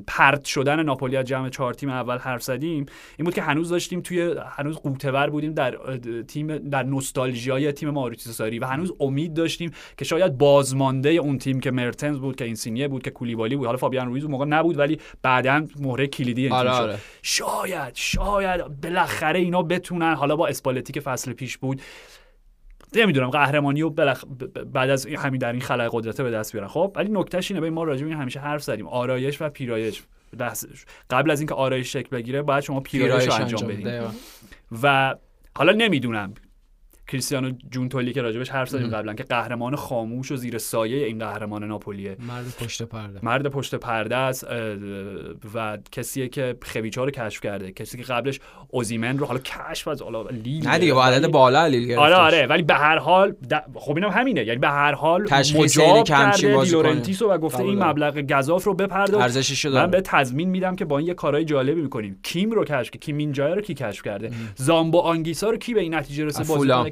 پرت 0.07 0.45
شدن 0.45 0.83
ناپولی 0.83 1.17
از 1.17 1.25
جمع 1.25 1.49
چهار 1.49 1.73
تیم 1.73 1.89
اول 1.89 2.17
حرف 2.17 2.43
زدیم 2.43 2.85
این 3.17 3.25
بود 3.25 3.33
که 3.33 3.41
هنوز 3.41 3.69
داشتیم 3.69 4.01
توی 4.01 4.35
هنوز 4.49 4.75
غوطه‌ور 4.75 5.29
بودیم 5.29 5.53
در 5.53 5.77
تیم 6.27 6.57
در 6.57 6.83
نوستالژیای 6.83 7.71
تیم 7.71 7.89
ماوریتسیو 7.89 8.31
ساری 8.31 8.59
و 8.59 8.65
هنوز 8.65 8.91
امید 8.99 9.33
داشتیم 9.33 9.71
که 9.97 10.05
شاید 10.05 10.37
بازمانده 10.37 11.09
اون 11.09 11.37
تیم 11.37 11.59
که 11.59 11.71
مرتنز 11.71 12.19
بود 12.19 12.35
که 12.35 12.45
اینسینیه 12.45 12.87
بود 12.87 13.03
که 13.03 13.11
کولیبالی 13.11 13.55
بود 13.55 13.65
حالا 13.65 13.77
فابیان 13.77 14.07
رویز 14.07 14.23
اون 14.23 14.31
موقع 14.31 14.45
نبود 14.45 14.77
ولی 14.77 14.99
بعدا 15.21 15.67
مهره 15.79 16.07
کلیدی 16.07 16.41
این 16.41 16.49
تیم 16.49 16.57
آره 16.57 16.77
شد. 16.77 16.81
آره 16.83 16.97
شاید 17.21 17.91
شاید 17.93 18.81
بالاخره 18.81 19.39
اینا 19.39 19.63
بتونن 19.63 20.13
حالا 20.13 20.35
با 20.35 20.47
اسپالتی 20.47 20.93
که 20.93 20.99
فصل 20.99 21.33
پیش 21.33 21.57
بود 21.57 21.81
نمی‌دونم 22.97 23.29
قهرمانی 23.29 23.81
و 23.81 23.89
بلخ... 23.89 24.23
بعد 24.73 24.89
از 24.89 25.05
این- 25.05 25.17
همین 25.17 25.39
در 25.39 25.51
این 25.51 25.61
خلای 25.61 25.89
قدرته 25.91 26.23
به 26.23 26.31
دست 26.31 26.51
بیارن. 26.51 26.67
خب 26.67 26.91
ولی 26.95 27.09
نکتهش 27.11 27.51
اینه 27.51 27.69
ما 27.69 27.83
راجع 27.83 28.05
این 28.05 28.15
همیشه 28.15 28.39
حرف 28.39 28.63
زدیم. 28.63 28.87
آرایش 28.87 29.41
و 29.41 29.49
پیرایش. 29.49 30.03
قبل 31.09 31.31
از 31.31 31.39
اینکه 31.39 31.55
آرایش 31.55 31.93
شکل 31.93 32.09
بگیره 32.09 32.41
باید 32.41 32.63
شما 32.63 32.79
پیرایش 32.79 33.27
رو 33.27 33.33
انجام 33.33 33.67
بدید 33.67 33.87
دقیقاً. 33.87 34.09
و 34.83 35.15
حالا 35.57 35.71
نمی‌دونم. 35.71 36.33
کریستیانو 37.07 37.51
جونتولی 37.71 38.13
که 38.13 38.21
راجبش 38.21 38.49
حرف 38.49 38.69
زدیم 38.69 38.87
قبلا 38.87 39.13
که 39.13 39.23
قهرمان 39.23 39.75
خاموش 39.75 40.31
و 40.31 40.35
زیر 40.35 40.57
سایه 40.57 41.05
این 41.05 41.19
قهرمان 41.19 41.63
ناپولیه. 41.63 42.17
مرد 42.27 42.45
پشت 42.63 42.83
پرده. 42.83 43.19
مرد 43.23 43.47
پشت 43.47 43.75
پرده 43.75 44.15
است 44.15 44.47
و 45.55 45.77
کسیه 45.91 46.27
که 46.27 46.55
خویچا 46.61 47.03
رو 47.03 47.11
کشف 47.11 47.41
کرده. 47.41 47.71
کسی 47.71 47.97
که 47.97 48.03
قبلش 48.03 48.39
اوزیمن 48.69 49.17
رو 49.17 49.25
حالا 49.25 49.39
کشف 49.39 49.87
از 49.87 50.01
حالا 50.01 50.21
لیل 50.29 50.67
نه 50.67 50.79
دیگه 50.79 50.93
با 50.93 51.05
عدد 51.05 51.27
بالا 51.27 51.67
لیل 51.67 51.97
آره 51.97 52.15
آره 52.15 52.47
ولی 52.47 52.63
به 52.63 52.73
هر 52.73 52.97
حال 52.97 53.33
خب 53.75 53.95
اینم 53.95 54.09
همینه. 54.09 54.43
یعنی 54.45 54.59
به 54.59 54.69
هر 54.69 54.93
حال 54.93 55.27
مجاب 55.55 56.03
کرده. 56.03 56.63
دیلورنتیسو 56.63 57.29
و 57.29 57.37
گفته 57.37 57.63
این. 57.63 57.83
مبلغ 57.83 58.17
گزاف 58.19 58.63
رو 58.63 58.73
بپرداز 58.73 59.21
ارزشش 59.21 59.65
من 59.65 59.91
به 59.91 60.01
تضمین 60.01 60.49
میدم 60.49 60.75
که 60.75 60.85
با 60.85 60.97
این 60.97 61.07
یه 61.07 61.13
کارهای 61.13 61.45
جالبی 61.45 61.81
می‌کنیم. 61.81 62.19
کیم 62.23 62.51
رو 62.51 62.63
کشف 62.63 62.91
کیم 62.91 63.17
اینجا 63.17 63.53
رو 63.53 63.61
کی 63.61 63.73
کشف 63.73 64.03
کرده؟ 64.03 64.31
زامبو 64.55 64.97
آنگیسا 64.97 65.49
رو 65.49 65.57
کی 65.57 65.73
به 65.73 65.81
این 65.81 65.95
نتیجه 65.95 66.25
رسه 66.25 66.43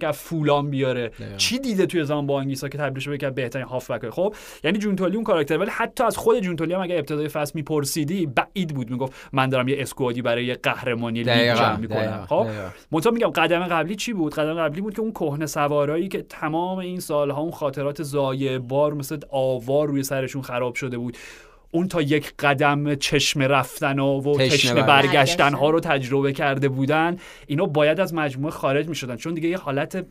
که 0.03 0.07
از 0.07 0.17
فولام 0.17 0.69
بیاره. 0.69 1.11
چی 1.37 1.59
دیده 1.59 1.85
توی 1.85 2.03
زامبو 2.03 2.33
آنگیسا 2.33 2.69
که 2.69 2.77
تبدیل 2.77 3.03
شده 3.03 3.17
که 3.17 3.29
بهترین 3.29 3.65
هافبک 3.65 4.09
خب 4.09 4.35
یعنی 4.63 4.77
جونتولی 4.77 5.15
اون 5.15 5.23
کاراکتر 5.23 5.57
ولی 5.57 5.69
حتی 5.69 6.03
از 6.03 6.17
خود 6.17 6.39
جونتولی 6.39 6.73
هم 6.73 6.81
اگه 6.81 6.95
ابتدای 6.95 7.27
فصل 7.27 7.51
میپرسیدی 7.55 8.25
بعید 8.25 8.75
بود. 8.75 8.89
می‌گفت 8.89 9.13
من 9.33 9.49
دارم 9.49 9.67
یه 9.67 9.75
squad 9.79 10.14
ی 10.14 10.21
برای 10.21 10.45
یه 10.45 10.55
قهرمانی 10.55 11.23
لیگ 11.23 11.55
جمع 11.55 11.77
می‌کنم. 11.77 12.25
خب. 12.29 12.47
منتها 12.91 13.11
میگم 13.11 13.27
قدم 13.27 13.63
قبلی 13.63 13.95
چی 13.95 14.13
بود؟ 14.13 14.33
قدم 14.33 14.53
قبلی 14.53 14.81
بود 14.81 14.93
که 14.93 15.01
اون 15.01 15.11
کهنه 15.11 15.45
سوارایی 15.45 16.07
که 16.07 16.21
تمام 16.21 16.77
این 16.77 16.99
سالها 16.99 17.41
اون 17.41 17.51
خاطرات 17.51 18.03
ضایع 18.03 18.57
بار 18.57 18.93
مثل 18.93 19.19
آوار 19.29 19.87
روی 19.87 20.03
سرشون 20.03 20.41
خراب 20.41 20.75
شده 20.75 20.97
بود. 20.97 21.17
اون 21.73 21.87
تا 21.87 22.01
یک 22.01 22.33
قدم 22.39 22.95
چشم 22.95 23.41
رفتن 23.41 23.99
و, 23.99 24.21
و 24.21 24.33
تشنه 24.33 24.49
تشنه 24.49 24.73
برگشتن. 24.73 25.11
برگشتن 25.11 25.53
ها 25.53 25.69
رو 25.69 25.79
تجربه 25.79 26.33
کرده 26.33 26.69
بودن 26.69 27.17
اینا 27.47 27.65
باید 27.65 27.99
از 27.99 28.13
مجموعه 28.13 28.51
خارج 28.51 28.87
می 28.87 28.95
شدن 28.95 29.15
چون 29.15 29.33
دیگه 29.33 29.49
یه 29.49 29.57
حالت 29.57 30.05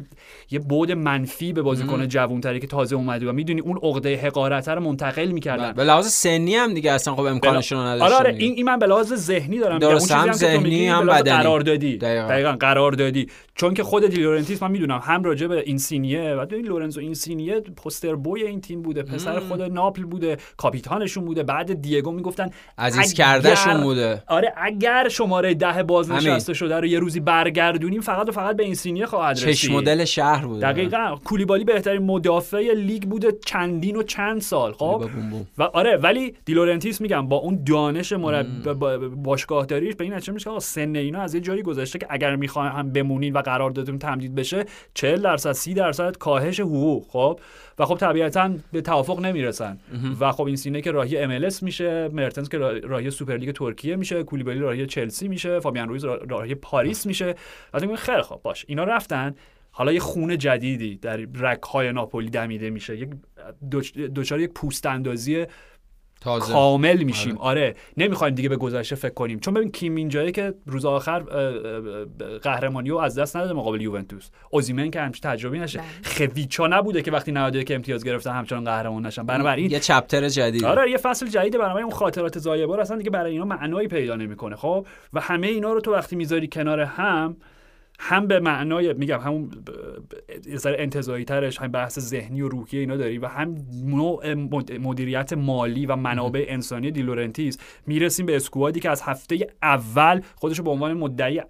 یه 0.51 0.59
بود 0.59 0.93
منفی 0.93 1.53
به 1.53 1.63
بازیکن 1.63 2.09
جوانتری 2.09 2.61
که 2.61 2.67
تازه 2.67 2.97
اومده 2.97 3.29
و 3.29 3.33
می‌دونی 3.33 3.61
اون 3.61 3.79
عقده 3.83 4.17
حقارت 4.17 4.69
رو 4.69 4.81
منتقل 4.81 5.27
می‌کردن. 5.27 5.73
به 5.73 5.85
لحاظ 5.85 6.07
سنی 6.07 6.55
هم 6.55 6.75
دیگه 6.75 6.93
اصلا 6.93 7.15
خب 7.15 7.21
امکانشون 7.21 7.79
رو 7.79 7.85
آره 7.85 7.95
نداشتن 7.95 8.17
آره 8.17 8.33
دیگه. 8.33 8.45
این, 8.45 8.55
این 8.57 8.67
من 8.67 8.79
به 8.79 8.87
لحاظ 8.87 9.15
ذهنی 9.15 9.59
دارم 9.59 9.83
اون 9.83 10.01
هم 10.11 10.33
ذهنی، 10.33 10.87
هم 10.87 11.07
بدنی. 11.07 11.37
قرار 11.37 11.61
دادی 11.61 11.97
دقیقاً. 11.99 12.29
دقیقاً 12.29 12.53
قرار 12.53 12.93
دادی 12.93 13.27
چون 13.55 13.75
که 13.75 13.83
خود 13.83 14.07
دیلورنتیس 14.07 14.63
من 14.63 14.71
می‌دونم 14.71 15.01
هم 15.05 15.25
راجع 15.25 15.47
به 15.47 15.63
اینسینیه 15.67 16.35
و 16.35 16.47
این 16.51 16.67
لورنزو 16.67 17.01
اینسینیه 17.01 17.61
poster 17.61 18.15
boy 18.15 18.43
این 18.43 18.61
تیم 18.61 18.83
بوده 18.83 19.03
پسر 19.03 19.41
خود 19.41 19.63
ناپل 19.63 20.03
بوده 20.03 20.37
کاپیتانشون 20.57 21.25
بوده 21.25 21.43
بعد 21.53 21.83
دیگو 21.83 22.13
می‌گفتن 22.13 22.51
عزیز 22.79 22.99
اگر- 23.01 23.13
کردهشون 23.15 23.83
بوده. 23.83 24.23
آره 24.27 24.53
اگر 24.57 25.09
شماره 25.09 25.55
ده 25.55 25.83
بازنشسته 25.83 26.55
شده 26.55 26.77
رو 26.81 26.87
یه 26.87 26.99
روزی 26.99 27.21
برگردونیم 27.21 28.01
فقط 28.01 28.29
و 28.29 28.33
فقط 28.33 28.57
به 28.57 28.63
اینسینیه 28.63 29.07
خواهد 29.07 29.37
رسید. 29.37 29.49
چشم 29.55 29.73
مدل 29.75 30.05
شهر 30.05 30.47
بوده. 30.47 30.73
دقیقا. 30.73 31.17
کولیبالی 31.25 31.65
بهترین 31.65 32.03
مدافع 32.03 32.73
لیگ 32.75 33.03
بوده 33.03 33.33
چندین 33.47 33.97
و 33.97 34.03
چند 34.03 34.41
سال 34.41 34.73
خب. 34.73 35.05
و 35.59 35.63
آره 35.63 35.97
ولی 35.97 36.35
دیلورنتیس 36.45 37.01
میگم 37.01 37.29
با 37.29 37.37
اون 37.37 37.65
دانش 37.67 38.13
مرب... 38.13 38.73
با- 38.73 38.99
باشگاهداریش 38.99 39.95
به 39.95 40.05
این 40.05 40.15
نتیجه 40.15 40.33
میشه 40.33 40.51
سن 40.59 40.97
اینا 40.97 41.21
از 41.23 41.35
یه 41.35 41.41
جایی 41.41 41.63
گذشته 41.63 41.99
که 41.99 42.07
اگر 42.11 42.37
می‌خواین 42.37 42.73
هم 42.73 42.93
بمونین 42.93 43.33
و 43.33 43.39
قراردادتون 43.39 43.99
تمدید 43.99 44.35
بشه 44.35 44.65
40 44.95 45.23
درصد 45.23 45.53
30 45.53 45.75
درصد 45.75 46.17
کاهش 46.17 46.61
حقوق 46.61 47.05
خب؟ 47.09 47.41
و 47.79 47.87
خب 47.87 47.95
طبیعتا 47.97 48.51
به 48.73 48.81
توافق 48.81 49.21
نمی‌رسن. 49.21 49.79
و 50.21 50.33
خب 50.33 50.43
اینسینیه 50.45 50.81
که 50.81 50.91
راهی 50.91 51.19
MLS 51.19 51.31
میشه 51.63 52.09
مرتنز 52.13 52.49
که 52.49 52.59
راه- 52.59 52.79
راهی 52.79 53.11
سوپرلیگ 53.11 53.51
ترکیه 53.51 53.97
میشه 53.97 54.23
کولیبالی 54.23 54.59
راهی 54.59 54.87
چلسی 54.87 55.29
میشه 55.29 55.61
فابیان 55.61 55.89
رویز 55.89 56.05
را- 56.05 56.17
راهی 56.29 56.55
پاریس 56.55 57.07
میشه. 57.07 57.35
بعد 57.73 57.83
میگم 57.83 57.97
خیلی 57.97 58.23
خب 58.23 58.41
باش. 58.43 58.65
اینا 58.69 58.85
رفتن. 58.85 59.35
حالا 59.75 59.93
یه 59.93 60.01
خون 60.01 60.39
جدیدی 60.39 60.97
در 60.97 61.17
رگهای 61.17 61.93
ناپولی 61.93 62.31
دمیده 62.31 62.71
میشه. 62.71 62.97
یک 62.99 63.09
دوچ- 63.71 63.97
دچار 63.99 64.41
یک 64.41 64.51
پوست 64.51 64.87
اندازی 64.87 65.47
تازه. 66.23 66.53
کامل 66.53 67.03
میشیم. 67.03 67.39
آره, 67.39 67.75
نمی‌خوایم 67.97 68.35
دیگه 68.35 68.49
به 68.49 68.57
گذشته 68.57 68.97
فکر 68.97 69.15
کنیم. 69.15 69.41
چون 69.41 69.55
ببین 69.55 69.71
کیم 69.71 69.95
اینجایی 69.95 70.33
که 70.33 70.55
روز 70.67 70.85
آخر 70.85 71.21
قهرمانی 72.43 72.91
رو 72.91 72.99
از 72.99 73.19
دست 73.19 73.37
نداده 73.37 73.53
مقابل 73.53 73.81
یوونتوس. 73.81 74.31
اوزیمن 74.51 74.91
که 74.91 75.01
همچین 75.01 75.31
تجربی 75.31 75.59
نشه. 75.59 75.81
بله. 76.19 76.29
خویچا 76.29 76.67
نبوده 76.67 77.03
که 77.03 77.11
وقتی 77.11 77.33
91 77.33 77.67
که 77.67 77.75
امتیاز 77.75 78.05
گرفتن 78.05 78.33
همچنان 78.33 78.65
قهرمان 78.65 79.07
نشن. 79.07 79.27
بنابراین 79.27 79.71
یه 79.71 79.81
چپتر 79.81 80.29
جدید. 80.29 80.65
آره 80.65 80.91
یه 80.91 80.97
فصل 80.97 81.27
جدیده 81.27 81.59
بنابراین 81.59 81.85
اون 81.85 81.95
خاطرات 81.95 82.39
زایبار 82.39 82.81
اصلا 82.81 82.97
دیگه 82.97 83.11
برای 83.11 83.33
اینا 83.33 83.45
معنایی 83.45 83.89
پیدا 83.89 84.17
نمی‌کنه 84.17 84.57
خب؟ 84.57 84.87
و 85.13 85.21
همه 85.21 85.47
اینا 85.47 85.73
رو 85.73 85.81
تو 85.81 85.93
وقتی 85.93 86.17
می‌ذاری 86.17 86.49
کنار 86.49 86.81
هم 86.81 87.37
هم 88.05 88.27
به 88.27 88.41
معنای 88.41 88.93
میگم 88.93 89.21
همون 89.21 89.51
ذره 90.57 90.77
انتزاعی 90.79 91.25
ترش 91.25 91.59
هم 91.61 91.69
بحث 91.69 91.99
ذهنی 91.99 92.43
و 92.43 92.49
روحی 92.49 92.79
اینا 92.79 92.97
داری 92.97 93.19
و 93.19 93.27
هم 93.27 93.57
نوع 93.85 94.35
مد- 94.35 94.73
مدیریت 94.73 95.33
مالی 95.33 95.87
و 95.87 95.97
منابع 95.97 96.45
انسانی 96.49 96.91
دیلورنتیز 96.91 97.59
می‌رسیم 97.87 98.27
به 98.27 98.37
اسکوادی 98.37 98.81
که 98.81 98.91
از 98.91 99.03
هفته 99.03 99.47
اول 99.63 100.21
خودش 100.35 100.59
رو 100.59 100.65
به 100.65 100.71
عنوان 100.71 100.93
مدعی 100.93 101.41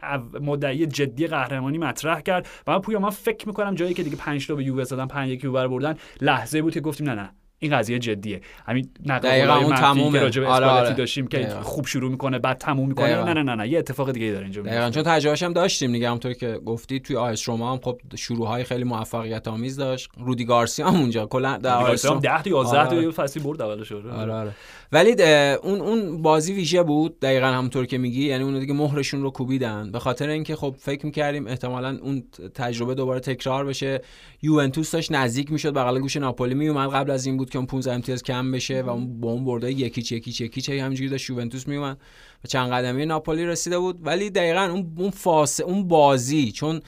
مدعی 0.40 0.86
جدی 0.86 1.26
قهرمانی 1.26 1.78
مطرح 1.78 2.20
کرد. 2.20 2.48
و 2.66 2.72
من 2.72 2.78
پویا 2.78 2.98
من 2.98 3.10
فکر 3.10 3.48
می‌کنم 3.48 3.74
جایی 3.74 3.94
که 3.94 4.02
دیگه 4.02 4.16
5 4.16 4.46
تا 4.46 4.54
به 4.54 4.64
یووه 4.64 4.84
زدن 4.84 5.06
5 5.06 5.30
1 5.30 5.44
یووه 5.44 5.68
بردن 5.68 5.94
لحظه 6.20 6.62
بود 6.62 6.72
که 6.72 6.80
گفتیم 6.80 7.10
نه 7.10 7.14
نه. 7.14 7.30
این 7.62 7.76
قضیه 7.76 7.98
جدیه 7.98 8.40
همین 8.66 8.88
نقل 9.06 9.50
اون. 9.50 10.12
که 10.12 10.20
راجع 10.20 10.40
به 10.40 10.48
آره، 10.48 10.66
آره. 10.66 10.92
داشتیم 10.92 11.26
که 11.26 11.38
دقیقاً. 11.38 11.60
خوب 11.60 11.86
شروع 11.86 12.10
می‌کنه 12.10 12.38
بعد 12.38 12.58
تموم 12.58 12.88
می‌کنه 12.88 13.06
دقیقاً. 13.06 13.24
نه 13.24 13.34
نه 13.34 13.42
نه 13.42 13.54
نه 13.54 13.68
یه 13.68 13.78
اتفاق 13.78 14.12
دیگه 14.12 14.32
داره 14.32 14.42
اینجا 14.42 14.62
دقیقا. 14.62 14.90
چون 14.90 15.02
تجربهش 15.02 15.42
هم 15.42 15.52
داشتیم 15.52 15.92
دیگه 15.92 16.06
همونطور 16.06 16.32
که 16.32 16.60
گفتی 16.66 17.00
توی 17.00 17.16
آیس 17.16 17.48
روما 17.48 17.72
هم 17.72 17.80
خب 17.82 18.00
شروعهای 18.16 18.64
خیلی 18.64 18.84
موفقیت 18.84 19.48
آمیز 19.48 19.76
داشت 19.76 20.10
رودی 20.18 20.44
گارسیا 20.44 20.88
هم 20.88 21.00
اونجا 21.00 21.26
کلا 21.26 21.56
در 21.56 21.74
آیس 21.74 22.06
روما 22.06 22.20
10 22.20 22.42
تا 22.42 22.50
11 22.50 22.78
آره، 22.78 22.88
تا 22.88 22.96
آره. 22.96 23.10
فصلی 23.10 23.42
برد 23.42 23.62
اولش 23.62 23.92
آره. 23.92 24.12
آره 24.12 24.32
آره 24.32 24.52
ولی 24.92 25.22
اون 25.62 25.80
اون 25.80 26.22
بازی 26.22 26.52
ویژه 26.52 26.82
بود 26.82 27.20
دقیقا 27.20 27.46
همونطور 27.46 27.86
که 27.86 27.98
میگی 27.98 28.24
یعنی 28.24 28.44
اون 28.44 28.58
دیگه 28.58 28.74
مهرشون 28.74 29.22
رو 29.22 29.30
کوبیدن 29.30 29.92
به 29.92 29.98
خاطر 29.98 30.28
اینکه 30.28 30.56
خب 30.56 30.74
فکر 30.78 31.06
می‌کردیم 31.06 31.46
احتمالا 31.46 31.98
اون 32.02 32.22
تجربه 32.54 32.94
دوباره 32.94 33.20
تکرار 33.20 33.64
بشه 33.64 34.00
یوونتوس 34.42 34.90
داشت 34.90 35.12
نزدیک 35.12 35.52
می‌شد 35.52 35.74
بغل 35.74 35.98
گوش 35.98 36.16
ناپولی 36.16 36.54
میومد 36.54 36.90
قبل 36.90 37.10
از 37.10 37.26
این 37.26 37.36
بود 37.36 37.50
که 37.52 37.58
اون 37.58 37.66
15 37.66 37.92
امتیاز 37.92 38.22
کم 38.22 38.52
بشه 38.52 38.82
و 38.82 38.90
اون 38.90 39.20
با 39.20 39.32
اون 39.32 39.44
برده 39.44 39.72
یکی 39.72 40.16
یکی 40.16 40.44
یکی 40.44 40.60
چه 40.60 40.82
همینجوری 40.82 41.10
داشت 41.10 41.30
یوونتوس 41.30 41.68
میومد 41.68 41.98
و 42.44 42.48
چند 42.48 42.72
قدمی 42.72 43.06
ناپولی 43.06 43.46
رسیده 43.46 43.78
بود. 43.78 44.06
ولی 44.06 44.30
دقیقا 44.30 44.64
اون 44.64 44.92
اون 44.98 45.10
فاصله 45.10 45.66
اون 45.66 45.88
بازی 45.88 46.52
چون 46.52 46.80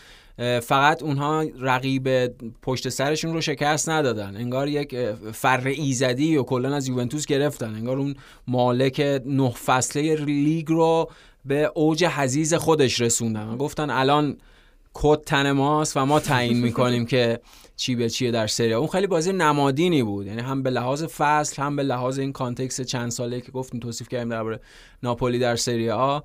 فقط 0.63 1.03
اونها 1.03 1.45
رقیب 1.61 2.27
پشت 2.63 2.89
سرشون 2.89 3.35
رو 3.35 3.41
شکست 3.41 3.89
ندادن. 3.89 4.37
انگار 4.37 4.69
یک 4.69 4.97
فر 5.33 5.67
ایزدی 5.67 6.37
و 6.37 6.43
کلا 6.43 6.75
از 6.75 6.89
یوونتوس 6.89 7.27
گرفتن. 7.27 7.75
انگار 7.75 7.99
اون 7.99 8.15
مالک 8.47 9.21
نه 9.27 9.51
فصله 9.51 10.15
لیگ 10.17 10.69
رو 10.69 11.11
به 11.45 11.71
اوج 11.75 12.05
حضیض 12.05 12.55
خودش 12.55 13.01
رسوندن. 13.01 13.57
گفتن 13.57 13.91
الان 13.91 14.37
کت 14.95 15.21
تن 15.27 15.53
ماست 15.53 15.97
و 15.97 16.07
ما 16.07 16.21
تعیین 16.21 16.61
می‌کنیم 16.61 17.07
که 17.07 17.41
چی 17.77 17.95
به 17.95 18.11
چیه 18.11 18.31
در 18.31 18.47
سری. 18.47 18.73
اون 18.73 18.89
خیلی 18.89 19.07
بازی 19.07 19.33
نمادینی 19.33 20.03
بود. 20.03 20.27
یعنی 20.27 20.41
هم 20.41 20.63
به 20.63 20.71
لحاظ 20.71 21.05
فصل 21.05 21.63
هم 21.63 21.77
به 21.77 21.83
لحاظ 21.83 22.19
این 22.19 22.33
context 22.33 22.83
چند 22.83 23.11
ساله 23.11 23.41
که 23.41 23.53
گفتیم 23.53 23.81
توصیف 23.81 24.09
کردیم 24.09 24.29
درباره 24.29 24.61
ناپولی 25.03 25.39
در 25.39 25.57
سری 25.57 25.91
آ. 25.91 26.21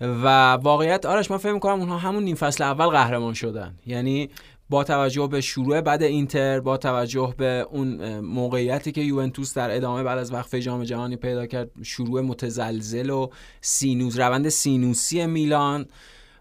و 0.00 0.52
واقعیت 0.52 1.06
آرش 1.06 1.30
من 1.30 1.36
فکر 1.36 1.52
می‌کنم 1.52 1.80
اونها 1.80 1.98
همون 1.98 2.22
نیم 2.24 2.36
فصل 2.36 2.64
اول 2.64 2.86
قهرمان 2.86 3.34
شدن. 3.34 3.74
یعنی 3.86 4.30
با 4.70 4.84
توجه 4.84 5.26
به 5.26 5.40
شروع 5.40 5.80
بعد 5.80 6.02
اینتر 6.02 6.60
با 6.60 6.76
توجه 6.76 7.34
به 7.38 7.66
اون 7.70 8.18
موقعیتی 8.20 8.92
که 8.92 9.00
یوونتوس 9.00 9.54
در 9.54 9.76
ادامه 9.76 10.02
بعد 10.02 10.18
از 10.18 10.32
وقفه 10.32 10.60
جام 10.60 10.84
جهانی 10.84 11.16
پیدا 11.16 11.46
کرد 11.46 11.70
شروع 11.82 12.20
متزلزل 12.20 13.10
و 13.10 13.28
سینوس 13.60 14.18
روند 14.18 14.48
سینوسی 14.48 15.26
میلان 15.26 15.86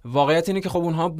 واقعیت 0.06 0.50
اینه 0.50 0.62
که 0.62 0.70
خب 0.70 0.80
اونها 0.80 1.16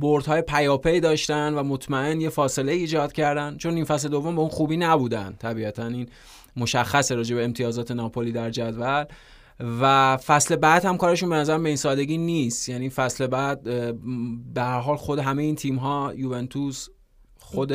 بردهای 0.00 0.42
پیاپی 0.42 1.00
داشتن 1.00 1.54
و 1.54 1.62
مطمئن 1.62 2.20
یه 2.20 2.28
فاصله 2.28 2.72
ایجاد 2.72 3.12
کردن. 3.12 3.56
چون 3.56 3.74
این 3.74 3.84
فصل 3.84 4.08
دوم 4.08 4.34
به 4.34 4.40
اون 4.40 4.50
خوبی 4.50 4.76
نبودن. 4.76 5.36
طبیعتا 5.38 5.86
این 5.86 6.08
مشخصه 6.56 7.14
راجع 7.14 7.36
به 7.36 7.44
امتیازات 7.44 7.90
ناپولی 7.90 8.32
در 8.32 8.50
جدول. 8.50 9.04
و 9.80 10.16
فصل 10.16 10.56
بعد 10.56 10.84
هم 10.84 10.96
کارشون 10.96 11.30
به 11.30 11.36
نظرم 11.36 11.62
به 11.62 11.68
این 11.68 11.76
سادگی 11.76 12.18
نیست. 12.18 12.68
یعنی 12.68 12.90
فصل 12.90 13.26
بعد 13.26 13.62
به 14.54 14.62
هر 14.62 14.80
حال 14.80 14.96
خود 14.96 15.18
همه 15.18 15.42
این 15.42 15.54
تیم 15.54 15.76
ها 15.76 16.12
یوونتوس 16.16 16.88
خود 17.38 17.72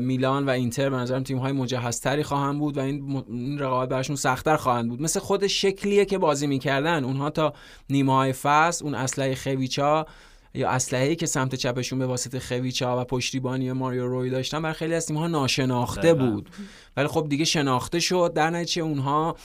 میلان 0.00 0.46
و 0.46 0.50
اینتر 0.50 0.90
به 0.90 0.96
نظرم 0.96 1.22
تیم 1.22 1.38
های 1.38 1.52
مجهزتری 1.52 2.22
خواهند 2.22 2.58
بود 2.58 2.76
و 2.76 2.80
این, 2.80 3.24
این 3.28 3.58
رقابت 3.58 3.88
براشون 3.88 4.16
سختتر 4.16 4.56
خواهند 4.56 4.88
بود. 4.88 5.02
مثل 5.02 5.20
خود 5.20 5.46
شکلیه 5.46 6.04
که 6.04 6.18
بازی 6.18 6.46
می‌کردن. 6.46 7.04
اونها 7.04 7.30
تا 7.30 7.52
نیمه 7.90 8.12
های 8.12 8.32
فصل 8.32 8.84
اون 8.84 8.94
اسلحه 8.94 9.34
خویچا 9.34 10.06
یا 10.54 10.70
اسلحه‌ای 10.70 11.16
که 11.16 11.26
سمت 11.26 11.54
چپشون 11.54 11.98
به 11.98 12.06
واسطه 12.06 12.40
خویچا 12.40 13.00
و 13.00 13.04
پشتیبانی 13.04 13.72
ماریو 13.72 14.06
روی 14.06 14.30
داشتن 14.30 14.62
بر 14.62 14.72
خیلی 14.72 14.94
از 14.94 15.06
تیم‌ها 15.06 15.26
ناشناخته. 15.26 16.14
بود. 16.14 16.50
ولی 16.96 17.06
خب 17.06 17.26
دیگه 17.28 17.44
شناخته 17.44 18.00
شد. 18.00 18.32
در 18.34 18.50
نتیجه 18.50 18.82
اونها 18.82 19.36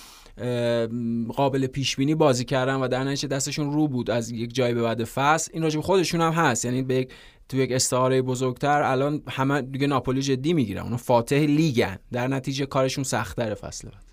قابل 1.35 1.67
پیش 1.67 1.95
بینی 1.95 2.15
بازی 2.15 2.45
کردن 2.45 2.75
و 2.75 2.87
در 2.87 3.03
نتیجه 3.03 3.27
دستشون 3.27 3.73
رو 3.73 3.87
بود 3.87 4.11
از 4.11 4.31
یک 4.31 4.53
جایی 4.53 4.73
به 4.73 4.81
بعد 4.81 5.03
فصل. 5.03 5.51
این 5.53 5.63
راجب 5.63 5.81
خودشون 5.81 6.21
هم 6.21 6.31
هست. 6.31 6.65
یعنی 6.65 6.81
به 6.81 6.95
یک 6.95 7.13
تو 7.49 7.57
یک 7.57 7.71
استعاره 7.71 8.21
بزرگتر 8.21 8.81
الان 8.81 9.23
همه 9.29 9.61
دیگه 9.61 9.87
ناپولی 9.87 10.21
جدی 10.21 10.53
می‌گیرن. 10.53 10.83
اونا 10.83 10.97
فاتح 10.97 11.35
لیگن. 11.35 11.99
در 12.11 12.27
نتیجه 12.27 12.65
کارشون 12.65 13.03
سخت‌تر 13.03 13.53
فصل 13.53 13.89
بعد. 13.89 14.03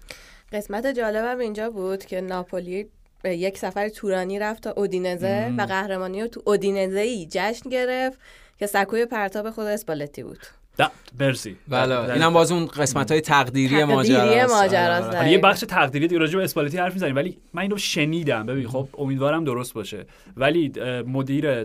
قسمت 0.52 0.86
جالبم 0.86 1.38
اینجا 1.38 1.70
بود 1.70 2.04
که 2.04 2.20
ناپولی 2.20 2.86
یک 3.24 3.58
سفر 3.58 3.88
تورانی 3.88 4.38
رفت 4.38 4.62
تا 4.62 4.70
اودینزه 4.70 5.54
و 5.58 5.62
قهرمانی 5.62 6.22
رو 6.22 6.28
تو 6.28 6.42
اودینزه 6.46 7.00
ای 7.00 7.26
جشن 7.30 7.70
گرفت 7.70 8.18
که 8.58 8.66
سکوی 8.66 9.06
پرتاب 9.06 9.50
خود 9.50 9.66
اسپالتی 9.66 10.22
بود. 10.22 10.38
ده 10.76 10.90
مرسی 11.20 11.56
بله 11.68 12.06
ده- 12.06 12.12
اینم 12.12 12.32
باز 12.32 12.52
اون 12.52 12.66
قسمت 12.66 13.10
های 13.10 13.20
تقدیری 13.20 13.84
ماجراست. 13.84 14.54
آره، 14.54 14.88
آره. 15.06 15.16
حالا 15.16 15.28
یه 15.28 15.38
بخش 15.38 15.60
تقدیری 15.60 16.08
دیگه 16.08 16.20
راجع 16.20 16.38
به 16.38 16.44
اسپالتی 16.44 16.78
حرف 16.78 16.92
می‌زنیم 16.92 17.16
ولی 17.16 17.38
من 17.52 17.62
اینو 17.62 17.76
شنیدم 17.76 18.46
ببین 18.46 18.68
خب 18.68 18.88
امیدوارم 18.98 19.44
درست 19.44 19.74
باشه 19.74 20.06
ولی 20.36 20.72
مدیر 21.06 21.64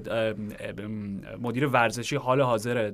مدیر 1.41 1.67
ورزشی 1.67 2.15
حال 2.15 2.41
حاضر 2.41 2.91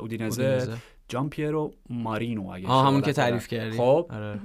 اودینزه. 0.00 0.68
جان 1.08 1.30
پیرو 1.30 1.72
مارینو 1.90 2.50
اگه 2.50 2.68
همون 2.68 3.00
که. 3.00 3.12
تعریف 3.12 3.48
کردی 3.48 3.76
خب 3.76 4.10
آره. 4.10 4.40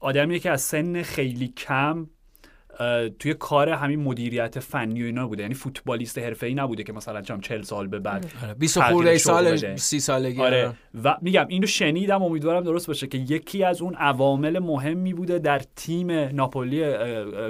آدمی 0.00 0.40
که 0.40 0.50
از 0.50 0.60
سن 0.62 1.02
خیلی 1.02 1.48
کم 1.48 2.06
توی 3.18 3.34
کار 3.34 3.68
همین 3.68 4.00
مدیریت 4.00 4.60
فنی 4.60 5.02
و 5.02 5.06
اینا 5.06 5.28
بوده. 5.28 5.42
یعنی 5.42 5.54
فوتبالیست 5.54 6.18
حرفه‌ای 6.18 6.54
نبوده 6.54 6.82
که 6.82 6.92
مثلا 6.92 7.22
چم 7.22 7.40
40 7.40 7.62
سال 7.62 7.86
به 7.86 7.98
بعد 7.98 8.26
آره. 8.42 8.54
20 8.54 8.78
تغییر 8.78 8.92
خورده 8.92 9.18
سال 9.18 9.52
بده. 9.52 9.76
30 9.76 10.00
سالگی. 10.00 10.40
آره. 10.40 10.72
و 11.04 11.16
میگم 11.22 11.46
اینو 11.48 11.66
شنیدم 11.66 12.22
امیدوارم 12.22 12.64
درست 12.64 12.86
باشه 12.86 13.06
که 13.06 13.18
یکی 13.18 13.64
از 13.64 13.82
اون 13.82 13.94
عوامل 13.94 14.58
مهمی 14.58 15.14
بوده 15.14 15.38
در 15.38 15.62
تیم 15.76 16.10
ناپولی 16.10 16.84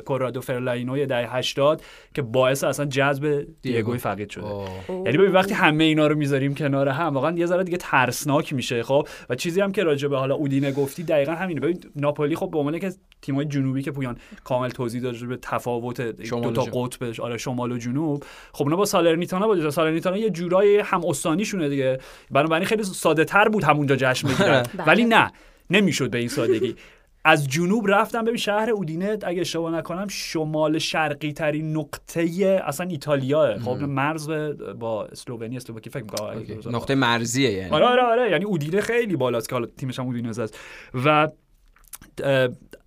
کورادو 0.05 0.41
فرلاینوی 0.41 1.07
در 1.07 1.39
80 1.39 1.83
که 2.15 2.23
باعث 2.23 2.65
اصلا 2.65 2.87
جذب 2.87 3.47
دیگوی 3.62 3.99
فقید 3.99 4.31
شده. 4.31 4.47
یعنی 4.89 5.19
ببین 5.19 5.33
وقتی 5.33 5.55
همه 5.55 5.85
اینا 5.85 6.07
رو 6.07 6.15
می‌ذاریم 6.15 6.55
کنار 6.55 6.89
هم 6.89 7.15
واقعا 7.15 7.39
یه 7.39 7.47
ذره 7.47 7.65
دیگه 7.65 7.79
ترسناک 7.79 8.53
میشه 8.53 8.83
خب؟ 8.83 9.09
و 9.31 9.35
چیزی 9.35 9.61
هم 9.61 9.73
که 9.73 9.83
راجع 9.83 10.09
به 10.09 10.19
حالا 10.19 10.35
اودینه 10.35 10.73
گفتی 10.73 11.03
دقیقا 11.03 11.33
همینه. 11.33 11.61
ببین 11.61 11.81
ناپولی 11.97 12.37
خب 12.37 12.51
به 12.51 12.59
عنوان 12.59 12.79
که 12.79 12.93
تیم‌های 13.22 13.46
جنوبی 13.46 13.83
که 13.83 13.90
پویان 13.90 14.16
کامل 14.44 14.68
توضیح 14.68 15.02
داد 15.02 15.26
به 15.26 15.37
تفاوت 15.37 16.00
دو 16.00 16.52
تا. 16.52 16.62
قطبش 16.62 17.20
آره 17.20 17.37
شمال 17.37 17.72
و 17.72 17.79
جنوب. 17.79 18.24
خب 18.52 18.64
اونا 18.64 18.76
با 18.76 18.85
سالرنیتانا 18.85 19.46
بود 19.46 19.70
سالرنیتانا 19.70 20.16
یه 20.16 20.31
جورایی 20.31 20.79
هم 20.79 21.05
استانیشونه 21.05 21.68
دیگه. 21.68 21.98
بنابراین 22.31 22.64
خیلی 22.66 22.83
ساده 22.83 23.24
تر 23.24 23.48
بود 23.48 23.64
همونجا 23.64 23.96
جشن 23.96 24.29
بگیرن. 24.29 24.66
ولی 24.87 25.05
نه 25.05 25.33
نمی‌شد 25.70 26.11
به 26.11 26.18
این 26.18 26.29
سادگی. 26.29 26.76
از 27.24 27.48
جنوب 27.48 27.85
رفتم. 27.88 28.24
ببین 28.24 28.37
شهر 28.37 28.70
اودینه 28.70 29.18
اگه 29.22 29.40
اشتباه 29.40 29.72
نکنم 29.72 30.07
شمال 30.09 30.79
شرقی 30.79 31.33
ترین 31.33 31.76
نقطه 31.76 32.20
اصلا 32.66 32.87
ایتالیاه 32.87 33.59
خب 33.59 33.76
مرز 33.83 34.31
با 34.79 35.05
اسلوونی 35.05 35.57
اسلوواکی 35.57 35.90
فکر 35.90 36.02
می‌کنم. 36.02 36.42
درست- 36.42 36.68
نقطه 36.68 36.94
مرزیه 36.94 37.50
یعنی. 37.52 37.70
آره 37.70 37.87
آره 37.87 38.02
آره. 38.02 38.31
یعنی 38.31 38.44
اودینه 38.44 38.81
خیلی 38.81 39.16
بالاست 39.16 39.48
که 39.48 39.55
حالا 39.55 39.66
تیمش 39.66 39.98
هم 39.98 40.07
اودینه 40.07 40.29
است. 40.29 40.59
و 41.05 41.29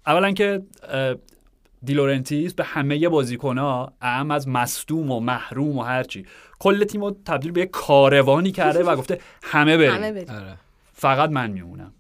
اولا 0.08 0.32
که 0.32 0.62
اه، 0.90 1.16
دیلورنتیس 1.84 2.54
به 2.54 2.64
همه 2.64 3.10
بازیکنها 3.10 3.94
اعم 4.02 4.32
از 4.32 4.48
مصدوم 4.48 5.12
و 5.12 5.20
محروم 5.20 5.78
و 5.78 5.82
هرچی 5.82 6.26
کل 6.60 6.84
تیم 6.84 7.04
رو 7.04 7.18
تبدیل 7.26 7.52
به 7.52 7.62
یک 7.62 7.70
کاروانی 7.70 8.52
کرده 8.52 8.84
و 8.84 8.96
گفته 8.96 9.20
همه 9.44 9.78
بریم. 9.78 9.92
همه 9.92 10.12
بریم. 10.12 10.30
آره. 10.30 10.58
فقط 10.94 11.30
من 11.30 11.52
میمونم. 11.52 11.94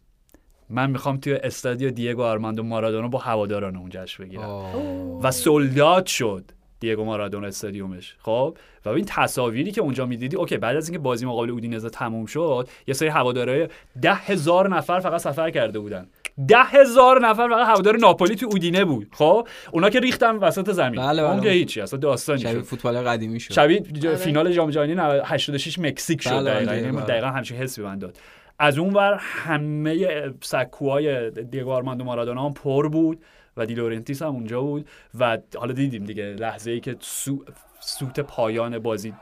من 0.69 0.89
می‌خوام 0.89 1.17
توی 1.17 1.33
استادیو 1.33 1.91
دیگو 1.91 2.23
آرماندو 2.23 2.63
مارادونا 2.63 3.07
با 3.07 3.19
هواداران 3.19 3.75
اون 3.75 3.89
جشن 3.89 4.23
بگیرم. 4.23 4.43
اوه. 4.43 5.23
و 5.23 5.31
sold 5.31 5.74
out 5.74 6.05
شد 6.05 6.51
دیگو 6.79 7.05
مارادونا 7.05 7.47
استادیومش. 7.47 8.15
خب؟ 8.19 8.57
و 8.85 8.89
این 8.89 9.05
تصاویری 9.07 9.71
که 9.71 9.81
اونجا 9.81 10.05
می‌دیدی 10.05 10.35
okay 10.35 10.57
بعد 10.57 10.77
از 10.77 10.87
اینکه 10.87 10.99
بازی 10.99 11.25
مقابل 11.25 11.49
اودینزه 11.49 11.89
تموم 11.89 12.25
شد 12.25 12.69
یه 12.87 12.93
سری 12.93 13.09
هوادارهای 13.09 13.67
ده 14.01 14.13
هزار 14.13 14.69
نفر 14.75 14.99
فقط 14.99 15.21
سفر 15.21 15.49
کرده 15.49 15.79
بودن. 15.79 16.07
ده 16.47 16.63
هزار 16.63 17.27
نفر 17.27 17.49
فقط 17.49 17.67
هوادار 17.67 17.97
ناپولی 17.97 18.35
تو 18.35 18.45
اودینه 18.51 18.85
بود. 18.85 19.07
خب؟ 19.11 19.47
اونا 19.71 19.89
که 19.89 19.99
ریختن 19.99 20.35
وسط 20.35 20.71
زمین. 20.71 21.01
بله، 21.01 21.23
بله. 21.23 21.31
اون 21.31 21.41
که 21.41 21.49
هیچی 21.49 21.81
اصلا 21.81 21.99
داستانی 21.99 22.39
شبیه 22.39 22.53
شد. 22.53 22.61
فوتبال 22.61 22.97
قدیمی 22.97 23.39
شد. 23.39 23.53
شبیه 23.53 23.83
آره. 24.05 24.15
فینال 24.15 24.51
جام 24.51 24.69
جهانی 24.69 24.93
86 25.25 25.79
مکزیک 25.79 26.21
شد. 26.21 26.29
بله، 26.29 26.51
بله، 26.51 26.65
دقیقاً. 26.65 26.75
یعنی 26.75 26.97
بله. 26.97 27.05
دقیقاً 27.05 27.27
همچین 27.27 27.57
حسی 27.57 27.81
به 27.81 27.87
من 27.87 27.99
داد. 27.99 28.17
از 28.59 28.77
اون 28.77 28.93
ور 28.93 29.17
همه 29.19 30.07
سکوهای 30.41 31.31
دیگو 31.31 31.71
آرماندو 31.71 32.03
مارادونا 32.03 32.45
هم 32.45 32.53
پر 32.53 32.89
بود 32.89 33.19
و 33.57 33.65
دی 33.65 33.73
لورنتیس 33.73 34.21
هم 34.21 34.29
اونجا 34.29 34.61
بود. 34.61 34.87
و 35.19 35.37
حالا 35.57 35.73
دیدیم 35.73 36.03
دیگه 36.03 36.23
لحظه 36.23 36.71
ای 36.71 36.79
که 36.79 36.95
سو... 36.99 37.45
سوت 37.79 38.19
پایان 38.19 38.79
بازی 38.79 39.13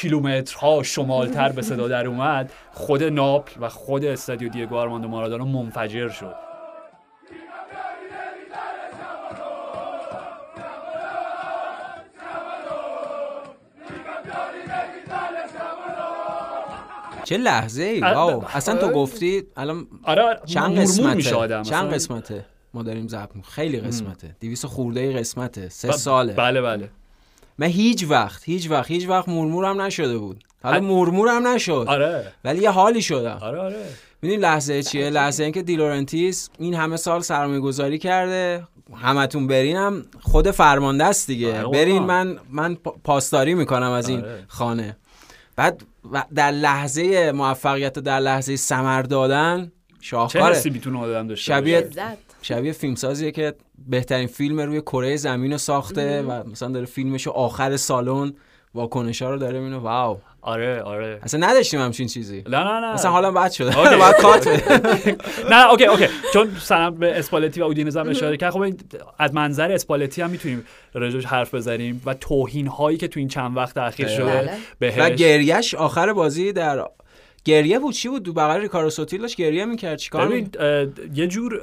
کیلومترها 0.00 0.82
شمالتر 0.82 1.52
به 1.52 1.62
صدا 1.62 1.88
در 1.88 2.06
اومد 2.06 2.52
خود 2.72 3.02
ناپل 3.02 3.60
و 3.60 3.68
خود 3.68 4.04
استادیو 4.04 4.48
دیگو 4.48 4.76
آرماندو 4.76 5.08
مارادونا 5.08 5.44
منفجر 5.44 6.08
شد. 6.08 6.34
چه 17.24 17.36
لحظه 17.36 17.82
ای 17.82 18.00
واو. 18.00 18.44
اصلا 18.54 18.76
تو. 18.76 18.88
گفتی 18.88 19.42
الان 19.56 19.86
آره 20.02 20.22
آره، 20.22 20.40
چند 20.46 20.78
قسمته؟ 20.78 21.62
چند. 21.62 21.94
قسمته؟ 21.94 22.46
ما 22.74 22.82
داریم 22.82 23.08
ضبط 23.08 23.28
می‌کنیم. 23.28 23.42
خیلی 23.42 23.80
قسمته. 23.80 24.36
200 24.40 24.66
خورده 24.66 25.18
قسمته. 25.18 25.68
سه 25.68 25.92
ساله. 25.92 26.32
بله 26.32 26.62
بله. 26.62 26.90
من 27.60 27.66
هیچ 27.66 28.04
وقت 28.08 28.42
هیچ 28.44 28.70
وقت 28.70 28.90
هیچ 28.90 29.08
وقت 29.08 29.28
مورمورم 29.28 29.80
نشده 29.80 30.18
بود. 30.18 30.44
حالا 30.62 30.80
مورمورم 30.80 31.48
نشد. 31.48 31.84
آره. 31.88 32.32
ولی 32.44 32.62
یه 32.62 32.70
حالی 32.70 33.02
شدم. 33.02 33.38
آره 33.42 33.58
آره. 33.60 33.76
ببین 34.22 34.40
لحظه 34.40 34.82
چیه؟ 34.82 35.10
لحظه 35.10 35.42
اینکه 35.42 35.62
دیلورنتیس 35.62 36.50
این 36.58 36.74
همه 36.74 36.96
سال 36.96 37.20
سرمایه 37.20 37.60
گذاری 37.60 37.98
کرده 37.98 38.66
همتون 39.02 39.46
برینم 39.46 40.04
خود 40.20 40.50
فرمانده 40.50 41.04
است 41.04 41.26
دیگه. 41.26 41.58
آره، 41.62 41.68
برین. 41.68 42.02
من 42.02 42.38
من 42.50 42.74
پا- 42.74 42.94
پاسداری 43.04 43.54
می‌کنم 43.54 43.90
از 43.90 44.08
این 44.08 44.20
آره. 44.20 44.44
خانه. 44.48 44.96
بعد 45.56 45.82
در 46.34 46.50
لحظه 46.50 47.32
موفقیت 47.32 47.98
و 47.98 48.00
در 48.00 48.20
لحظه 48.20 48.56
سمر 48.56 49.02
دادن 49.02 49.64
چه 49.64 49.70
شاهکاره 50.00 50.54
حسی 50.54 50.70
می‌تونه 50.70 50.98
آدم 50.98 51.26
داشته 51.26 51.52
شبیه- 51.52 51.90
شبیه 52.42 52.72
فیلمسازیه 52.72 53.30
که 53.30 53.54
بهترین 53.88 54.26
فیلم 54.26 54.60
روی 54.60 54.80
کره 54.80 55.16
زمین 55.16 55.52
رو 55.52 55.58
ساخته 55.58 56.22
و 56.22 56.48
مثلا 56.48 56.68
داره 56.68 56.86
فیلمشو 56.86 57.30
آخر 57.30 57.76
سالن 57.76 58.32
واکنشا 58.74 59.30
رو 59.30 59.38
داره 59.38 59.58
می‌بینه. 59.58 59.76
wow. 59.76 60.18
آره 60.42 60.82
آره. 60.82 61.20
اصلا 61.22 61.46
نداشتیم 61.46 61.80
همچین 61.80 62.06
چیزی. 62.06 62.44
نه 62.46 62.58
نه 62.58 62.80
نه. 62.80 62.92
مثلا 62.92 63.10
حالا 63.10 63.32
بد 63.32 63.50
شده. 63.50 63.76
باید 63.98 64.16
cut. 64.16 64.48
نه 65.52 65.70
okay 65.70 65.84
okay. 65.84 66.06
چون 66.32 66.50
سلام 66.60 66.94
به 66.94 67.18
اسپالتی 67.18 67.60
و 67.60 67.64
اودینزه 67.64 68.00
هم 68.00 68.08
اشاره 68.08 68.36
کرد. 68.36 68.52
خب 68.52 68.64
از 69.18 69.34
منظر 69.34 69.72
اسپالتی 69.72 70.22
هم 70.22 70.30
می‌تونیم 70.30 70.64
راجعش 70.92 71.24
حرف 71.24 71.54
بزنیم 71.54 72.02
و 72.06 72.14
توهین 72.14 72.66
هایی 72.66 72.98
که 72.98 73.08
تو 73.08 73.20
این 73.20 73.28
چند 73.28 73.56
وقت 73.56 73.78
اخیر 73.78 74.06
بله. 74.06 74.16
شده 74.16 74.50
بهش 74.78 74.98
و 74.98 75.10
گریش 75.10 75.74
آخر 75.74 76.12
بازی 76.12 76.52
در 76.52 76.84
گریه 77.44 77.78
بود 77.78 77.94
چی 77.94 78.08
بود؟ 78.08 78.22
دو 78.22 78.32
بغل 78.32 78.60
ریکارو 78.60 78.90
سوتیل 78.90 79.20
داشت 79.20 79.36
گریه 79.36 79.64
می‌کرد 79.64 79.98
چیکار 79.98 80.28
ببین 80.28 80.50
یه 81.14 81.26
جور 81.26 81.60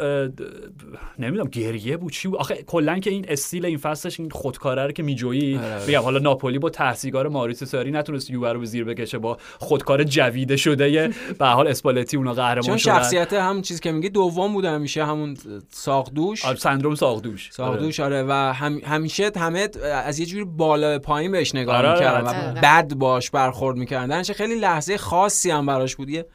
نمی‌دونم 1.20 1.50
گریه 1.50 1.98
بود 1.98 2.12
چی 2.12 2.28
بود؟ 2.28 2.40
آخه 2.40 2.64
کلا 2.68 3.00
که 3.00 3.10
این 3.10 3.26
استیل 3.28 3.66
این 3.66 3.78
فصلش 3.78 4.20
این 4.20 4.30
خودکاره 4.30 4.86
رو 4.86 4.92
که 4.92 5.04
میجویی 5.04 5.58
آره، 5.58 5.76
آره. 5.76 5.86
بگم 5.86 6.02
حالا 6.02 6.20
ناپولی 6.20 6.60
با 6.60 6.70
تحصیلگار 6.70 7.28
ماریس 7.28 7.64
ساری 7.64 7.92
نتونست 7.92 8.30
یووه 8.30 8.52
رو 8.52 8.60
به 8.60 8.66
زیر 8.66 8.84
بکشه 8.84 9.18
با 9.18 9.38
خودکار 9.60 10.04
جویده 10.04 10.58
شده 10.58 11.14
به 11.40 11.46
هر 11.46 11.54
حال 11.54 11.68
اسپالتی 11.68 12.18
اونا 12.18 12.34
قهرمان 12.34 12.62
چون 12.62 12.78
شدن. 12.78 12.94
شخصیت 12.94 13.34
همون 13.34 13.62
چیزی 13.62 13.80
که 13.80 13.92
میگی 13.92 14.10
دوم 14.10 14.54
بوده 14.54 14.70
همیشه 14.70 15.06
همون 15.06 15.38
ساقدوش. 15.70 16.46
آره، 16.46 16.58
سندروم 16.58 16.96
ساقدوش. 16.96 17.50
ساقدوش 17.52 18.00
آره. 18.00 18.24
و 18.24 18.32
هم 18.32 18.78
همیشه 18.78 19.32
همه 19.36 19.70
از 19.84 20.20
یه 20.20 20.26
جوری 20.26 20.44
بالا 20.44 21.00
پایین 21.00 21.32
بهش 21.32 21.56
نگاه 21.56 21.76
آره، 21.76 21.94
می‌کردن 21.94 22.50
آره. 22.50 22.62
بد 22.62 22.94
باش 22.94 23.32
برخورد 23.32 23.78
می‌کردن. 23.78 24.24
خیلی 24.24 24.56
لحظه 24.56 24.98
خاصی 24.98 25.52
هم 25.52 25.66
براش 25.68 25.95
بود. 25.95 26.09
یه 26.09 26.26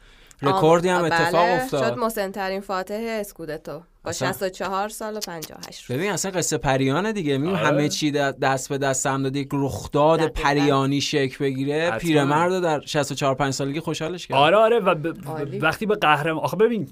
رکوردی 0.41 0.89
هم 0.89 0.97
آم- 0.99 1.05
اتفاق 1.05 1.31
بله، 1.33 1.63
افتاد. 1.63 1.93
شد 1.93 1.97
مسنترین 1.99 2.61
فاتح 2.61 3.17
اسکودتو. 3.19 3.81
با 4.03 4.09
اصلا. 4.09 4.31
64 4.31 4.89
سال 4.89 5.17
و 5.17 5.19
58 5.19 5.83
روز 5.89 5.97
ببین 5.99 6.11
اصلا 6.11 6.31
قصه 6.31 6.57
پریانه 6.57 7.13
دیگه. 7.13 7.37
می‌بینی 7.37 7.57
آره. 7.57 7.67
همه 7.67 7.89
چی 7.89 8.11
دست 8.11 8.69
به 8.69 8.77
دست 8.77 9.05
هم 9.07 9.23
داد 9.23 9.35
یک 9.35 9.49
رخداد. 9.53 10.27
پریانی 10.27 11.01
شکل 11.01 11.45
بگیره. 11.45 11.91
پیرمرد 11.91 12.59
در 12.61 12.81
64 12.85 13.35
5 13.35 13.53
سالگی 13.53 13.79
خوشحالش 13.79 14.27
کرد. 14.27 14.37
آره 14.37 14.57
آره. 14.57 14.79
و 14.79 14.95
ب... 14.95 15.13
وقتی 15.61 15.85
به 15.85 15.95
قهرمان 15.95 16.43
آخه 16.43 16.57
ببین 16.57 16.89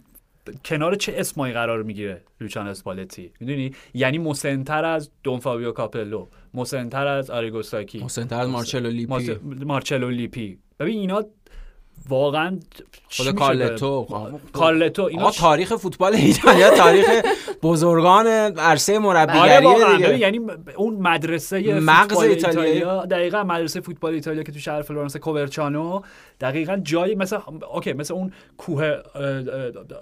کنار 0.66 0.96
چه 0.96 1.14
اسمایی 1.18 1.54
قرار 1.54 1.84
می‌گیره 1.84 2.22
لوچان 2.42 2.68
اسپالتی؟ 2.68 3.32
می‌دونی؟ 3.40 3.72
یعنی 3.94 4.18
مسنتر 4.18 4.86
از 4.86 5.10
دون 5.24 5.40
فابیو 5.40 5.72
کاپلو 5.72 6.28
مسنتر 6.54 7.08
از 7.08 7.30
آریگو 7.30 7.69
ساکی 7.69 8.00
مسن‌تر 8.00 8.28
از 8.34 8.50
مارچلو 8.50 8.90
لیپی. 8.90 9.38
مارچلو 9.66 10.10
لیپی. 10.10 10.60
ببین 10.80 11.00
اینا 11.00 11.24
واقعا 12.10 12.60
خود 13.10 13.36
کارلتو 13.36 14.08
کارلتو 14.54 15.04
اینا 15.04 15.32
تاریخ 15.32 15.76
فوتبال 15.76 16.16
ایتالیا 16.16 16.70
تاریخ 16.78 17.08
بزرگان 17.64 18.28
عرصه 18.58 19.00
آره 19.00 19.26
مربیگری 19.60 20.04
ببین 20.04 20.20
یعنی 20.20 20.40
اون 20.76 20.94
مدرسه 20.94 21.80
مغز 21.80 22.08
فوتبال. 22.14 22.30
ایتالیا 22.30 23.06
دقیقا 23.06 23.44
مدرسه 23.44 23.82
فوتبال 23.82 24.14
ایتالیا 24.14 24.44
که 24.44 24.52
تو 24.52 24.60
شهر 24.60 24.82
فلورانس 24.82 25.18
کوورچانو 25.18 26.02
دقیقا 26.42 26.78
جایی 26.84 27.16
مثل 27.16 27.38
اوکی 27.74 27.94
مثل 27.94 28.14
اون 28.14 28.32
کوه 28.58 28.92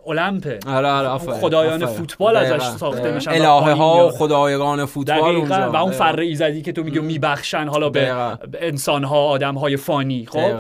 المپه 0.08 0.60
آره 0.68 0.88
آره 0.88 1.18
خدایان. 1.18 1.86
فوتبال 1.86 2.36
ازش 2.36 2.64
ساخته. 2.64 3.12
میشن 3.12 3.32
الهه 3.32 3.74
ها 3.74 3.94
و 3.94 4.02
میاد. 4.02 4.10
خدایگان 4.12 4.86
فوتبال 4.86 5.36
و 5.36 5.76
اون. 5.76 5.92
فر 5.92 6.20
ایزدی 6.20 6.62
که 6.62 6.72
تو 6.72 6.84
میگه 6.84 7.02
میبخشن 7.02 7.68
حالا 7.68 7.90
به. 7.90 8.38
انسان 8.62 9.04
ها 9.04 9.26
آدم 9.26 9.56
های 9.56 9.78
فانی 9.78 10.26
خب. 10.26 10.54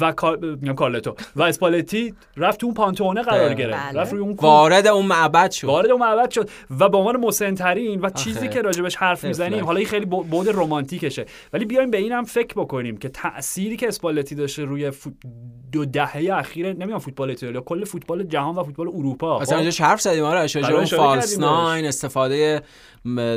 و 0.00 0.12
کار... 0.12 0.38
میگم 0.38 0.74
کارلتو 0.74 1.14
و 1.36 1.42
اسپالتی 1.42 2.14
رفت 2.36 2.60
تو 2.60 2.66
اون 2.66 2.74
پانتونه 2.74 3.22
قرار 3.22 3.48
دقیقاً. 3.48 3.54
گرفت 3.54 3.88
بله. 3.88 4.00
رفت 4.00 4.12
روی 4.12 4.20
اون. 4.20 4.34
وارد 4.40 4.86
اون 4.86 5.06
معبد 5.06 5.50
شد 5.50 5.66
وارد 5.68 5.90
اون 5.90 6.00
معبد 6.00 6.30
شد 6.30 6.50
و 6.80 6.88
به 6.88 6.98
عنوان 6.98 7.16
مسنترین 7.16 8.00
و 8.00 8.10
چیزی 8.10 8.38
آخه. 8.38 8.48
که 8.48 8.62
راجبش 8.62 8.96
حرف. 8.96 9.24
می‌زنیم 9.24 9.64
حالا 9.64 9.78
این 9.78 9.88
خیلی 9.88 10.06
بود 10.06 10.48
رمانتیکشه 10.48 11.26
ولی 11.52 11.64
بیایم 11.64 11.90
به 11.90 11.98
اینم 11.98 12.24
فکر 12.24 12.54
بکنیم 12.60 12.96
که 12.96 13.08
تأثیری 13.08 13.76
که 13.76 13.88
اسپالتی 13.88 14.34
داشته 14.34 14.64
روی 14.64 14.90
فوت... 14.90 15.12
دو 15.72 15.84
دهه 15.84 16.28
اخیر 16.32 16.66
نمی‌دونم 16.66 16.98
فوتبال 16.98 17.30
ایتالیا 17.30 17.60
کل 17.60 17.84
فوتبال 17.84 18.22
جهان 18.22 18.54
و 18.54 18.62
فوتبال 18.62 18.88
اروپا 18.88 19.40
اصلا؟ 19.40 19.58
اینجا 19.58 19.84
حرف 19.84 20.00
زدیم 20.00 20.24
آره 20.24 20.40
اشاره 20.40 20.84
false. 20.84 21.38
nine 21.38 21.84
استفاده 21.84 22.62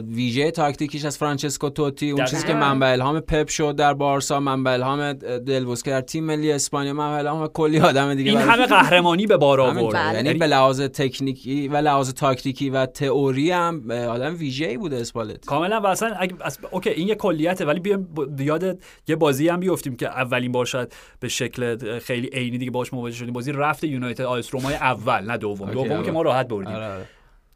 ویژه 0.07 0.51
تاکتیکیش 0.51 1.05
از 1.05 1.17
فرانچسکو 1.17 1.69
توتی 1.69 2.11
اون 2.11 2.25
چیزی 2.25 2.47
که. 2.47 2.53
منبع 2.53 2.87
الهام 2.87 3.19
پپ 3.19 3.47
شد 3.47 3.75
در 3.75 3.93
بارسا 3.93 4.39
منبع 4.39 4.71
الهام 4.71 5.13
دل‌بوسکه 5.13 5.91
در 5.91 6.01
تیم 6.01 6.23
ملی 6.23 6.51
اسپانیا 6.51 6.93
منبع 6.93 7.17
الهام 7.17 7.47
کلی 7.47 7.79
آدم 7.79 8.13
دیگه 8.13 8.31
این 8.31 8.39
همه 8.39 8.65
قهرمانی 8.75 9.27
به 9.27 9.37
بار. 9.37 9.61
آورد 9.61 9.95
بله. 9.95 10.15
یعنی 10.15 10.33
به 10.33 10.47
لحاظ 10.47 10.81
تکنیکی 10.81 11.67
و 11.67 11.77
لحاظ 11.77 12.13
تاکتیکی 12.13 12.69
و 12.69 12.85
تئوری 12.85 13.51
هم 13.51 13.91
آدم 13.91 14.35
ویژه‌ای 14.35 14.77
بوده 14.77 14.97
اسپالتی 14.97 15.45
کاملا 15.45 15.81
و 15.81 15.87
اصلا 15.87 16.13
اگه. 16.19 16.35
اوکی 16.71 16.89
این 16.89 17.07
یه 17.07 17.15
کلیته 17.15 17.65
ولی 17.65 17.79
بیایم 17.79 18.03
ب- 18.03 18.41
یاد 18.41 18.79
یه 19.07 19.15
بازی 19.15 19.49
هم 19.49 19.59
بیفتیم 19.59 19.95
که 19.95 20.07
اولین 20.07 20.51
بار 20.51 20.65
شاید 20.65 20.93
به 21.19 21.27
شکل 21.27 21.99
خیلی 21.99 22.27
عینی 22.27 22.57
دیگه 22.57 22.71
باش 22.71 22.93
مواجه 22.93 23.15
شدیم 23.15 23.33
بازی 23.33 23.51
رفت 23.51 23.83
یونایتد 23.83 24.21
آیس 24.23 24.53
رومای 24.53 24.73
اول 24.75 25.21
نه 25.31 25.37
دوم 25.37 25.71
دوم 25.71 25.91
آره. 25.91 26.03
که 26.05 26.11
ما 26.11 26.21
راحت 26.21 26.47
بردیم 26.47 26.73
آره 26.75 26.85
آره. 26.85 27.05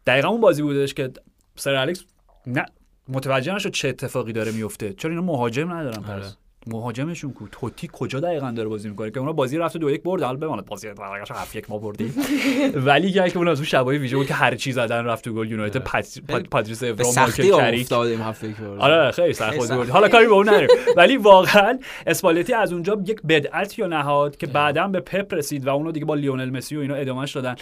دقیقا 0.07 0.27
اون 0.27 0.41
بازی 0.41 0.61
بودش 0.61 0.93
که 0.93 1.11
سر 1.55 1.75
الکس 1.75 2.05
نه 2.47 2.65
متوجه 3.07 3.55
نشد 3.55 3.71
چه 3.71 3.89
اتفاقی 3.89 4.33
داره 4.33 4.51
میفته 4.51 4.93
چرا 4.93 5.11
اینا 5.11 5.21
مهاجم 5.21 5.73
ندارن 5.73 6.05
آره. 6.05 6.19
پس 6.19 6.37
مهاجمشون 6.67 7.33
کو 7.33 7.47
توتی 7.51 7.89
کجا 7.93 8.19
دقیقا 8.19 8.51
داره 8.51 8.69
بازی 8.69 8.89
می‌کنه؟ 8.89 9.11
که 9.11 9.19
اونا 9.19 9.33
بازی 9.33 9.57
رفته 9.57 9.79
دو 9.79 9.89
یک 9.91 10.03
برد 10.03 10.23
حالا 10.23 10.37
بماند 10.37 10.65
بازی 10.65 10.87
درجهش 10.93 11.31
هفت 11.31 11.55
یک 11.55 11.69
ما 11.69 11.77
بردیم. 11.77 12.13
ولی 12.85 13.11
که 13.11 13.29
که 13.29 13.37
اون 13.37 13.47
از 13.47 13.57
اون 13.57 13.65
شبای 13.65 13.97
ویژه 13.97 14.15
بود 14.17 14.27
که 14.27 14.33
هر 14.33 14.55
چی 14.55 14.71
زدن 14.71 15.05
رفت 15.05 15.23
تو 15.23 15.33
گل 15.33 15.51
یونایتد 15.51 15.83
پات- 15.83 16.19
پات- 16.29 16.49
پادریس 16.49 16.83
به 16.83 16.89
اورا 16.89 17.03
سختی 17.03 17.41
مایکل 17.51 17.57
کریک 17.57 17.81
افتادیم 17.81 18.21
هفته 18.21 18.47
که 18.53 18.61
برد. 18.61 18.79
آره 18.79 19.11
خیلی 19.11 19.33
سخت. 19.33 19.57
بود. 19.73 19.89
حالا 19.89 20.09
کاری 20.09 20.25
به 20.25 20.33
اون 20.33 20.49
نداریم 20.49 20.69
ولی 20.97 21.17
واقعا 21.17 21.79
اسپالتی 22.07 22.53
از 22.53 22.73
اونجا 22.73 23.01
یک 23.07 23.21
بدعت 23.21 23.79
بنا 23.79 23.87
نهاد 23.87 24.37
که 24.37 24.47
بعدا 24.47 24.87
به 24.87 24.99
پپ 24.99 25.33
رسید 25.33 25.67
و 25.67 25.69
اونو 25.69 25.91
دیگه 25.91 26.05
با 26.05 26.15
لیونل 26.15 26.49
مسی 26.49 26.75
و 26.77 26.79
اینا 26.79 26.95
ادامهش 26.95 27.31
دادن 27.35 27.55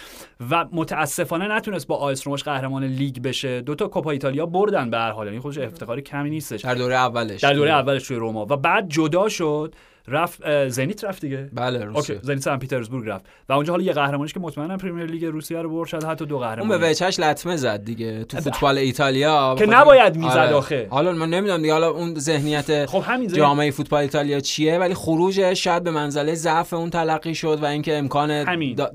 و 0.50 0.66
متاسفانه 0.72 1.48
نتونست 1.56 1.86
با 1.86 1.96
آ 1.96 2.11
اس 2.11 2.26
رومش 2.26 2.42
قهرمان 2.44 2.84
لیگ 2.84 3.18
بشه. 3.22 3.60
دو 3.60 3.74
تا 3.74 3.88
کوپا 3.88 4.10
ایتالیا 4.10 4.46
بردن 4.46 4.90
به 4.90 4.96
هر 4.98 5.10
حال. 5.10 5.26
یعنی 5.26 5.38
خودش 5.40 5.58
افتخار 5.58 6.00
کمی 6.00 6.30
نیستش. 6.30 6.60
در 6.60 6.74
دوره 6.74 6.94
اولش. 6.94 7.40
در 7.40 7.52
دوره 7.52 7.70
اولش 7.70 8.06
توی 8.08 8.16
روما. 8.16 8.46
و 8.50 8.56
بعد 8.56 8.88
جدا 8.92 9.28
شد 9.28 9.74
رفت 10.08 10.68
زنیت 10.68 11.04
رفت 11.04 11.20
دیگه. 11.20 11.50
بله 11.52 11.78
okay 11.78 11.94
روسیه. 11.94 12.18
زنیت 12.22 12.42
سن 12.42 12.56
پیترزبورگ 12.56 13.08
رفت. 13.08 13.24
و 13.48 13.52
اونجا 13.52 13.72
حالا 13.72 13.84
یه 13.84 13.92
قهرمانیش 13.92 14.32
که 14.32 14.40
مطمئنم 14.40 14.78
پرمیر 14.78 15.06
لیگ 15.06 15.24
روسیه 15.24 15.62
رو 15.62 15.70
برد 15.70 15.88
شاید 15.88 16.04
حتی 16.04 16.26
دو 16.26 16.36
اون 16.36 16.44
قهرمانی 16.44 16.80
به 16.80 16.90
وجهه‌ش 16.90 17.20
لطمه 17.20 17.56
زد 17.56 17.84
دیگه 17.84 18.24
تو 18.24 18.40
فوتبال 18.40 18.78
ایتالیا. 18.78 19.54
که 19.58 19.66
بخاطر- 19.66 19.80
نباید 19.80 20.16
می‌زد 20.16 20.36
آره. 20.36 20.54
آخه. 20.54 20.86
حالا 20.90 21.12
من 21.12 21.30
نمی‌دونم 21.30 21.62
دیگه 21.62 21.72
حالا 21.72 21.90
اون 21.90 22.14
ذهنیت 22.18 22.86
خب 22.86 23.02
همین 23.06 23.28
جامعه 23.28 23.70
فوتبال 23.70 24.00
ایتالیا 24.02 24.40
چیه؟ 24.40 24.78
ولی 24.78 24.94
خروجش 24.94 25.64
شاید 25.64 25.82
به 25.84 25.90
منزله 25.90 26.34
ضعف 26.34 26.74
اون 26.74 26.90
تلقی 26.90 27.34
شد 27.34 27.58
و 27.62 27.64
اینکه 27.64 27.96
امکان 27.96 28.44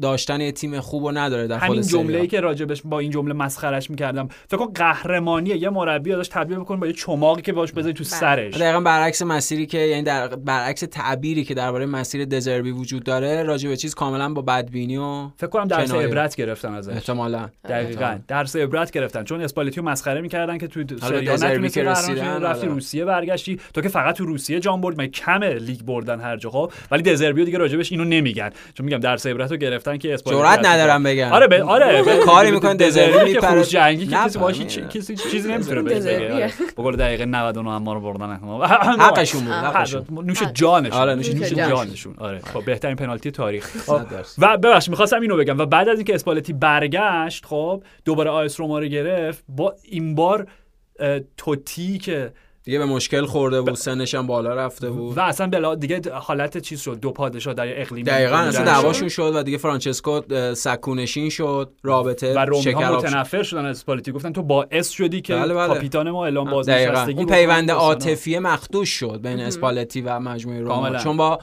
داشتن 0.02 0.42
یه 0.42 0.52
تیم 0.52 0.80
خوب 0.80 1.06
رو 1.06 1.12
نداره 1.12 1.48
در 1.48 1.58
همین 1.58 1.82
سری 1.82 2.00
آ. 2.00 2.04
جمله 2.04 2.20
ای 2.20 2.28
که 2.28 2.40
راجبش 2.40 2.82
با 2.86 3.00
این 3.00 3.12
جمله 3.12 3.34
مسخرش 3.34 3.90
می‌کردم. 3.90 4.28
فکر 4.48 4.58
کن 4.58 4.74
قهرمانی 4.74 5.50
یه 5.50 5.70
مربی 5.70 6.14
ازش 6.14 6.28
تبدیل 6.28 6.58
بکنه 6.58 6.78
با 6.78 6.88
یه 6.88 6.94
چماقی 6.94 7.42
که 7.42 7.54
باش 7.54 7.72
بذاری 7.72 7.94
تو 7.94 8.04
بله. 8.04 8.10
سرش. 8.20 8.54
دقیقا 8.54 8.80
برعکس 8.80 9.22
مسیری 9.22 9.66
که 9.66 9.78
یعنی 9.78 10.04
در 10.04 10.28
برعکس 10.28 10.84
تعبیری 10.98 11.44
که 11.44 11.54
درباره 11.54 11.86
مسیر 11.86 12.26
دزربی 12.26 12.72
وجود 12.72 13.04
داره 13.04 13.44
راجع 13.44 13.70
به 13.70 13.78
چیز 13.78 13.96
کاملا 13.96 14.34
با 14.34 14.42
بدبینی 14.42 14.98
و 14.98 15.28
فکر 15.38 15.48
کنم 15.48 15.66
درس 15.68 15.92
کنایه. 15.92 16.08
عبرت 16.08 16.36
گرفتن 16.36 16.74
ازش. 16.74 16.94
احتمالا. 16.94 17.50
دقیقا. 17.70 18.20
درس 18.28 18.56
عبرت 18.56 18.92
گرفتن. 18.92 19.24
چون 19.24 19.42
اسپالتی 19.42 19.80
رو 19.82 19.86
مسخره 19.90 20.22
می‌کردن 20.22 20.58
که 20.58 20.68
تو 20.68 20.80
حالا 21.02 21.18
سری 21.20 21.30
آ 21.30 21.34
دزربی 21.34 21.68
نتونستی 21.68 22.14
رفتی 22.16 22.66
آره. 22.66 22.74
روسیه 22.76 23.06
برگشتی. 23.06 23.60
تو 23.74 23.82
که 23.82 23.90
فقط 23.90 24.16
تو 24.16 24.26
روسیه 24.26 24.60
جام 24.60 24.82
برد 24.82 24.98
من 24.98 25.08
کمه 25.08 25.54
لیگ 25.54 25.82
بردن 25.82 26.20
هر 26.20 26.38
جا 26.38 26.50
خب؟ 26.50 26.72
ولی 26.92 27.04
دزربیو 27.04 27.46
دیگه 27.46 27.58
راجبش 27.58 27.92
اینو 27.92 28.04
نمیگن. 28.06 28.50
چون 28.74 28.86
میگم 28.86 28.98
درس 28.98 29.26
عبرت 29.28 29.52
رو 29.52 29.58
گرفتن 29.58 29.98
که 29.98 30.14
اسپالتی 30.14 30.40
جرأت 30.42 30.58
رفتی. 30.60 30.68
ندارم 30.70 31.04
بگن 31.04 31.30
آره 31.32 31.48
به 31.48 31.64
آره 31.64 32.04
کاری 32.26 32.52
می‌کنن 32.52 32.78
دزربی 32.78 33.14
که 33.14 33.24
میپره. 33.24 33.64
جنگی 33.64 34.08
که 34.08 34.16
کسی 34.16 34.40
هیچ- 34.64 34.80
کسی 34.80 35.16
چیزی 35.16 35.52
نمی‌تونه 35.54 35.82
بهش. 35.82 36.04
بگه. 36.04 36.34
آره. 36.34 36.52
به 36.78 36.84
قول 36.84 36.96
دقیقه 36.96 37.26
99 37.26 37.70
اما 37.70 37.94
رو 37.94 38.02
بردن 38.02 38.40
حقشون 39.00 39.44
بود 39.44 40.26
نوش 40.26 40.44
جانشون. 40.90 41.02
آره، 41.02 41.16
نوش 41.16 41.30
نوش 41.30 41.50
جانشون. 41.50 41.70
جانشون. 41.70 42.16
آره. 42.18 42.40
خب 42.40 42.66
بهترین 42.66 42.96
پنالتی 42.96 43.32
تاریخ. 43.32 43.90
درصد. 44.12 44.44
و 44.44 44.58
ببخشید 44.58 44.90
می‌خواستم 44.90 45.22
اینو 45.22 45.38
بگم. 45.38 45.58
و 45.58 45.66
بعد 45.66 45.90
از 45.90 45.98
اینکه 45.98 46.16
اسپالتی 46.16 46.54
برگشت 46.54 47.46
خب 47.46 47.84
دوباره 48.06 48.30
آیس 48.30 48.60
روما 48.60 48.80
رو 48.80 48.86
گرفت 48.86 49.44
با 49.50 49.76
این 49.84 50.16
بار 50.16 50.48
توتی 51.38 51.98
که 51.98 52.32
دیگه 52.68 52.80
به 52.80 52.86
مشکل 52.86 53.26
خورده 53.26 53.62
بود 53.62 53.74
سنش 53.74 54.16
هم 54.16 54.28
بالا 54.28 54.54
رفته 54.54 54.90
بود 54.90 55.18
و 55.18 55.22
اصلا 55.22 55.48
بلا 55.48 55.76
دیگه 55.76 56.02
حالت 56.14 56.58
چیز 56.58 56.82
شد 56.82 57.00
دو 57.00 57.12
پادشاه 57.12 57.54
در 57.54 57.82
اقلیم 57.82 58.06
دقیقا 58.06 58.36
اصلا 58.36 58.66
دعواشون 58.66 59.10
شد 59.10 59.32
و 59.36 59.44
دیگه 59.44 59.58
فرانچسکو 59.58 60.22
سکونشین 60.54 61.30
شد 61.30 61.72
رابطه 61.84 62.34
و 62.34 62.40
رومی 62.40 62.72
ها. 62.72 62.98
متنفر 62.98 63.44
شدن 63.44 63.66
از 63.66 63.78
اسپالتی 63.78 64.12
گفتن 64.12 64.34
تو 64.34 64.44
باعث 64.44 64.90
شدی 64.90 65.22
که 65.22 65.36
بله، 65.36 65.54
بله. 65.54 65.68
کاپیتان 65.68 66.12
ما 66.12 66.26
اعلام 66.26 66.52
بازنشستگی 66.52 67.18
اون. 67.18 67.26
پیوند 67.26 67.68
داستانا. 67.68 67.88
عاطفی 67.88 68.40
مخدوش 68.40 68.90
شد 68.90 69.20
بین 69.24 69.40
اسپالتی 69.40 70.02
و 70.02 70.20
مجموعه 70.20 70.60
روما 70.60 70.76
کاملا. 70.76 71.00
چون 71.00 71.18
با 71.18 71.40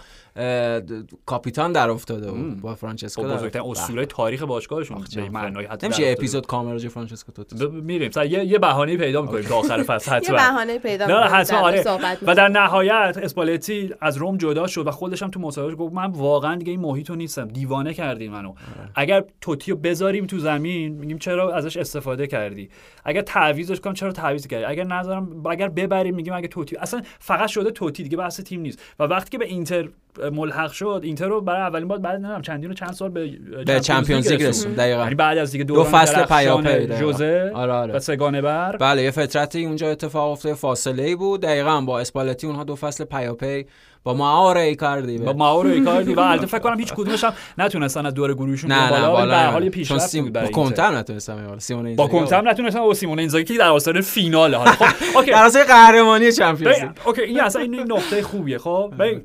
کاپیتان 1.26 1.72
در 1.72 1.90
افتاده 1.90 2.30
بود 2.32 2.60
با 2.60 2.74
فرانچسکو 2.74 3.22
خب 3.22 3.28
در 3.28 3.34
بزرگترین. 3.36 3.70
اصول 3.70 4.04
تاریخ 4.04 4.42
باشگاهشون. 4.42 5.04
به 5.16 5.28
معنای 5.30 5.66
حتی 5.66 5.86
نمیشه 5.86 6.02
یه 6.02 6.12
اپیزود 6.12 6.46
کامل 6.46 6.72
راجع 6.72 6.88
فرانچسکو 6.88 7.32
توتی 7.32 7.66
ب- 7.66 7.72
میریم. 7.72 8.10
سر 8.10 8.26
یه 8.26 8.44
یه 8.44 8.58
بهانه 8.58 8.96
پیدا 8.96 9.22
می‌کنیم 9.22 9.42
تا 9.44 9.56
آخر 9.56 9.82
فصل. 9.88 10.10
یه 10.10 10.16
حتما. 10.16 10.36
بهانه 10.36 10.78
پیدا 10.78 11.06
نه 11.06 11.14
حتما 11.20 11.58
آره. 11.58 11.84
و 12.22 12.34
در 12.34 12.48
نهایت 12.48 13.18
اسپالتی 13.22 13.94
از 14.00 14.16
روم 14.16 14.36
جدا 14.36 14.66
شد 14.66 14.86
و 14.86 14.90
خودش 14.90 15.22
هم 15.22 15.30
تو 15.30 15.40
مصاحبهش 15.40 15.74
گفت 15.78 15.94
من 15.94 16.10
واقعا 16.10 16.56
دیگه 16.56 16.70
این 16.70 16.80
محیط 16.80 17.10
رو 17.10 17.16
نیستم. 17.16 17.48
دیوانه 17.48 17.94
کردین 17.94 18.32
منو. 18.32 18.48
آره. 18.48 18.90
اگر 18.94 19.24
توتی 19.40 19.70
رو 19.70 19.76
بذاریم 19.76 20.26
تو 20.26 20.38
زمین 20.38 20.92
میگیم 20.94 21.18
چرا 21.18 21.54
ازش 21.54 21.76
استفاده 21.76 22.26
کردی؟ 22.26 22.68
اگر 23.04 23.20
تعویضش 23.22 23.80
کنم 23.80 23.94
چرا 23.94 24.12
تعویض 24.12 24.46
کردی؟ 24.46 24.64
اگر 24.64 24.84
نذارم 24.84 25.46
اگر 25.46 25.68
ببریم 25.68 26.14
میگیم 26.14 26.32
اگه 26.32 26.48
توتی 26.48 26.76
اصلا 26.76 27.02
فقط 27.18 27.48
شده 27.48 27.70
توتی 27.70 28.02
دیگه 28.02 28.16
بحث 28.16 28.40
تیم 28.40 28.60
نیست. 28.60 28.78
و 28.98 29.04
وقتی 29.04 29.30
که 29.30 29.38
به 29.38 29.44
اینتر 29.46 29.88
ملحق 30.32 30.72
شد 30.72 31.00
اینتر 31.04 31.28
رو 31.28 31.40
برای 31.40 31.60
اولین 31.62 31.88
بار 31.88 31.98
بعد 31.98 32.14
نمی‌دونم 32.14 32.42
چندین 32.42 32.70
و 32.70 32.74
چند 32.74 32.92
سال 32.92 33.10
به 33.10 33.30
به 33.66 33.80
چمپیونز 33.80 34.32
لیگ 34.32 34.42
رسوند 34.42 34.76
دقیقاً. 34.76 35.02
یعنی 35.02 35.14
بعد 35.14 35.38
از 35.38 35.52
دیگه 35.52 35.64
دو 35.64 35.84
فصل 35.84 36.24
پیاپی. 36.24 36.86
جوزه 36.86 37.50
آره 37.54 37.72
آره. 37.72 37.94
و 37.94 37.98
سگانه 37.98 38.40
بر 38.42 38.76
بله 38.76 39.02
یه 39.02 39.10
فترتی 39.10 39.64
اونجا 39.64 39.90
اتفاق 39.90 40.30
افتاد 40.32 40.54
فاصله 40.54 41.02
ای 41.02 41.14
بود. 41.16 41.40
دقیقا 41.40 41.80
با 41.80 42.00
اسپالتی 42.00 42.46
اونها 42.46 42.64
دو 42.64 42.76
فصل 42.76 43.04
پیاپی 43.04 43.66
با 44.04 44.14
مائورو 44.14 44.56
ایکاردی 44.56 45.18
با 45.18 45.32
مائورو 45.32 45.70
ایکاردی. 45.70 46.14
و 46.14 46.20
البته 46.20 46.46
فکر 46.46 46.58
کنم 46.58 46.78
هیچ 46.78 46.92
کدومش 46.94 47.24
هم 47.24 47.32
نتونستن 47.58 48.06
از 48.06 48.14
دور 48.14 48.34
گروهشون 48.34 48.72
نه 48.72 48.90
بالا 48.90 49.00
به 49.00 49.06
هر 49.06 49.12
بالا 49.12 49.50
حال. 49.50 49.68
پیشرفت 49.68 50.00
سیم- 50.06 50.32
با. 50.32 50.46
کنتر 50.46 50.90
نتونستم 50.96 51.48
یه 51.52 51.58
سیمون 51.58 51.82
با 51.82 51.88
اینزاگی. 51.88 52.12
کنتر 52.12 52.40
نتونستن 52.50 52.80
با 52.80 52.94
سیمون 52.94 53.18
اینزاگی 53.18 53.44
که 53.44 53.58
در 53.58 53.68
آستانه 53.68 54.00
فیناله 54.00 54.56
حالا. 54.56 54.70
خب 54.70 54.84
اوکی. 55.18 55.30
در 55.30 55.44
اصل 55.44 55.64
قهرمانی 55.64 56.32
Champions 56.32 56.78
League. 56.80 56.90
اوکی 57.06 57.22
این 57.22 57.40
اصلا 57.40 57.62
این 57.62 57.74
این 57.74 57.92
نقطه 57.92 58.22
خوبیه. 58.22 58.58
خب 58.58 58.92
ببین، 58.98 59.22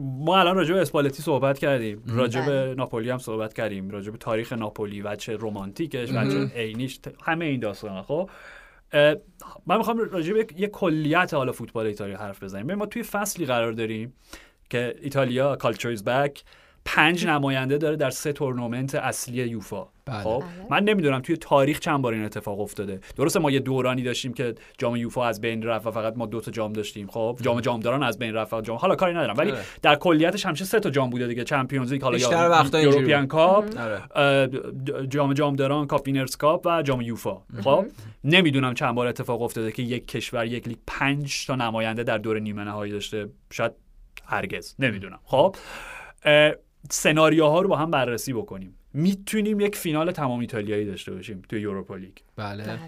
ما 0.00 0.40
الان 0.40 0.56
راجع 0.56 0.74
به 0.74 0.80
اسپالتی 0.80 1.22
صحبت 1.22 1.58
کردیم. 1.58 2.02
راجع 2.06 2.46
به 2.46 2.74
ناپولی 2.78 3.10
هم 3.10 3.18
صحبت 3.18 3.54
کردیم. 3.54 3.90
راجع 3.90 4.10
به 4.10 4.18
تاریخ 4.18 4.52
ناپولی 4.52 5.02
و 5.02 5.16
چه 5.16 5.36
رمانتیکش 5.40 6.10
و 6.10 6.30
چه 6.30 6.54
عینیش 6.54 7.00
همه 7.22 7.44
این 7.44 7.60
داستانا 7.60 8.02
خب؟ 8.02 8.30
من 9.66 9.76
می‌خوام 9.76 9.98
راجع 9.98 10.32
به 10.32 10.40
یک- 10.40 10.54
یه 10.56 10.68
کلیت 10.68 11.34
حالا 11.34 11.52
فوتبال 11.52 11.86
ایتالیا 11.86 12.18
حرف 12.18 12.42
بزنیم. 12.42 12.66
ببین، 12.66 12.78
ما 12.78 12.86
توی 12.86 13.02
فصلی 13.02 13.46
قرار 13.46 13.72
داریم 13.72 14.12
که 14.70 14.94
ایتالیا 15.02 15.56
calcio 15.56 15.84
is 15.84 15.94
back 16.06 16.42
پنج 16.84 17.26
نماینده 17.26 17.78
داره 17.78 17.96
در 17.96 18.10
سه 18.10 18.32
تورنمنت 18.32 18.94
اصلی 18.94 19.48
یوفا. 19.48 19.86
بله. 20.08 20.22
خب 20.22 20.38
بله. 20.38 20.66
من 20.70 20.84
نمی‌دونم 20.84 21.20
توی 21.20 21.36
تاریخ 21.36 21.78
چند 21.78 22.02
بار 22.02 22.12
این 22.12 22.24
اتفاق 22.24 22.60
افتاده. 22.60 23.00
درسته 23.16 23.40
ما 23.40 23.50
یه 23.50 23.60
دورانی 23.60 24.02
داشتیم 24.02 24.32
که 24.32 24.54
جام 24.78 24.96
یوفا 24.96 25.26
از 25.26 25.40
بین 25.40 25.62
رفت 25.62 25.86
و 25.86 25.90
فقط 25.90 26.16
ما 26.16 26.26
دو 26.26 26.40
تا 26.40 26.50
جام 26.50 26.72
داشتیم. 26.72 27.06
خب 27.06 27.38
جام 27.42 27.60
جامداران 27.60 28.02
از 28.02 28.18
بین 28.18 28.34
رفت 28.34 28.52
و 28.52 28.60
جام 28.60 28.76
حالا 28.76 28.94
کاری 28.94 29.14
ندارم. 29.14 29.34
ولی 29.36 29.50
آره. 29.50 29.60
در 29.82 29.94
کلیتش 29.94 30.46
همیشه 30.46 30.64
سه 30.64 30.80
تا 30.80 30.90
جام 30.90 31.10
بوده 31.10 31.26
دیگه. 31.26 31.44
Champions 31.44 31.92
League 31.92 32.02
حالا 32.02 32.18
European 32.82 33.20
بود. 33.20 33.28
کاپ 33.28 33.64
آره. 33.78 34.48
جام 35.08 35.32
جامداران 35.32 35.86
Cup 35.86 36.06
Winners' 36.06 36.36
Cup 36.36 36.66
و 36.66 36.82
جام 36.82 37.00
یوفا. 37.00 37.36
خب 37.64 37.86
نمی‌دونم 38.24 38.74
چند 38.74 38.94
بار 38.94 39.06
اتفاق 39.06 39.42
افتاده 39.42 39.72
که 39.72 39.82
یک 39.82 40.08
کشور 40.08 40.46
یک 40.46 40.68
لیگ 40.68 40.78
پنج 40.86 41.46
تا 41.46 41.56
نماینده 41.56 42.02
در 42.02 42.18
دور 42.18 42.38
نیمه 42.38 42.64
نهایی 42.64 42.92
داشته. 42.92 43.28
شاید 43.50 43.72
هرگز. 44.24 44.74
نمی‌دونم. 44.78 45.18
خب 45.24 45.56
سناریوها 46.90 47.60
رو 47.60 47.68
با 47.68 47.76
هم 47.76 47.90
بررسی 47.90 48.32
بکنیم. 48.32 48.77
می‌تونیم 48.94 49.60
یک 49.60 49.76
فینال 49.76 50.12
تمام 50.12 50.40
ایتالیایی 50.40 50.84
داشته 50.84 51.12
باشیم 51.12 51.42
توی 51.48 51.60
یوروپا 51.60 51.96
لیگ. 51.96 52.12
بله. 52.36 52.64
بله. 52.64 52.78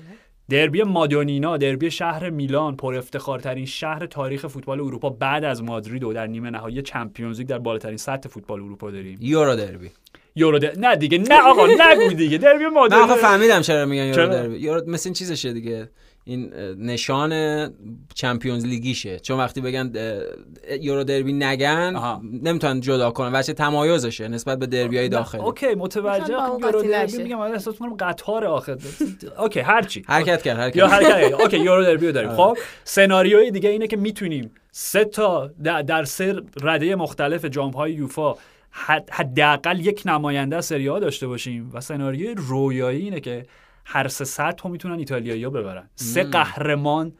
دربی 0.50 0.82
مادونینا 0.82 1.56
دربی 1.56 1.90
شهر 1.90 2.30
میلان 2.30 2.76
پر 2.76 2.94
افتخارترین 2.94 3.66
شهر 3.66 4.06
تاریخ 4.06 4.46
فوتبال 4.46 4.80
اروپا 4.80 5.10
بعد 5.10 5.44
از 5.44 5.62
مادرید 5.62 6.04
و 6.04 6.12
در 6.12 6.26
نیمه 6.26 6.50
نهایی 6.50 6.82
Champions 6.82 7.38
League 7.38 7.48
در 7.48 7.58
بالاترین 7.58 7.96
سطح 7.96 8.28
فوتبال 8.28 8.60
اروپا 8.60 8.90
داریم. 8.90 9.18
Euroderby. 9.20 9.90
یورو 10.36 10.58
در... 10.58 10.78
نه 10.78 10.96
دیگه 10.96 11.18
نه 11.18 11.40
آقا 11.42 11.66
نگو 11.66 12.12
دیگه. 12.12 12.38
دربی 12.38 12.64
من 12.64 12.76
آخه 12.76 12.80
مادونینا. 12.80 13.16
فهمیدم 13.16 13.60
چرا 13.60 13.86
میگن 13.86 14.02
یورو 14.02 14.14
چرا؟ 14.16 14.26
دربی. 14.26 14.56
یورو 14.56 14.90
مثل 14.90 15.08
این 15.08 15.14
چیزشه 15.14 15.52
دیگه. 15.52 15.90
این 16.24 16.52
نشان 16.78 17.32
چمپیونز 18.14 18.66
لیگیشه 18.66 19.18
چون 19.18 19.38
وقتی 19.38 19.60
بگن 19.60 19.92
یورو 20.80 21.04
دربی 21.04 21.32
نگن 21.32 21.92
آها. 21.96 22.22
نمی‌تونن 22.42 22.80
جدا 22.80 23.10
کنن 23.10 23.32
بچه 23.32 23.52
تمایزشه 23.52 24.28
نسبت 24.28 24.58
به 24.58 24.66
دربی 24.66 24.98
های 24.98 25.08
داخلی 25.08 25.40
اوکی 25.40 25.74
متوجه 25.74 26.28
یورو 26.28 26.82
دربی. 26.82 27.22
میگم 27.22 27.38
آره 27.40 27.52
احساس 27.52 27.76
کنم 27.78 27.94
قطار 27.94 28.44
آخه 28.44 28.76
اوکی 29.38 29.60
هرچی 29.60 30.04
حرکت 30.06 30.42
کرد 30.42 30.58
حرکت 30.58 30.76
یا 30.76 30.88
کرد. 30.88 31.02
حرکت 31.02 31.40
اوکی 31.40 31.58
یورو 31.58 31.82
دربی 31.84 32.06
رو 32.06 32.12
داریم. 32.12 32.30
خب 32.30 32.58
سناریوی 32.84 33.50
دیگه 33.50 33.70
اینه 33.70 33.86
که 33.86 33.96
می‌تونیم 33.96 34.50
سه 34.72 35.04
تا 35.04 35.50
در, 35.64 36.04
سه 36.04 36.34
رده 36.62 36.96
مختلف 36.96 37.44
جام 37.44 37.70
های 37.70 37.92
یوفا 37.92 38.34
حد- 38.70 39.10
حداقل 39.10 39.80
یک 39.80 40.02
نماینده 40.06 40.56
از 40.56 40.64
سری 40.66 40.84
داشته 40.84 41.26
باشیم 41.26 41.70
و 41.74 41.80
سناریوی 41.80 42.34
رویایی 42.36 43.02
اینه 43.02 43.20
که 43.20 43.46
هر 43.92 44.08
سه 44.08 44.24
سطح 44.24 44.62
رو 44.64 44.70
می‌تونن 44.70 44.98
ایتالیایی 44.98 45.44
ها 45.44 45.50
ببرن. 45.50 45.90
سه 45.94 46.22
قهرمان 46.24 47.12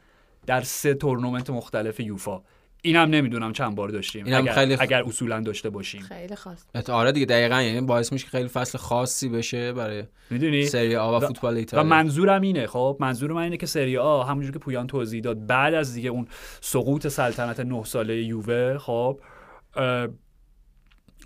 در 0.45 0.61
سه 0.61 0.93
تورنمنت 0.93 1.49
مختلف 1.49 1.99
یوفا. 1.99 2.41
اینم 2.83 3.09
نمی‌دونم 3.09 3.53
چند 3.53 3.75
بار 3.75 3.89
داشتیم. 3.89 4.25
اینم 4.25 4.41
اگر, 4.41 4.51
خیلی- 4.53 4.77
اگر 4.79 5.03
اصولا 5.03 5.39
داشته 5.39 5.69
باشیم. 5.69 6.01
خیلی 6.01 6.35
خاص. 6.35 6.65
آره 6.89 7.11
دیگه 7.11 7.25
دقیقا. 7.25 7.61
یعنی 7.61 7.81
باعث 7.81 8.13
میشه 8.13 8.25
که 8.25 8.31
خیلی 8.31 8.47
فصل 8.47 8.77
خاصی 8.77 9.29
بشه 9.29 9.73
برای 9.73 10.03
می‌دونی؟ 10.29 10.65
سری 10.65 10.95
آ 10.95 11.11
و 11.11 11.15
و- 11.23 11.27
فوتبال 11.27 11.53
و 11.53 11.57
ایتالیا. 11.57 11.83
منظورم 11.89 12.41
اینه 12.41 12.67
خب 12.67 12.97
منظور 12.99 13.31
من 13.31 13.41
اینه 13.41 13.57
که 13.57 13.65
سری 13.65 13.97
آ 13.97 14.23
همونجور 14.23 14.51
که 14.51 14.59
پویان 14.59 14.87
توضیح 14.87 15.21
داد 15.21 15.45
بعد 15.45 15.73
از 15.73 15.93
دیگه 15.93 16.09
اون 16.09 16.27
سقوط 16.61 17.07
سلطنت 17.07 17.59
نه 17.59 17.83
ساله 17.83 18.23
یووه 18.23 18.77
خب 18.77 19.19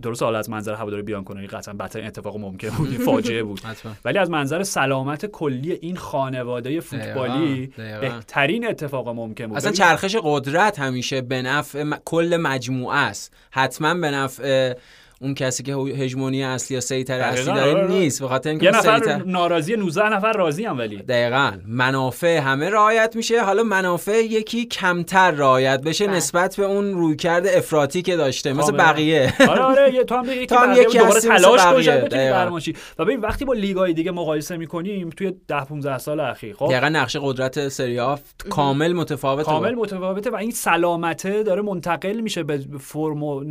درست 0.03 0.23
حالا 0.23 0.39
از 0.39 0.49
منظر 0.49 0.73
هواداری 0.73 1.01
بیان 1.01 1.23
کنه 1.23 1.47
قطعا 1.47 1.73
بدترین 1.73 2.07
اتفاق 2.07 2.37
ممکن 2.37 2.69
بود 2.69 2.89
فاجعه 3.05 3.43
بود. 3.43 3.61
ولی 4.05 4.17
از 4.17 4.29
منظر 4.29 4.63
سلامت 4.63 5.25
کلی 5.25 5.71
این 5.71 5.95
خانواده 5.97 6.79
فوتبالی. 6.79 7.67
بهترین 7.77 8.67
اتفاق 8.67 9.09
ممکن 9.09 9.47
بود. 9.47 9.57
اصلا 9.57 9.71
چرخش 9.71 10.15
قدرت 10.23 10.79
همیشه 10.79 11.21
به 11.21 11.41
نفع 11.41 11.83
م- 11.83 11.97
کل 12.05 12.37
مجموعه 12.41 12.97
است. 12.97 13.33
حتما 13.51 13.93
به 13.93 14.11
نفع 14.11 14.73
اون 15.21 15.33
کسی 15.33 15.63
که 15.63 15.73
هژمونی 15.75 16.43
اصلی 16.43 16.75
یا 16.75 16.81
سیطره 16.81 17.23
اصلی 17.23 17.45
داره 17.45 17.61
آره، 17.71 17.81
آره. 17.83 17.87
نیست 17.87 18.21
به 18.21 18.27
خاطر 18.27 18.49
اینکه 18.49 18.65
یه 18.65 18.71
نفر 18.71 19.23
ناراضی 19.25 19.75
19 19.75 20.09
نفر 20.09 20.33
راضی 20.33 20.65
هم 20.65 20.77
ولی 20.77 20.97
دقیقا 20.97 21.51
منافع 21.67 22.37
همه 22.37 22.69
رعایت 22.69 23.15
میشه 23.15 23.41
حالا 23.43 23.63
منافع 23.63 24.21
یکی 24.23 24.65
کمتر 24.65 25.31
رعایت 25.31 25.81
بشه 25.81 26.07
بله. 26.07 26.15
نسبت 26.17 26.55
به 26.55 26.63
اون 26.65 26.93
رویکرد 26.93 27.47
افراطی 27.47 28.01
که 28.01 28.15
داشته 28.15 28.53
مثل. 28.53 28.71
بقیه 28.71 29.33
آره 29.49 29.61
آره 29.61 29.93
یه- 29.93 30.03
تو 30.03 30.15
هم 30.15 30.31
یکی 30.31 30.41
یکی 30.81 30.97
دوباره 30.97 31.19
تلاش 31.21 31.61
کن 31.63 31.71
بقیه. 31.71 31.83
شاید 31.83 32.05
بتونی 32.05 32.21
دقیقاً. 32.21 32.37
قهرمان 32.39 32.59
شی 32.59 32.75
و 32.99 33.05
ببین 33.05 33.19
وقتی 33.19 33.45
با 33.45 33.53
لیگای 33.53 33.93
دیگه 33.93 34.11
مقایسه 34.11 34.57
می‌کنیم 34.57 35.09
توی 35.09 35.33
10 35.47 35.59
15 35.65 35.97
سال 35.97 36.19
اخیر 36.19 36.55
خب 36.55 36.67
دقیقا 36.71 36.89
نقش 36.89 37.17
قدرت 37.21 37.67
سری 37.67 37.99
آ 37.99 38.15
کامل 38.49 38.93
متفاوته 38.93 39.43
کامل 39.45 39.75
متفاوته 39.75 40.29
و 40.29 40.35
این 40.35 40.51
سلامته 40.51 41.43
داره 41.43 41.61
منتقل 41.61 42.21
میشه 42.21 42.43
به 42.43 42.57
فرم 42.79 43.23
و 43.23 43.43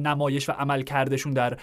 نمایش 0.00 0.48
و 0.48 0.52
عمل 0.70 0.82
کردشون 0.82 1.32
در 1.32 1.56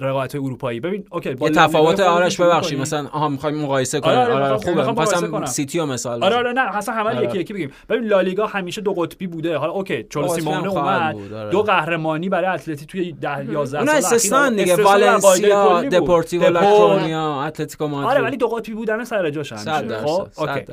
رقابت 0.00 0.34
اروپایی. 0.34 0.80
ببین 0.80 1.04
اوکی 1.10 1.34
با 1.34 1.50
تفاوت 1.50 2.00
آرش 2.00 2.40
ببخشید. 2.40 2.80
مثلا 2.80 3.08
آها 3.08 3.28
می‌خوایم 3.28 3.56
مقایسه 3.56 4.00
کنیم. 4.00 4.18
آره، 4.18 4.34
آره, 4.34 4.56
خوبه. 4.56 5.28
کنم. 5.28 5.46
سیتی 5.46 5.78
رو 5.78 5.86
مثال 5.86 6.24
آره. 6.24 6.36
آره 6.36 6.52
نه 6.52 6.76
اصلا 6.76 6.94
همه 6.94 7.16
آره. 7.16 7.24
یکی 7.28 7.38
یکی 7.38 7.52
بگیم. 7.52 7.70
ببین 7.88 8.04
لالیگا 8.04 8.46
همیشه 8.46 8.80
دو 8.80 8.92
قطبی 8.92 9.26
بوده. 9.26 9.56
حالا 9.56 9.72
اوکی 9.72 10.02
چون 10.02 10.28
سیمونه 10.28 10.68
خواهد 10.68 11.14
اومد. 11.14 11.32
آره. 11.32 11.50
دو 11.50 11.62
قهرمانی 11.62 12.28
برای 12.28 12.46
اتلتی 12.46 12.86
توی 12.86 13.12
10 13.12 13.44
11 13.52 13.78
اونا 13.78 14.00
سال 14.00 14.14
استثنا 14.14 14.50
دیگه. 14.50 14.76
والنسیا. 14.76 15.82
دپورتیو 15.82 16.40
دپور. 16.40 16.52
لاکرونیا 16.52 17.42
اتلتیکو 17.42 17.84
آره 17.84 17.92
مادرید 17.92 18.24
ولی 18.24 18.36
دو 18.36 18.48
قطبی 18.48 18.74
بودن 18.74 19.04
سر 19.04 19.30
جاش 19.30 19.52
همیشه 19.52 19.98
خب 19.98 20.28
اوکی. 20.38 20.64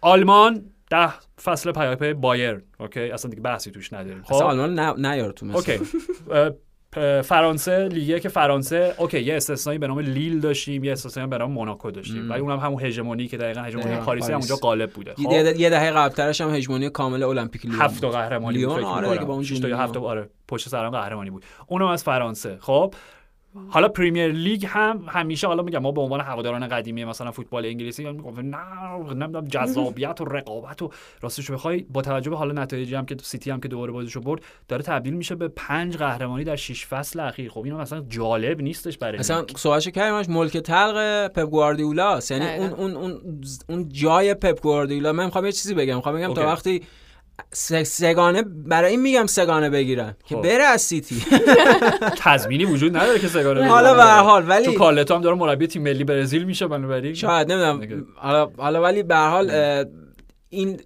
آلمان 0.00 0.62
ده 0.90 1.08
فصل 1.44 1.72
پیاپی 1.72 2.12
بایر 2.12 2.62
اوکی 2.80 3.00
اصلا 3.00 3.30
دیگه 3.30 3.42
بحثی 3.42 3.70
توش 3.70 3.92
نداریم. 3.92 4.22
اصلا 4.24 4.38
خب. 4.38 4.44
آلمان 4.44 4.74
نه 4.74 4.92
نیار 5.12 5.32
تو 5.32 5.46
مثلا. 5.46 5.74
اوکی. 5.74 5.78
فرانسه 7.24 7.88
لیگه 7.88 8.20
که 8.20 8.28
فرانسه 8.28 8.94
اوکی 8.98 9.20
یه 9.20 9.36
استثنایی 9.36 9.78
به 9.78 9.86
نام 9.86 9.98
لیل 9.98 10.40
داشتیم 10.40 10.84
یه 10.84 10.92
استثنایی 10.92 11.30
به 11.30 11.38
نام 11.38 11.52
موناکو 11.52 11.90
داشتیم 11.90 12.30
ولی 12.30 12.40
اونم 12.40 12.58
همون 12.58 12.82
هژمونی 12.82 13.28
که 13.28 13.36
دقیقا 13.36 13.60
هژمونی 13.60 13.96
پاریسی 13.96 14.32
هم. 14.32 14.38
اونجا 14.38 14.56
غالب 14.56 14.90
بوده 14.90 15.14
خب 15.14 15.32
یه 15.32 15.70
دهه 15.70 15.90
قبلترش 15.90 16.40
هم 16.40 16.54
هژمونی 16.54 16.90
کامل 16.90 17.22
المپیک 17.22 17.66
لیون 17.66 17.80
هفت. 17.80 18.04
قهرمانی 18.04 18.58
لیون، 18.58 18.74
بود 18.74 18.84
آره. 18.84 19.10
دیگه 19.10 19.24
با 19.24 19.34
اون. 19.34 19.44
هفت 19.72 19.96
آره 19.96 20.28
پشت 20.48 20.68
سرم 20.68 20.90
قهرمانی 20.90 21.30
بود 21.30 21.44
اونم 21.66 21.86
از 21.86 22.04
فرانسه 22.04 22.56
خب 22.60 22.94
حالا 23.68 23.88
Premier 23.88 24.32
League 24.32 24.66
هم 24.68 25.04
همیشه 25.08 25.46
حالا 25.46 25.62
میگم 25.62 25.78
ما 25.78 25.92
به 25.92 26.00
عنوان 26.00 26.20
هواداران 26.20 26.68
قدیمی 26.68 27.04
مثلا 27.04 27.30
فوتبال 27.30 27.66
انگلیسی 27.66 28.04
میگم 28.04 28.40
نه 28.40 29.14
نمی‌دونم 29.14 29.44
جذابیت 29.44 30.20
و 30.20 30.24
رقابت 30.24 30.82
و 30.82 30.90
راستش 31.20 31.44
رو 31.46 31.54
بخوای 31.54 31.86
با 31.90 32.02
توجه 32.02 32.30
به 32.30 32.36
حالا 32.36 32.62
نتایجی 32.62 32.94
هم 32.94 33.06
که 33.06 33.16
سیتی 33.22 33.50
هم 33.50 33.60
که 33.60 33.68
دوباره 33.68 33.92
بازیشو 33.92 34.20
برد 34.20 34.40
داره 34.68 34.82
تبدیل 34.82 35.14
میشه 35.14 35.34
به 35.34 35.48
پنج 35.48 35.96
قهرمانی 35.96 36.44
در 36.44 36.56
6 36.56 36.86
فصل 36.86 37.20
اخیر 37.20 37.50
خب 37.50 37.64
اینم 37.64 37.80
مثلا 37.80 38.04
جالب 38.08 38.60
نیستش 38.60 38.98
برای 38.98 39.18
اصلا 39.18 39.40
لیگ. 39.40 39.56
صحبتش 39.56 39.88
کردیمش 39.88 40.28
ملک 40.28 40.56
طلق 40.56 41.26
پپ 41.28 41.50
گواردیولا 41.50 42.20
یعنی. 42.30 42.46
اون 42.46 42.70
اون 42.70 42.96
اون 42.96 43.40
اون 43.68 43.88
جای 43.88 44.34
پپ 44.34 44.60
گواردیولا 44.60 45.12
من 45.12 45.24
می‌خوام 45.24 45.46
یه 45.46 45.52
چیزی 45.52 45.74
بگم 45.74 45.96
می‌خوام 45.96 46.14
بگم 46.14 46.34
تا. 46.34 46.46
وقتی 46.46 46.82
سگانه 47.82 48.42
برای 48.42 48.90
این 48.90 49.00
میگم 49.00 49.26
سگانه 49.26 49.70
بگیرن 49.70 50.16
که 50.24 50.34
خب. 50.34 50.42
بره 50.42 50.64
از 50.64 50.82
سیتی 50.82 51.22
تضمینی 52.24 52.64
وجود 52.64 52.96
نداره 52.96 53.18
که 53.18 53.28
سگانه 53.28 53.68
حالا 53.68 53.94
به 53.94 54.02
هر 54.02 54.22
حال 54.22 54.42
تو 54.42 54.48
ولی 54.48 54.74
کارلتو 54.74 55.14
هم 55.14 55.20
داره 55.20 55.36
مربی 55.36 55.66
تیم 55.66 55.82
ملی 55.82 56.04
برزیل 56.04 56.44
میشه 56.44 56.66
بنابراین 56.66 57.14
شاید. 57.14 57.52
نمی‌دونم 57.52 58.06
حالا 58.16 58.50
حالا 58.56 58.82
ولی 58.82 59.02
به 59.02 59.16
حال 59.16 59.50
این 60.48 60.80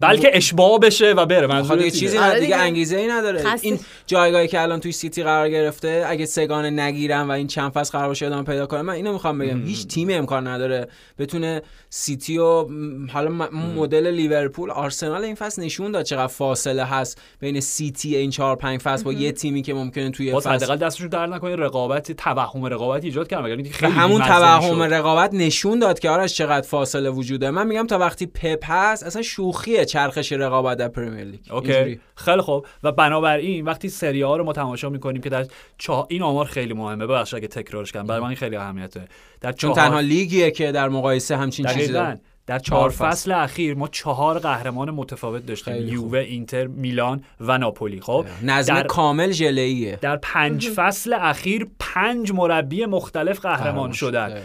بلکه 0.00 0.30
اشباع 0.32 0.78
بشه 0.78 1.12
و 1.12 1.26
بره. 1.26 1.46
منظور 1.46 1.76
دیگه 1.76 1.90
چیزی 1.90 2.18
آره 2.18 2.34
دیگه 2.34 2.40
دیگه. 2.40 2.56
انگیزه 2.56 2.96
ای 2.96 3.06
نداره. 3.06 3.42
خسته. 3.42 3.66
این 3.66 3.78
جایگاهی 4.06 4.48
که 4.48 4.60
الان 4.60 4.80
توی 4.80 4.92
سیتی 4.92 5.22
قرار 5.22 5.48
گرفته 5.48 6.04
اگه 6.06 6.26
سگانه 6.26 6.70
نگیرن 6.70 7.22
و 7.22 7.30
این 7.30 7.46
چند 7.46 7.72
فصل 7.72 7.92
قرار 7.92 8.08
باشه 8.08 8.26
ادامه 8.26 8.42
پیدا 8.42 8.66
کنه 8.66 8.82
من 8.82 8.94
اینو 8.94 9.12
می‌خوام 9.12 9.38
بگم. 9.38 9.66
هیچ 9.66 9.86
تیمی 9.86 10.14
امکان 10.14 10.46
نداره 10.46 10.88
بتونه 11.18 11.62
سیتی 11.90 12.38
و 12.38 12.66
حالا 13.12 13.30
مدل 13.76 14.10
لیورپول 14.10 14.70
آرسنال 14.70 15.24
این 15.24 15.34
فصل 15.34 15.62
نشون 15.62 15.92
داد 15.92 16.04
چقدر 16.04 16.26
فاصله 16.26 16.84
هست 16.84 17.20
بین 17.40 17.60
سیتی 17.60 18.16
این 18.16 18.30
چهار 18.30 18.56
پنج 18.56 18.80
فصل 18.80 19.04
با 19.04 19.12
یه 19.12 19.32
تیمی 19.32 19.62
که 19.62 19.74
ممکنه 19.74 20.10
توی 20.10 20.32
باز 20.32 20.46
فصل 20.46 20.54
حداقل 20.54 20.76
دستشون 20.76 21.08
در 21.08 21.26
نکنه 21.26 21.56
رقابت 21.56 22.12
توهم 22.12 22.64
رقابت 22.64 23.04
ایجاد 23.04 23.28
کردن. 23.28 23.60
و 23.60 23.64
خیلی 23.70 23.92
همون 23.92 24.22
توهم. 24.22 24.82
رقابت 24.82 25.34
نشون 25.34 25.78
داد 25.78 25.98
که 25.98 26.10
آرش 26.10 26.34
چقدر 26.34 26.66
فاصله 26.66 27.10
وجوده. 27.10 27.50
من 27.50 27.66
میگم 27.66 27.86
تا 27.86 27.98
وقتی 27.98 28.26
پپ 28.26 28.64
هست 28.70 29.02
اصلا 29.02 29.22
شوخیه. 29.22 29.85
چرخش 29.86 30.32
رقابت 30.32 30.78
در 30.78 30.88
Premier 30.88 31.24
League. 31.24 31.40
اوکی. 31.50 31.72
اینجوری. 31.72 32.00
خیلی 32.14 32.40
خوب. 32.40 32.66
و 32.82 32.92
بنابراین 32.92 33.64
وقتی 33.64 33.88
سری 33.88 34.22
ها 34.22 34.36
رو 34.36 34.44
ما 34.44 34.52
تماشا 34.52 34.88
می‌کنیم 34.88 35.22
که 35.22 35.30
در 35.30 35.46
چه... 35.78 35.92
این 36.08 36.22
آمار 36.22 36.44
خیلی 36.44 36.74
مهمه. 36.74 37.06
ببخشید 37.06 37.36
اگه 37.36 37.48
تکرارش 37.48 37.92
کنم 37.92 38.06
برای 38.06 38.20
من 38.20 38.26
این 38.26 38.36
خیلی 38.36 38.56
اهمیته. 38.56 39.04
در 39.40 39.52
چون 39.52 39.72
چهار- 39.72 39.86
تنها 39.86 40.00
لیگیه 40.00 40.50
که 40.50 40.72
در 40.72 40.88
مقایسه 40.88 41.36
همچین 41.36 41.66
چیزی 41.66 41.92
داره. 41.92 42.20
در 42.46 42.58
چهار 42.58 42.90
چهار 42.90 43.10
فصل. 43.10 43.32
اخیر 43.32 43.74
ما 43.74 43.88
چهار 43.88 44.38
قهرمان 44.38 44.90
متفاوت 44.90 45.46
داشتیم. 45.46 45.88
یووه 45.88 46.18
اینتر 46.18 46.66
میلان 46.66 47.24
و 47.40 47.58
ناپولی. 47.58 48.00
خب؟ 48.00 48.26
نظم 48.42 48.74
در 48.74 48.82
کامل 48.82 49.30
ژله‌ایه 49.30 49.98
در 50.00 50.16
پنج 50.16 50.68
فصل 50.68 51.12
اخیر 51.12 51.66
پنج 51.78 52.32
مربی 52.32 52.84
مختلف 52.86 53.40
قهرمان 53.40 53.64
قهرمان 53.64 53.92
شد. 53.92 54.06
شدن 54.06 54.42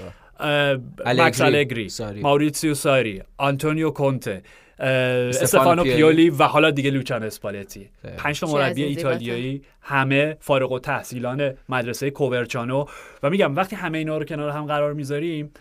مکس 1.06 1.42
الگری 1.42 1.90
ساری. 1.90 2.22
ماوریتسیو 2.22 2.74
ساری 2.74 3.22
آنتونیو 3.38 3.90
کونته 3.90 4.44
استفانو 4.82 5.84
پیولی. 5.84 5.96
پیولی 5.96 6.30
و 6.30 6.44
حالا 6.44 6.72
دیگه 6.72 6.92
لوچانو 6.92 7.24
اسپالتی. 7.24 7.90
پنج 8.18 8.40
تا 8.40 8.48
مربی 8.48 8.84
ایتالیایی 8.84 9.62
همه 9.82 10.38
فارغ 10.40 10.72
التحصیلان 10.72 11.54
مدرسه 11.70 12.12
کوورچانو 12.12 12.86
و 13.24 13.30
میگم 13.30 13.56
وقتی 13.56 13.76
همه 13.76 13.98
اینا 13.98 14.18
رو 14.18 14.26
کنار 14.26 14.50
هم 14.50 14.66
قرار 14.66 14.94
می‌ذاریم 14.94 15.52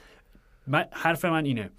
من 0.67 0.85
حرف 0.93 1.25
من 1.25 1.45
اینه 1.45 1.71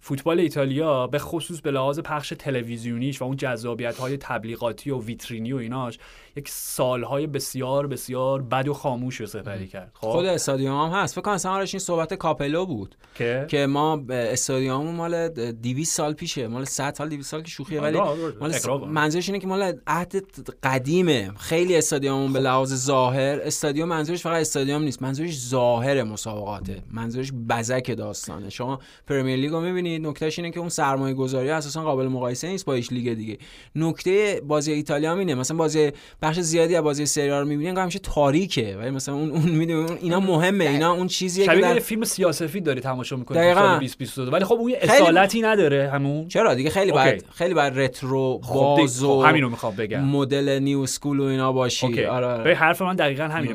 فوتبال 0.00 0.40
ایتالیا 0.40 1.06
به 1.06 1.18
خصوص 1.18 1.60
به 1.60 1.70
لحاظ 1.70 2.00
پخش 2.00 2.32
تلویزیونیش 2.38 3.22
و 3.22 3.24
اون 3.24 3.36
جذابیت 3.36 3.98
های 3.98 4.16
تبلیغاتی 4.16 4.90
و 4.90 5.00
ویترینی 5.00 5.52
و 5.52 5.56
ایناش 5.56 5.98
یک 6.36 6.48
سالهای 6.48 7.26
بسیار 7.26 7.86
بسیار 7.86 8.42
بد 8.42 8.68
و 8.68 8.74
خاموش 8.74 9.16
رو 9.16 9.26
سپری 9.26 9.68
کرد. 9.68 9.90
خب؟ 9.94 10.10
خود 10.10 10.24
استادیوم 10.24 10.86
هم 10.86 10.98
هست. 10.98 11.14
فکر 11.14 11.22
کنم 11.38 11.52
آرش 11.52 11.74
این 11.74 11.78
صحبت 11.78 12.14
کاپلو 12.14 12.66
بود 12.66 12.96
که؟ 13.14 13.46
که 13.48 13.66
ما 13.66 14.04
استادیوم 14.10 14.86
مال 14.86 15.28
200 15.28 15.96
سال 15.96 16.12
پیشه. 16.12 16.48
مال 16.48 16.64
100 16.64 16.94
سال 16.94 17.08
200 17.08 17.30
سال 17.30 17.42
که 17.42 17.50
شوخیه. 17.50 17.80
ولی 17.80 17.98
مال 18.40 18.52
س-. 18.52 18.66
منظورش 18.66 19.28
اینه 19.28 19.38
که 19.38 19.46
مال 19.46 19.72
عهد 19.86 20.16
قدیمه. 20.62 21.32
خیلی 21.36 21.76
استادیوممون 21.76 22.32
به 22.32 22.40
لحاظ 22.40 22.74
ظاهر 22.74 23.40
استادیوم 23.42 23.88
منظورش 23.88 24.22
فقط 24.22 24.40
استادیوم 24.40 24.82
نیست. 24.82 25.02
منظورش 25.02 25.38
ظاهر 25.38 26.02
مسابقاته. 26.02 26.82
منظورش 26.90 27.32
بزک 27.48 27.96
داستانه. 27.96 28.50
شما 28.50 28.78
Premier 29.06 29.36
League 29.36 29.50
رو 29.50 29.60
می‌بینید. 29.60 30.06
نکتهش 30.06 30.38
اینه 30.38 30.50
که 30.50 30.60
اون 30.60 30.68
سرمایه 30.68 31.14
گذاری 31.14 31.50
اساسا 31.50 31.82
قابل 31.82 32.06
مقایسه 32.06 32.48
نیست 32.48 32.64
با 32.64 32.72
هیچ 32.72 32.92
لیگ 32.92 33.14
دیگه. 33.14 33.38
نکته 33.76 34.42
بازی 34.46 34.72
ایتالیا 34.72 35.14
اینه. 35.14 35.34
مثلا 35.34 35.56
بازی 35.56 35.92
بخش 36.22 36.38
زیادی 36.40 36.76
از 36.76 36.82
بازی 36.84 37.06
سری 37.06 37.30
آ 37.30 37.40
رو 37.40 37.46
می‌بینید 37.46 37.78
همیشه 37.78 37.98
تاریکه. 37.98 38.76
ولی 38.80 38.90
مثلا 38.90 39.14
اون 39.14 39.30
اون 39.30 39.42
می‌دونی 39.42 39.90
اینا 40.02 40.20
مهمه 40.20 40.64
اینا 40.64 40.92
اون 40.92 41.06
چیزیه 41.06 41.46
که 41.46 41.54
در 41.60 41.78
فیلم 41.78 42.04
سیاسفید 42.04 42.64
داری 42.64 42.80
تماشا 42.80 43.16
می‌کنی 43.16 43.38
دقیقاً. 43.38 43.60
سال 43.60 43.68
2022 43.68 44.30
ولی 44.30 44.44
خب 44.44 44.52
اون 44.54 44.70
یه 44.70 44.78
خیلی- 44.80 44.92
اصالتی 44.92 45.40
نداره 45.42 45.90
همون. 45.92 46.28
چرا؟ 46.28 46.54
دیگه 46.54 46.70
خیلی. 46.70 46.92
باید 46.92 47.24
خیلی 47.34 47.54
باید 47.54 47.78
retro 47.78 48.40
خب 48.42 48.54
باز 48.54 49.00
دیگه- 49.00 49.12
و 49.12 49.22
خب 49.22 49.28
همینو 49.28 49.48
می‌خوام 49.48 49.74
بگم. 49.76 50.04
مدل 50.04 50.58
new 50.58 50.80
school 50.80 51.20
و 51.20 51.24
اینا 51.24 51.52
باشی. 51.52 51.86
اوکی. 51.86 52.04
آره. 52.04 52.42
به 52.44 52.56
حرف 52.56 52.82
من 52.82 52.96
دقیقا 52.96 53.24
همینه. 53.24 53.54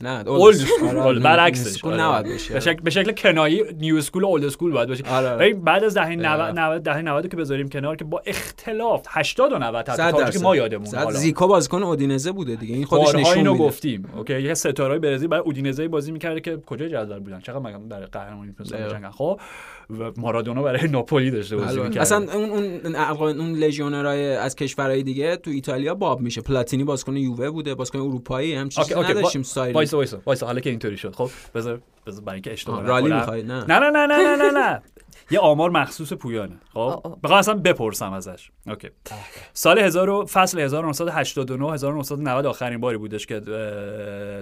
نه 0.00 0.28
اولد 0.28 0.56
اسکول. 0.60 0.96
آره، 0.98 1.20
برعکسش 1.20 1.66
اسکول 1.66 1.92
آره. 1.92 2.02
نباید 2.02 2.32
باشه 2.32 2.74
به 2.84 2.90
شکل 2.90 3.12
کنایی 3.12 3.62
نیو 3.80 3.96
اسکول 3.96 4.22
و 4.24 4.26
اولد 4.26 4.44
اسکول 4.44 4.72
باید 4.72 4.88
باشه 4.88 5.04
آره. 5.10 5.54
بعد 5.54 5.84
از 5.84 5.94
دهه 5.94 6.08
90 6.16 6.22
دقیقاً. 6.24 6.50
90 6.66 6.82
دهه 6.82 7.02
90 7.02 7.28
که 7.28 7.36
بذاریم 7.36 7.68
کنار 7.68 7.96
که 7.96 8.04
با 8.04 8.22
اختلاف 8.26 9.06
80 9.08 9.52
و 9.52 9.58
90 9.58 9.88
حتی 9.88 9.92
صد 9.96 10.10
تا 10.10 10.30
که. 10.30 10.38
ما 10.38 10.56
یادمون 10.56 10.86
حالا. 10.94 11.10
زیکو 11.10 11.46
بازیکن 11.46 11.82
اودینزه 12.02 12.32
بوده 12.32 12.56
دیگه. 12.56 12.74
این 12.74 12.84
خودش 12.84 13.14
نشون 13.14 13.48
میده. 13.48 13.64
گفتیم. 13.64 14.08
اوکی؟ 14.16 14.42
یه 14.42 14.54
ستاره 14.54 14.98
برزیل 14.98 15.28
برای 15.28 15.42
اودینزه 15.44 15.88
بازی 15.88 16.12
می‌کرده 16.12 16.40
که 16.40 16.56
کجا 16.66 16.88
جذاب 16.88 17.24
بودن؟ 17.24 17.40
چقدر 17.40 17.58
مگه 17.58 17.78
در 17.90 18.06
قهرمانی 18.06 18.52
پرسپولیس 18.52 18.92
بله. 18.92 19.10
خب؟ 19.10 19.40
و 20.00 20.12
مارادونا 20.16 20.62
برای 20.62 20.88
ناپولی 20.88 21.30
داشته 21.30 21.56
بازی 21.56 21.80
می‌کرد 21.80 21.98
اصلا 21.98 22.32
اون 22.32 22.50
اون 22.50 23.40
اون 23.40 23.52
لژیونرای 23.52 24.36
از 24.36 24.56
کشورهای 24.56 25.02
دیگه 25.02 25.36
تو 25.36 25.50
ایتالیا 25.50 25.94
باب 25.94 26.20
میشه. 26.20 26.40
پلاتینی 26.40 26.84
بازیکن 26.84 27.16
یووه 27.16 27.50
بوده 27.50 27.74
بازیکن 27.74 27.98
اروپایی 27.98 28.54
هم 28.54 28.68
چیزی 28.68 28.94
نداشتیم 28.94 29.42
سایر 29.42 29.74
وایس 29.74 29.94
وایس 29.94 30.14
وایس 30.26 30.42
حالا 30.42 30.60
که 30.60 30.70
اینطوری 30.70 30.96
شد. 30.96 31.14
خب 31.14 31.30
بذار 31.54 31.80
بذار 32.06 32.24
برای 32.24 32.36
اینکه 32.36 32.52
اشتباه 32.52 32.82
رالی 32.82 33.08
نه 33.08 33.22
نه 33.42 33.78
نه 33.78 34.06
نه 34.06 34.36
نه 34.36 34.50
نه. 34.50 34.82
یه 35.30 35.38
آمار 35.38 35.70
مخصوص 35.70 36.12
پویانه. 36.12 36.56
خب. 36.74 37.16
بخوام 37.22 37.38
اصلا 37.38 37.54
بپرسم 37.54 38.12
ازش. 38.12 38.50
اوکی. 38.66 38.88
سال 39.52 39.78
1000 39.78 40.10
و- 40.10 40.26
فصل 40.26 40.60
1989 40.60 41.72
1990 41.72 42.46
آخرین 42.46 42.80
باری 42.80 42.96
بودش 42.98 43.26
که 43.26 43.40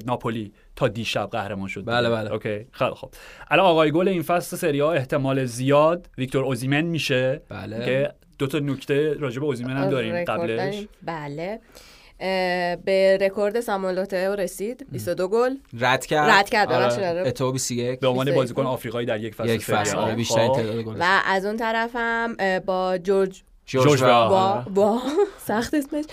ناپولی 0.07 0.53
تا 0.77 0.89
دیشب 0.89 1.29
قهرمان 1.33 1.69
شد 1.69 1.85
بله، 1.87 2.11
بله. 2.11 2.33
اوکی. 2.33 2.67
خیلی 2.73 2.91
خب 2.95 3.11
الان 3.51 3.67
آقای 3.67 3.91
گل 3.91 4.09
این 4.09 4.23
فصل 4.23 4.57
سری 4.57 4.81
ها 4.81 4.93
احتمال 4.93 5.45
زیاد 5.45 6.11
ویکتور 6.19 6.45
اوزیمن 6.45 6.81
میشه. 6.83 7.43
بله. 7.49 7.85
که 7.85 8.13
دو 8.39 8.47
تا 8.47 8.59
نکته 8.59 9.15
راجع 9.15 9.41
به 9.41 9.47
اوزیمن 9.47 9.77
هم 9.77 9.91
داریم 9.91 10.25
قبلش. 10.25 10.87
بله. 11.03 11.61
به 12.85 13.19
رکورد 13.21 13.61
ساموئل 13.61 13.99
اتوئو 13.99 14.35
رسید 14.35 14.87
22 14.93 15.29
گل 15.29 15.55
رد 15.79 16.07
کرد 16.07 16.31
رد 16.31 16.49
کرد 16.49 16.73
آره. 16.73 17.09
آره. 17.09 17.29
اتو 17.29 17.53
21 17.53 18.01
به 18.01 18.07
عنوان 18.07 18.25
21 18.25 18.37
بازیکن 18.41 18.67
آفریقایی 18.67 19.07
در 19.07 19.21
یک 19.21 19.35
فصل 19.35 19.49
یک 19.49 19.65
فصل. 19.65 19.97
آره 19.97 20.15
بیشترین 20.15 20.49
خب. 20.49 20.55
تعداد 20.55 20.83
گل 20.83 20.97
و 21.01 21.21
از 21.27 21.45
اون 21.45 21.57
طرفم 21.57 22.37
اه، 22.39 22.61
با 22.61 22.99
جورج 22.99 23.43
جورج. 23.67 24.03
وه‌آ. 24.03 24.29
با 24.29 24.39
آره. 24.39 24.65
با 24.65 25.01
سخت 25.47 25.75
اسمش 25.75 26.05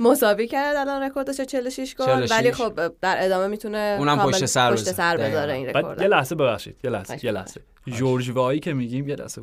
مساوی 0.00 0.46
کرد 0.46 0.76
الان 0.76 1.02
رکوردش 1.02 1.40
46 1.40 1.94
گل 1.94 2.04
46. 2.04 2.32
ولی 2.32 2.52
خب 2.52 2.92
در 3.00 3.24
ادامه 3.24 3.46
می‌تونه 3.46 3.96
اونم 3.98 4.18
پشت 4.18 4.46
سر 4.46 4.72
پشت 4.72 4.80
بذاره. 4.80 4.96
سر. 4.96 5.16
بذاره 5.16 5.52
این 5.52 5.66
بعد 5.66 5.74
یه 5.74 5.80
رکورد 5.80 6.02
لحظه 6.02 6.34
ببخشید 6.34 6.76
یه 6.84 6.90
لحظه 6.90 7.24
یه 7.24 7.32
لحظه 7.32 7.60
جورج 7.86 8.30
وه‌آیی 8.30 8.60
که 8.60 8.72
میگیم 8.72 9.08
یه 9.08 9.16
لحظه. 9.16 9.42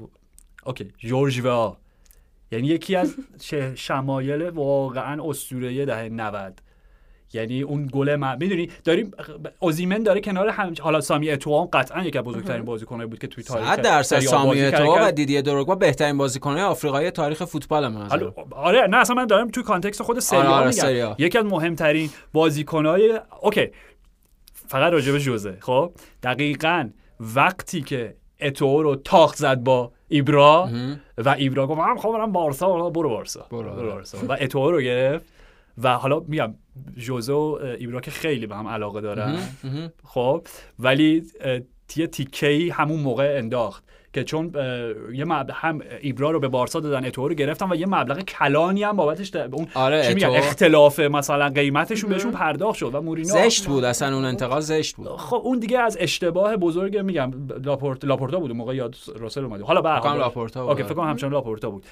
اوکی 0.65 0.91
جورج 0.97 1.39
وه‌آ 1.39 1.77
یعنی 2.51 2.67
یکی 2.67 2.95
از 2.95 3.15
شمایل 3.75 4.49
واقعا 4.49 5.29
اسطوره‌ای 5.29 5.85
دهه 5.85 6.09
90 6.09 6.61
یعنی 7.33 7.61
اون 7.61 7.89
گل 7.91 8.15
ما 8.15 8.35
می‌دونی؟ 8.35 8.69
داریم 8.83 9.11
اوسیمن 9.59 10.03
داره 10.03 10.21
کنار 10.21 10.49
هم 10.49 10.73
حالا 10.81 11.01
سامی 11.01 11.31
اتوئو 11.31 11.59
هم 11.59 11.65
قطعا 11.65 12.03
یکی 12.03 12.17
از 12.17 12.23
بزرگترین 12.23 12.65
بازیکنایی 12.65 13.09
بود 13.09 13.19
که 13.19 13.27
توی 13.27 13.43
تاریخ 13.43 13.75
100 13.75 13.81
درصد 13.81 14.19
سامی 14.19 14.57
کرد. 14.57 14.81
اتوئو 14.81 15.07
و 15.07 15.11
دیدیه 15.11 15.41
دروگبا 15.41 15.75
بهترین 15.75 16.17
بازیکن‌های 16.17 16.61
آفریقایی 16.61 17.11
تاریخ 17.11 17.45
فوتبال 17.45 17.87
من 17.87 18.09
حالا 18.09 18.33
آره 18.51 18.87
نه 18.87 18.97
اصلا 18.97 19.15
من 19.15 19.25
دارم 19.25 19.49
توی 19.49 19.63
context 19.63 20.03
خود 20.03 20.19
سری 20.19 20.34
آ 20.34 20.39
آره، 20.39 20.47
آ 20.47 20.53
آره، 20.53 20.93
میگم. 20.93 21.15
یکی 21.17 21.37
از 21.37 21.45
مهمترین 21.45 22.09
بازیکنهای 22.33 23.19
اوکی. 23.41 23.67
فقط 24.53 24.93
راجع 24.93 25.11
به 25.11 25.19
ژوزه 25.19 25.57
خب؟ 25.59 25.91
دقیقا 26.23 26.89
وقتی 27.19 27.81
که 27.81 28.15
اتو 28.41 28.83
رو 28.83 28.95
تاخت 28.95 29.37
زد 29.37 29.57
با 29.59 29.91
ایبرا 30.09 30.69
و 31.17 31.29
ایبرا 31.29 31.67
گفت 31.67 31.79
من 31.79 31.97
خب 31.97 32.11
برم 32.11 32.31
بارسا. 32.31 32.89
برو 32.89 33.09
بارسا. 33.09 33.47
برو. 33.51 33.75
برو 33.75 33.91
بارسا. 33.91 34.17
و 34.29 34.37
اتو 34.41 34.71
رو 34.71 34.81
گرفت 34.81 35.25
و 35.83 35.97
حالا 35.97 36.19
میگم 36.19 36.55
جوزه 36.97 37.33
و 37.33 37.59
ایبرا 37.79 38.01
که 38.01 38.11
خیلی 38.11 38.47
به 38.47 38.55
هم 38.55 38.67
علاقه 38.67 39.01
دارن. 39.01 39.39
خب 40.03 40.47
ولی 40.79 41.23
یه 41.95 42.07
تیکه 42.07 42.73
همون 42.73 42.99
موقع 42.99 43.35
انداخت. 43.37 43.83
که 44.13 44.23
چون 44.23 44.51
یه 45.13 45.25
مبلغ 45.25 45.55
هم 45.55 45.81
ایبرا 46.01 46.31
رو 46.31 46.39
به 46.39 46.47
بارسا 46.47 46.79
دادن 46.79 47.05
اتو 47.05 47.27
رو 47.27 47.33
گرفتن 47.35 47.71
و 47.71 47.75
یه 47.75 47.85
مبلغ 47.85 48.19
کلانی 48.19 48.83
هم 48.83 48.95
بابتش 48.95 49.35
اون 49.35 49.67
آره، 49.73 50.07
چی 50.07 50.13
میگن. 50.13 50.29
اختلاف 50.29 50.99
مثلا 50.99 51.49
قیمتشون 51.49 52.09
بهشون 52.09 52.31
پرداخت 52.31 52.77
شد 52.77 52.95
و 52.95 53.01
مورینو 53.01 53.27
زشت 53.27 53.65
بود 53.67 53.83
اصلا 53.83 54.15
اون 54.15 54.25
انتقال 54.25 54.61
زشت 54.61 54.95
بود 54.95 55.07
خب 55.07 55.41
اون 55.43 55.59
دیگه 55.59 55.79
از 55.79 55.97
اشتباه 55.99 56.57
بزرگ 56.57 56.97
میگم 56.97 57.31
لاپورت 57.65 58.05
لاپورتا 58.05 58.39
بود 58.39 58.51
موقع 58.51 58.75
یاد 58.75 58.95
راسل 59.19 59.43
اومد 59.43 59.61
حالا 59.61 59.81
به 59.81 59.89
هر 59.89 59.99
حال. 59.99 60.17
لاپورتا 60.17 60.61
بود. 60.61 60.69
اوکی 60.71 60.83
فکر 60.83 60.93
کنم 60.93 61.09
همچنان 61.09 61.33
لاپورتا 61.33 61.69
بود 61.69 61.83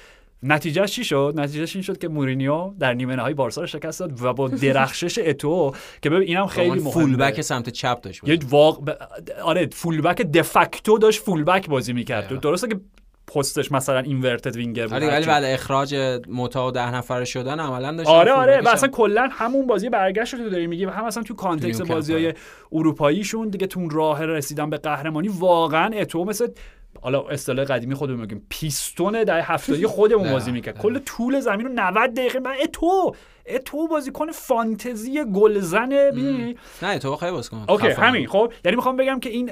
نتیجهش 0.42 0.92
چی 0.92 1.04
شد 1.04 1.34
نتیجهش 1.36 1.76
این 1.76 1.82
شد 1.82 1.98
که 1.98 2.08
مورینیو 2.08 2.72
در 2.80 2.94
نیمه 2.94 3.16
نهایی 3.16 3.34
بارسا 3.34 3.60
رو 3.60 3.66
شکست 3.66 4.00
داد 4.00 4.22
و 4.22 4.32
با 4.32 4.48
درخشش 4.48 5.18
اتو 5.18 5.72
که 6.02 6.10
ببین 6.10 6.28
اینم 6.28 6.46
خیلی 6.46 6.68
مهمه 6.70 6.90
فول 6.90 7.16
بک 7.16 7.40
سمت 7.40 7.68
چپ 7.68 8.00
داشت 8.00 8.28
یه 8.28 8.38
واق... 8.50 8.84
ب- 8.84 8.98
آره 9.42 9.68
فولبک 9.72 10.22
دفکتو 10.22 10.98
داشت 10.98 11.22
فولبک 11.22 11.68
بازی 11.68 11.92
می‌کرد. 11.92 12.40
درسته 12.40 12.68
که 12.68 12.80
پستش 13.34 13.72
مثلا 13.72 13.98
اینورتد 13.98 14.56
وینگر 14.56 14.86
بود 14.86 14.92
ولی. 14.92 15.26
بعد 15.26 15.44
اخراج 15.44 16.20
موتا 16.28 16.66
و 16.68 16.70
ده 16.70 16.94
نفره 16.94 17.24
شدن 17.24 17.60
عملا 17.60 17.92
داشت 17.96 18.08
آره 18.10 18.32
آره 18.32 18.60
و 18.60 18.68
اصلا 18.68 18.88
کلا 18.88 19.28
همون 19.32 19.66
بازی 19.66 19.88
برگشت 19.88 20.34
رو 20.34 20.50
داری 20.50 20.66
میگی 20.66 20.84
هم 20.84 21.04
اصلا 21.04 21.22
تو 21.22 21.34
کانتکست 21.34 21.82
بازی 21.82 22.12
های. 22.12 22.34
اروپاییشون 22.72 23.48
دیگه 23.48 23.66
تو 23.66 23.80
اون 23.80 23.90
راه 23.90 24.24
رسیدن 24.24 24.70
به 24.70 24.76
قهرمانی 24.76 25.28
واقعا 25.28 25.90
اتوئو 25.98 26.24
مثل 26.24 26.46
حالا 27.02 27.28
اصطلاح 27.28 27.64
قدیمی 27.64 27.94
خودمون 27.94 28.20
میگیم. 28.20 28.46
پیستون 28.48 29.24
دهه 29.24 29.40
هفتادی 29.40 29.86
خودمون 29.86 30.32
بازی 30.32 30.52
می‌کرد. 30.52 30.78
کل 30.78 30.98
طول 30.98 31.40
زمین 31.40 31.66
رو 31.66 31.72
90 31.74 32.14
دقیقه. 32.14 32.38
من 32.38 32.54
اتوئو 32.62 33.14
اتوئو 33.54 33.88
بازیکن 33.88 34.32
فانتزی 34.32 35.24
گلزنه 35.34 36.10
می‌دونی؟ 36.14 36.56
نه 36.82 36.98
تو 36.98 37.16
خیلی 37.16 37.32
باز 37.32 37.50
کن 37.50 37.64
اوکی 37.68 37.88
همین 37.88 38.26
خب. 38.26 38.52
یعنی 38.64 38.76
می‌خوام 38.76 38.96
بگم 38.96 39.20
که 39.20 39.30
این 39.30 39.50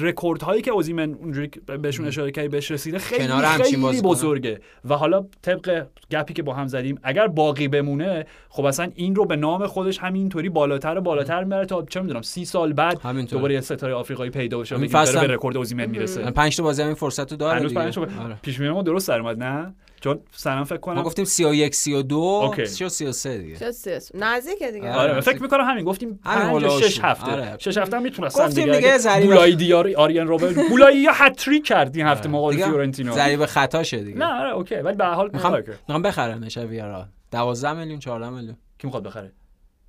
رکورد 0.00 0.42
هایی 0.42 0.62
که 0.62 0.70
اوسیمن 0.70 1.14
اونجوری 1.14 1.50
بهشون 1.82 2.06
اشاره 2.06 2.30
کردی 2.30 2.48
بهش 2.48 2.70
رسیده 2.70 2.98
خیلی 2.98 3.28
خیلی. 3.28 4.02
بزرگه. 4.02 4.60
و 4.88 4.94
حالا 4.94 5.26
طبق 5.42 5.86
گپی 6.10 6.34
که 6.34 6.42
با 6.42 6.54
هم 6.54 6.66
زدیم 6.66 6.98
اگر 7.02 7.26
باقی 7.26 7.68
بمونه 7.68 8.26
خب 8.48 8.64
اصلا 8.64 8.90
این 8.94 9.14
رو 9.14 9.24
به 9.24 9.36
نام 9.36 9.66
خودش 9.66 9.98
همینطوری 9.98 10.48
بالاتر 10.48 10.98
و 10.98 11.00
بالاتر 11.00 11.44
می‌بره 11.44 11.66
تا 11.66 11.82
چه 11.82 12.00
می‌دونم 12.00 12.22
سی 12.22 12.44
سال 12.44 12.72
بعد 12.72 13.00
همینطور. 13.00 13.38
دوباره 13.38 13.54
یه 13.54 13.60
ستاره 13.60 13.94
آفریقایی 13.94 14.30
پیدا 14.30 14.58
بشه 14.58 14.76
به 14.76 15.26
رکورد 15.26 15.56
اوزیمن 15.56 15.86
می‌رسه. 15.86 16.30
پنج 16.30 16.56
تا 16.56 16.62
بازی 16.62 16.82
همین 16.82 16.94
فرصت 16.94 17.30
رو 17.30 17.36
داره 17.36 17.58
هنوز 17.58 17.76
آره. 17.76 18.36
پیش 18.42 18.60
ما 18.60 18.82
درست 18.82 19.08
در 19.08 19.20
اومد 19.20 19.42
نه؟ 19.42 19.74
چون 20.00 20.20
سنم 20.32 20.64
فکر 20.64 20.74
ما 20.74 20.80
کنم 20.80 21.02
گفتیم 21.02 21.24
31 21.24 21.74
32 21.74 22.16
اوکی. 22.16 22.66
33 22.66 23.38
دیگه؟ 23.38 23.58
شد 23.58 23.70
سیاس. 23.70 24.10
نزدیکه 24.14 24.70
دیگه. 24.72 24.92
آره. 24.92 25.12
آره 25.12 25.20
فکر 25.20 25.42
می‌کنم 25.42 25.64
همین. 25.64 25.84
گفتیم 25.84 26.20
همین 26.24 26.50
5 26.50 26.62
یا 26.62 26.68
هولوش 26.68 26.84
6 26.84 27.00
هفته. 27.04 27.32
آره. 27.32 27.56
6 27.58 27.78
هفته 27.78 27.96
هم 27.96 28.02
می‌تونستن 28.02 28.46
گفتیم 28.46 28.72
دیگه. 28.72 28.98
بولایی 29.22 29.56
دیار 29.56 29.90
آریان 29.96 30.26
روبن 30.26 30.54
بولایی 30.70 30.98
یا 30.98 31.10
هتریک 31.14 31.64
کرد 31.66 31.96
این 31.96 32.06
هفته 32.06 32.28
آره. 32.28 32.38
مقابل 32.38 32.56
فیورنتینا 32.56 33.12
ضریب 33.12 33.46
خطاشه 33.46 33.98
دیگه. 34.02 34.18
نه 34.18 34.24
آره 34.40 34.52
اوکی. 34.52 34.74
ولی 34.74 34.96
به 34.96 35.04
هر 35.04 35.12
حال 35.14 35.30
می‌خوام 35.32 35.52
می‌خوام 35.56 35.76
می‌خوام 35.88 36.02
بخرنش 36.02 36.58
ویارال 36.58 37.06
12 37.30 37.72
میلیون 37.72 37.98
14 37.98 38.30
میلیون. 38.30 38.56
کی 38.78 38.86
می‌خواد 38.86 39.02
بخره؟ 39.02 39.32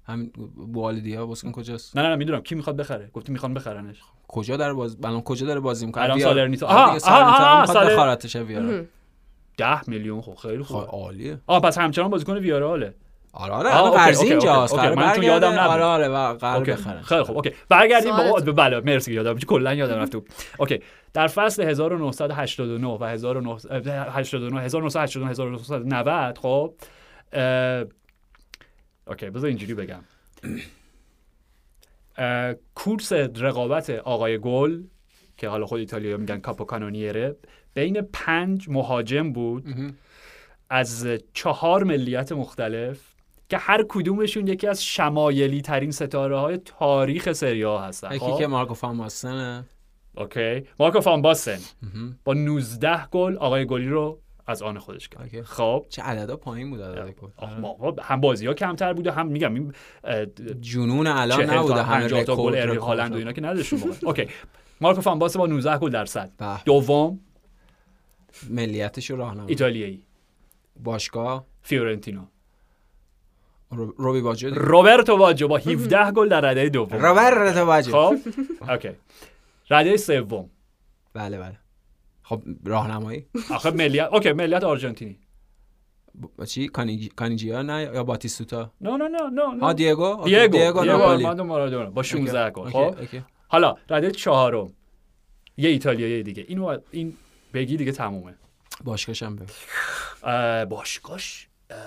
همین 0.06 0.32
بوالدیا 0.74 1.26
باسکن 1.26 1.52
کجاست؟ 1.52 1.98
نه 1.98 2.04
نه 2.04 2.10
نه 2.10 2.16
می‌دونم. 2.16 2.42
کی 2.42 2.56
می‌خواد 2.56 2.78
بخره؟ 2.78 3.10
گفتی 3.14 3.32
می‌خوان 3.32 3.54
بخرنش. 3.54 4.02
کجا 4.28 4.58
داره 4.58 4.74
باز 4.74 4.98
الان 5.04 5.22
کجا 5.22 5.48
داره 5.48 5.60
بازی 5.60 5.86
می‌کنه؟ 5.86 6.04
الان 6.04 6.20
سالرنیتا. 6.20 6.68
آها 6.68 6.98
آها، 7.04 7.62
می‌خواد 7.62 7.88
بخارتش 7.92 8.36
ویارال 8.36 8.86
10 9.60 9.90
میلیون 9.90 10.22
خب 10.22 10.36
خیلی 10.36 10.64
خب 10.64 10.74
خوبه 10.74 10.86
عالیه 10.86 11.40
آه 11.48 11.62
پس 11.62 11.78
همچنان 11.78 12.10
بازیکن 12.10 12.38
ویاراله 12.38 12.94
آره 13.34 13.54
آره 13.54 13.76
الان 13.78 13.92
قرضی 13.92 14.22
اوکی، 14.22 14.32
اینجاست 14.32 14.76
من 14.76 14.86
چون 14.86 14.96
برگرده. 14.96 15.26
یادم 15.26 15.48
نبود. 15.48 15.60
آره 15.60 15.84
آره 15.84 16.08
و 16.08 16.34
قرار. 16.34 16.64
بخرن 16.64 17.02
خیلی 17.02 17.24
خوب 17.24 17.36
اوکی 17.36 17.52
برگردیم 17.70 18.18
با 18.18 18.52
بله 18.52 18.80
مرسی 18.80 19.14
یادم 19.14 19.38
کلا 19.38 19.74
یادم 19.74 19.96
رفت 19.96 20.14
بود. 20.14 20.30
اوکی 20.60 20.80
در 21.14 21.28
فصل 21.28 21.64
1989 21.64 22.88
و 22.88 23.04
1989 23.04 24.62
1989 24.62 25.30
1990 25.30 26.38
خب 26.38 26.74
اوکی 29.08 29.30
بذار 29.30 29.48
اینجوری 29.48 29.74
بگم 29.74 30.02
course 32.76 33.12
رقابت 33.14 33.90
آقای 33.90 34.38
گل 34.38 34.84
که 35.38 35.50
حالا 35.50 35.66
خود 35.66 35.80
ایتالیا 35.80 36.18
میگن 36.18 36.40
کاپو 36.40 36.66
کانونیره 36.66 37.36
بین 37.80 38.02
پنج 38.14 38.70
مهاجم 38.70 39.34
بود 39.34 39.66
از 40.70 41.08
چهار 41.34 41.84
ملیت 41.84 42.32
مختلف 42.32 43.00
که 43.50 43.58
هر 43.58 43.86
کدومشون 43.90 44.48
یکی 44.48 44.68
از 44.68 44.86
شمایلی 44.86 45.62
ترین 45.62 45.92
ستاره 45.92 46.40
های 46.40 46.58
تاریخ 46.58 47.32
سری 47.32 47.64
آ 47.64 47.82
هستن. 47.82 48.08
یکی 48.08 48.20
خب؟ 48.20 48.38
که 48.38 48.48
مارکو 48.48 48.74
فان 48.74 49.00
باستنه 49.00 49.66
اوکی. 50.18 50.64
مارکو 50.80 51.00
فان 51.00 51.22
باستن. 51.22 51.58
با 52.24 52.34
19 52.34 53.06
گل 53.06 53.38
آقای 53.38 53.66
گلی 53.66 53.88
رو 53.88 54.20
از 54.48 54.62
آن 54.62 54.80
خودش. 54.80 55.10
کرد. 55.10 55.42
خب؟ 55.42 55.86
چه 55.90 56.02
عددا 56.02 56.36
پایین 56.36 56.70
بود 56.70 56.82
عدد 56.82 57.12
گل. 57.12 57.94
هم 58.02 58.22
بازی 58.22 58.48
ها 58.48 58.54
کمتر 58.54 58.94
بوده 58.94 59.12
هم 59.12 59.28
میگم 59.28 59.54
این 59.54 59.74
جنون 60.62 61.08
الان 61.08 61.38
40 61.38 61.48
تا 61.48 61.60
نبوده 61.60 61.84
همه 61.84 62.02
50 62.02 62.24
تا 62.24 62.36
گل. 62.36 62.78
هالند 62.78 63.14
و 63.14 63.18
اینا 63.18 63.32
که 63.32 63.42
نداشتون. 63.42 63.96
اوکی. 64.04 64.28
مارکو 64.82 65.02
فان 65.02 65.20
باستن 65.20 65.40
با 65.40 65.46
19 65.46 65.78
گل 65.78 65.90
در 65.90 66.06
صد 66.06 66.32
به. 66.38 66.64
دوم 66.66 67.20
ملیتش 68.50 69.12
راهنما 69.12 69.48
ایتالیایی. 69.48 70.04
باشگاه. 70.84 71.46
فیورنتینا 71.62 72.28
رو- 73.72 73.94
روبرتو 73.98 74.22
باجو. 74.22 74.50
روبرتو 74.50 75.18
باجو 75.18 75.48
با 75.48 75.58
17 75.58 76.12
گل 76.12 76.30
در 76.30 76.42
رده 76.42 76.70
دوم. 76.70 76.98
روبرتو 76.98 77.66
باجو. 77.66 77.92
خب؟ 77.92 78.16
اوکی. 78.70 78.90
رده 79.70 79.98
سوم. 79.98 80.50
بله 81.14 81.38
بله. 81.38 81.58
خب 82.24 82.42
راهنمایی. 82.66 83.26
آخه 83.52 83.72
ملیت 83.72 84.10
اوکی 84.14 84.32
ملیت 84.32 84.64
آرژانتینی. 84.64 85.20
چی؟ 86.48 86.68
کانیجی... 86.68 87.10
کانیجیا؟ 87.10 87.62
نه 87.62 87.82
یا 87.82 88.04
باتیستوتا؟ 88.04 88.72
نه 88.82 88.98
نه 88.98 89.08
نه 89.08 89.20
نه 89.30 89.60
ها 89.60 89.74
دیگو. 89.74 90.22
دیگو. 90.26 90.48
دیگو 90.48 90.80
آرماندو 90.80 91.44
مارادونا. 91.44 91.90
با 91.90 92.04
16 92.04 92.50
گل. 92.50 92.70
خب. 92.70 92.96
حالا 93.48 93.76
رده 93.90 94.12
چهارم. 94.12 94.74
یه 95.58 95.70
ایتالیایی 95.70 96.24
دیگه. 96.24 96.46
اینو 96.48 96.78
این 96.92 97.14
بگی 97.54 97.78
دیگه 97.78 97.92
تمومه. 97.92 98.36
باشگاهش 98.84 99.24
هم 99.24 99.36
بگو. 99.36 99.46
اه، 100.24 100.66
باشگاش 100.66 101.48
اه، 101.70 101.78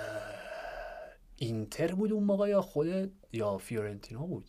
اینتر 1.37 1.95
بود 1.95 2.13
اون 2.13 2.25
موقع 2.25 2.49
یا 2.49 2.61
خود 2.63 3.13
یا 3.33 3.59
فیورنتینا 3.59 4.21
بود؟ 4.21 4.45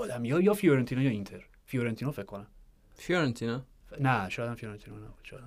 یادم 0.00 0.24
یا 0.24 0.40
یا 0.40 0.54
فیورنتینا 0.54 1.02
یا 1.02 1.10
اینتر؟ 1.10 1.44
فیورنتینا 1.66 2.10
فکر 2.10 2.22
کنم. 2.24 2.46
فیورنتینا 2.94 3.62
نه 4.00 4.28
شاید 4.28 4.48
هم 4.48 4.54
فیورنتینا 4.54 4.96
نبود 4.96 5.20
شاید. 5.22 5.42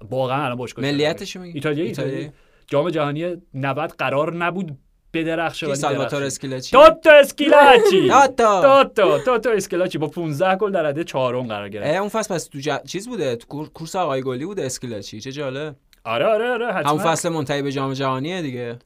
واقعا 0.00 0.44
الان 0.44 0.56
باشگاه 0.56 0.84
ملیتشو 0.84 1.40
میگی؟ 1.40 1.54
ایتالیایی 1.54 1.88
ایتالیایی 1.88 2.32
جام 2.66 2.90
جهانی 2.90 3.36
90 3.54 3.90
قرار 3.90 4.34
نبود 4.36 4.78
بدرخشه 5.14 5.66
ولی 5.66 5.74
سالواتور. 5.76 6.22
اسکیلاچی 6.22 6.70
توتو 6.76 7.10
اسکیلاچی. 7.10 8.08
توتو. 8.36 8.62
توتو. 8.62 9.18
توتو 9.18 9.50
اسکیلاچی. 9.50 9.98
با 9.98 10.06
15 10.06 10.56
گل 10.56 10.72
در 10.72 10.82
رده 10.82 11.04
چهارم 11.04 11.46
قرار 11.46 11.68
گرفت. 11.68 11.98
اون 11.98 12.08
فصل 12.08 12.34
پس 12.34 12.44
تو 12.44 12.60
ج- 12.60 12.86
چیز 12.86 13.08
بوده؟ 13.08 13.36
تو 13.36 13.46
کور- 13.46 13.68
course 13.68 13.96
آقای 13.96 14.22
گلی 14.22 14.44
بوده 14.44 14.66
اسکیلاچی 14.66 15.20
چه 15.20 15.32
جالب. 15.32 15.76
آره 16.04 16.26
آره 16.26 16.50
آره 16.50 16.72
حتما. 16.72 16.90
همون 16.90 17.02
فصل 17.04 17.28
منتهی 17.28 17.62
به 17.62 17.72
جام 17.72 17.92
جهانیه 17.92 18.42
دیگه. 18.42 18.78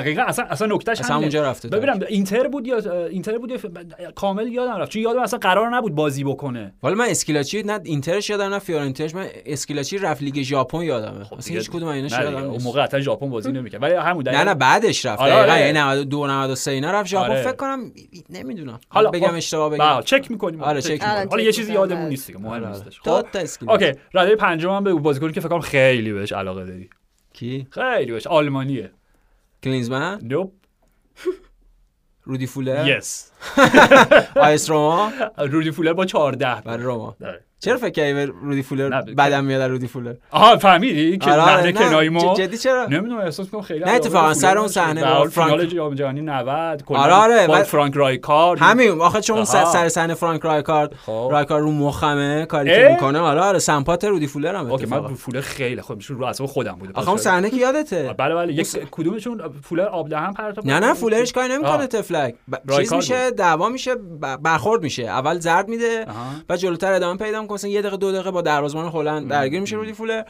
دقیقا 0.00 0.22
اصلا 0.22 0.44
اصلا 0.44 0.74
نکتهش 0.74 1.00
اصلا 1.00 1.06
همینه. 1.16 1.20
اونجا 1.24 1.50
رفته 1.50 1.68
ببینم 1.68 2.00
اینتر 2.08 2.48
بود 2.48 2.66
یا 2.66 3.06
اینتر 3.06 3.38
بود 3.38 3.50
یا 3.50 3.56
ف- 3.56 4.12
کامل 4.14 4.48
یادم 4.48 4.76
رفت. 4.76 4.90
چون 4.90 5.02
یادم 5.02 5.20
اصلا 5.20 5.38
قرار 5.38 5.68
نبود 5.76 5.94
بازی 5.94 6.24
بکنه. 6.24 6.74
ولی 6.82 6.94
من 6.94 7.04
اسکیلاچی 7.08 7.62
نه 7.62 7.80
اینترش 7.84 8.30
یادم 8.30 8.44
نه 8.54 8.58
فیورنتینش 8.58 9.14
من 9.14 9.26
اسکیلاچی 9.46 9.98
رفت 9.98 10.22
لیگ 10.22 10.42
ژاپن 10.42 10.82
یادمه. 10.82 11.20
اصلا 11.20 11.38
دیگه- 11.38 11.58
هیچ 11.58 11.70
کدوم 11.70 11.88
اینا 11.88 12.08
یادم 12.22 12.36
اون 12.50 12.62
موقع 12.62 12.82
حتی 12.82 13.00
ژاپن 13.02 13.30
بازی 13.30 13.52
نمی‌کرد. 13.52 13.82
ولی 13.82 13.94
همون 13.94 14.24
نه 14.28 14.32
دقیقاً- 14.32 14.46
نه 14.48 14.54
بعدش 14.54 15.06
رفت. 15.06 15.20
آره، 15.22 15.32
دقیقاً 15.32 15.52
آره. 15.52 15.60
یعنی 15.60 15.72
92 15.78 16.26
93 16.26 16.70
اینا 16.70 16.90
رفت 16.92 17.08
ژاپن. 17.08 17.30
آره. 17.30 17.42
فکر 17.42 17.56
کنم 17.56 17.92
نمی‌دونم. 18.30 18.80
حالا 18.88 19.10
بگم 19.10 19.28
خب، 19.28 19.34
اشتباه 19.34 19.70
بله، 19.70 19.78
بگم. 19.78 20.00
چک 20.00 20.30
می‌کنیم. 20.30 20.62
آره، 20.62 20.80
چک 20.82 20.90
می‌کنیم. 20.92 21.28
حالا 21.30 21.42
یه 21.42 21.52
چیزی 21.52 21.70
آره، 21.76 21.80
یادمون 21.80 22.04
چک 22.04 22.10
نیست 22.10 22.26
دیگه 22.26 22.38
مهم 22.38 22.52
آره، 22.52 22.68
نیستش. 22.68 23.00
خب. 23.00 23.24
okay 23.68 23.92
رده 24.14 24.36
پنجم 24.36 24.70
هم 24.70 24.84
به 24.84 24.94
بازیکنی 24.94 25.32
که 25.32 25.40
فکر 25.40 25.48
کنم 25.48 25.60
خیلی 25.60 26.12
بهش 26.12 26.32
علاقه 26.32 26.64
داری. 26.64 26.90
کی؟ 27.32 27.66
خیلی 27.70 28.12
بهش 28.12 28.26
آلمانیه. 28.26 28.90
کلینزمن 29.64 30.18
nope 30.22 30.52
رودی 32.22 32.46
فولر 32.46 32.88
yes 32.98 33.30
آ 34.36 34.53
اس 34.53 34.70
روما 34.70 35.12
رودی 35.38 35.70
فولر 35.70 35.92
با 35.92 36.06
14 36.06 36.60
برای 36.60 36.84
روما. 36.84 37.16
چرا 37.64 37.76
فکر 37.76 37.90
کردی 37.90 38.12
به 38.14 38.26
رودی 38.42 38.62
فولر 38.62 39.00
بدم 39.02 39.44
میاد 39.44 39.62
رودی 39.62 39.86
فولر 39.86 40.14
آها 40.30 40.56
فهمیدی 40.56 41.18
که 41.18 41.30
آره، 41.32 41.72
کنایی 41.72 42.08
ما 42.08 42.34
جدی 42.34 42.58
چرا 42.58 42.86
نمی‌دونم 42.86 43.20
احساس 43.20 43.50
کنم 43.50 43.60
خیلی 43.62 43.84
نه، 43.84 43.90
اتفاقا 43.90 44.34
سر 44.34 44.58
اون 44.58 44.68
صحنه 44.68 45.24
فرانک- 45.28 45.74
جام 45.74 45.94
جهانی 45.94 46.20
90 46.20 46.82
کلا 46.84 46.98
آره، 46.98 47.12
آره، 47.14 47.46
با 47.46 47.52
بعد- 47.54 47.62
فرانک 47.64 47.94
رایکارد 47.94 48.60
همین 48.60 49.00
آخه 49.00 49.20
چون. 49.20 49.44
سر 49.44 49.88
صحنه 49.88 50.14
فرانک 50.14 50.42
رایکارد 50.42 50.94
خب. 51.06 51.28
رایکارد 51.32 51.62
رو 51.62 51.70
مخمه 51.72 52.46
کاری 52.46 52.70
که؟ 52.70 52.88
می‌کنه 52.90 53.18
آره 53.18 53.40
آره 53.40 53.58
سمپات 53.58 54.04
رودی 54.04 54.26
فولر 54.26 54.54
هم 54.54 54.70
okay 54.70 54.86
من 54.86 54.92
اتفاقا 54.92 55.08
رو 55.08 55.14
فولر 55.14 55.40
خیلی 55.40 55.82
خب 55.82 55.96
میشه 55.96 56.14
رو 56.14 56.24
اعصاب 56.24 56.46
خودم 56.46 56.72
بوده 56.72 56.92
آخه 56.94 57.08
اون 57.08 57.18
صحنه 57.18 57.50
که 57.50 57.56
یادته 57.56 58.14
بله 58.18 58.34
بله 58.34 58.52
یک 58.52 58.68
کدومشون 58.90 59.40
فولر 59.62 59.84
آب 59.86 60.08
دهن 60.08 60.32
پرتاب 60.32 60.66
نه 60.66 60.78
نه 60.80 60.94
فولرش 60.94 61.32
کاری. 61.32 61.52
نمی‌کنه 61.52 61.86
طفلک. 61.86 62.34
چیز 62.76 62.92
میشه 62.92 63.30
دعوا 63.30 63.68
میشه 63.68 63.94
برخورد 64.42 64.82
میشه 64.82 65.02
اول 65.02 65.38
زرد 65.38 65.68
میده. 65.68 66.06
و 66.48 66.56
جلوتر 66.56 66.92
ادامه 66.92 67.18
پیدا 67.18 67.42
می‌کنه 67.42 67.53
مثلا 67.54 67.70
یه 67.70 67.80
دقیقه 67.80 67.96
دو 67.96 68.12
دقیقه 68.12 68.30
با 68.30 68.42
دروازه‌بان 68.42 68.92
هلند 68.92 69.30
درگیر 69.30 69.60
میشه 69.60 69.76
رودی 69.76 69.92
فولر 69.92 70.22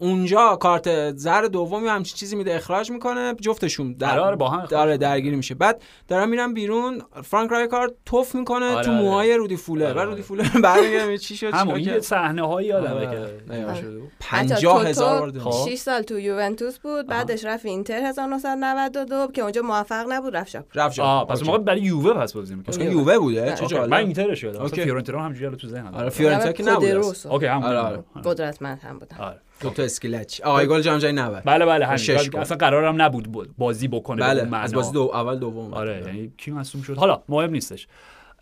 اونجا 0.00 0.56
کارت 0.56 1.16
زر 1.16 1.42
دومی 1.42 1.88
همچین 1.88 2.16
چیزی 2.16 2.36
میده 2.36 2.54
اخراج 2.54 2.90
می‌کنه 2.90 3.34
جفتشون 3.34 3.92
در... 3.92 4.10
آره، 4.10 4.20
آره، 4.20 4.36
با 4.36 4.48
هم 4.48 4.66
داره 4.66 4.96
درگیری 4.96 5.36
میشه 5.36 5.54
بعد 5.54 5.82
دارن 6.08 6.28
میرن 6.28 6.54
بیرون 6.54 7.02
فرانک 7.24 7.50
رایکارد 7.50 7.92
توف 8.06 8.34
می‌کنه 8.34 8.66
آره، 8.66 8.84
تو 8.84 8.90
آره. 8.90 9.00
موهای 9.00 9.36
رودی 9.36 9.56
فولر 9.56 9.84
آره، 9.84 9.94
و 9.94 9.98
آره. 9.98 10.08
رودی 10.08 10.22
فولر 10.22 10.48
برمیگره 10.64 11.18
چی 11.18 11.36
شد 11.36 11.54
همون 11.54 11.82
کرد؟ 11.82 12.00
صحنه 12.00 12.46
هایی 12.46 12.68
یادمه 12.68 12.90
آره، 12.90 13.06
که 13.50 13.66
آره. 13.66 13.80
شده 13.80 13.98
بود. 13.98 14.12
پنجاه 14.20 14.86
هزار 14.86 15.20
بار 15.20 15.30
خب. 15.30 15.38
دیدم. 15.38 15.74
6 15.74 15.78
سال 15.78 16.02
تو 16.02 16.18
یوونتوس 16.18 16.78
بود 16.78 17.06
بعدش 17.06 17.44
رفت 17.44 17.66
اینتر 17.66 18.02
1992 18.02 19.28
که 19.34 19.42
اونجا 19.42 19.62
موفق 19.62 20.06
نبود 20.08 20.36
رفت 20.36 20.50
ژاپن 20.50 20.80
رفت 20.80 20.98
آه 20.98 21.26
پس 21.26 21.42
موقع 21.42 21.58
برای 21.58 21.80
یووه 21.80 22.14
پس 22.14 22.32
بازی 22.32 22.54
می‌کرد 22.54 22.74
اصلا 22.74 22.84
یووه 22.84 23.18
بوده 23.18 23.54
چه 23.54 23.66
جالب 23.66 23.90
من 23.90 24.00
okay. 24.00 24.20
اصلا 24.20 24.66
فیورنتینا 24.66 25.18
همجوری 25.18 25.56
تو 25.56 25.68
ذهنم 25.68 25.94
آره 25.94 26.08
فیورنتینا 26.08 26.52
که 26.52 26.62
نبود. 26.62 27.16
okay 27.30 27.46
همون 27.46 27.64
آره،. 27.64 28.04
قدرتمند 28.24 28.78
هم 28.78 28.98
بودن 28.98 29.16
آره. 29.16 29.40
دو 29.60 29.70
تا 29.70 29.82
اسکیلاچی. 29.82 30.40
آقای 30.40 30.66
گل 30.66 30.80
جام 30.80 30.98
جهانی 30.98 31.16
90 31.20 31.42
بله 31.44 31.66
بله 31.66 31.86
همین. 31.86 32.36
اصلا 32.38 32.56
قرارم 32.56 33.02
نبود 33.02 33.32
با- 33.32 33.46
بازی 33.58 33.88
بکنه 33.88 34.16
به 34.16 34.22
بله 34.28 34.44
معنا. 34.44 34.58
از 34.58 34.74
بازی 34.74 34.92
دو 34.92 35.10
اول 35.14 35.38
دوم 35.38 35.74
آره 35.74 36.02
یعنی 36.06 36.32
کی 36.36 36.50
مصدوم 36.50 36.82
شد؟ 36.82 36.96
حالا 36.96 37.22
مهم 37.28 37.50
نیستش. 37.50 37.86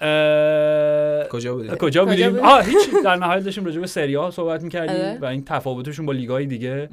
اه، 0.01 1.29
کجا 1.29 1.55
بودی؟ 1.55 1.69
کجا 1.79 2.05
بودیم؟ 2.05 2.31
بودیم؟ 2.31 2.45
آه 2.45 2.65
هیچ 2.65 2.79
در 3.05 3.17
نهایت 3.17 3.45
داشتیم 3.45 3.65
راجع 3.65 3.81
به 3.81 3.87
سری 3.87 4.15
ها 4.15 4.31
صحبت 4.31 4.63
می‌کردیم 4.63 4.97
آره. 4.97 5.19
و 5.23 5.25
این 5.25 5.45
تفاوتشون 5.45 6.07
با 6.07 6.13
لیگ‌های 6.13 6.47
دیگه 6.47 6.89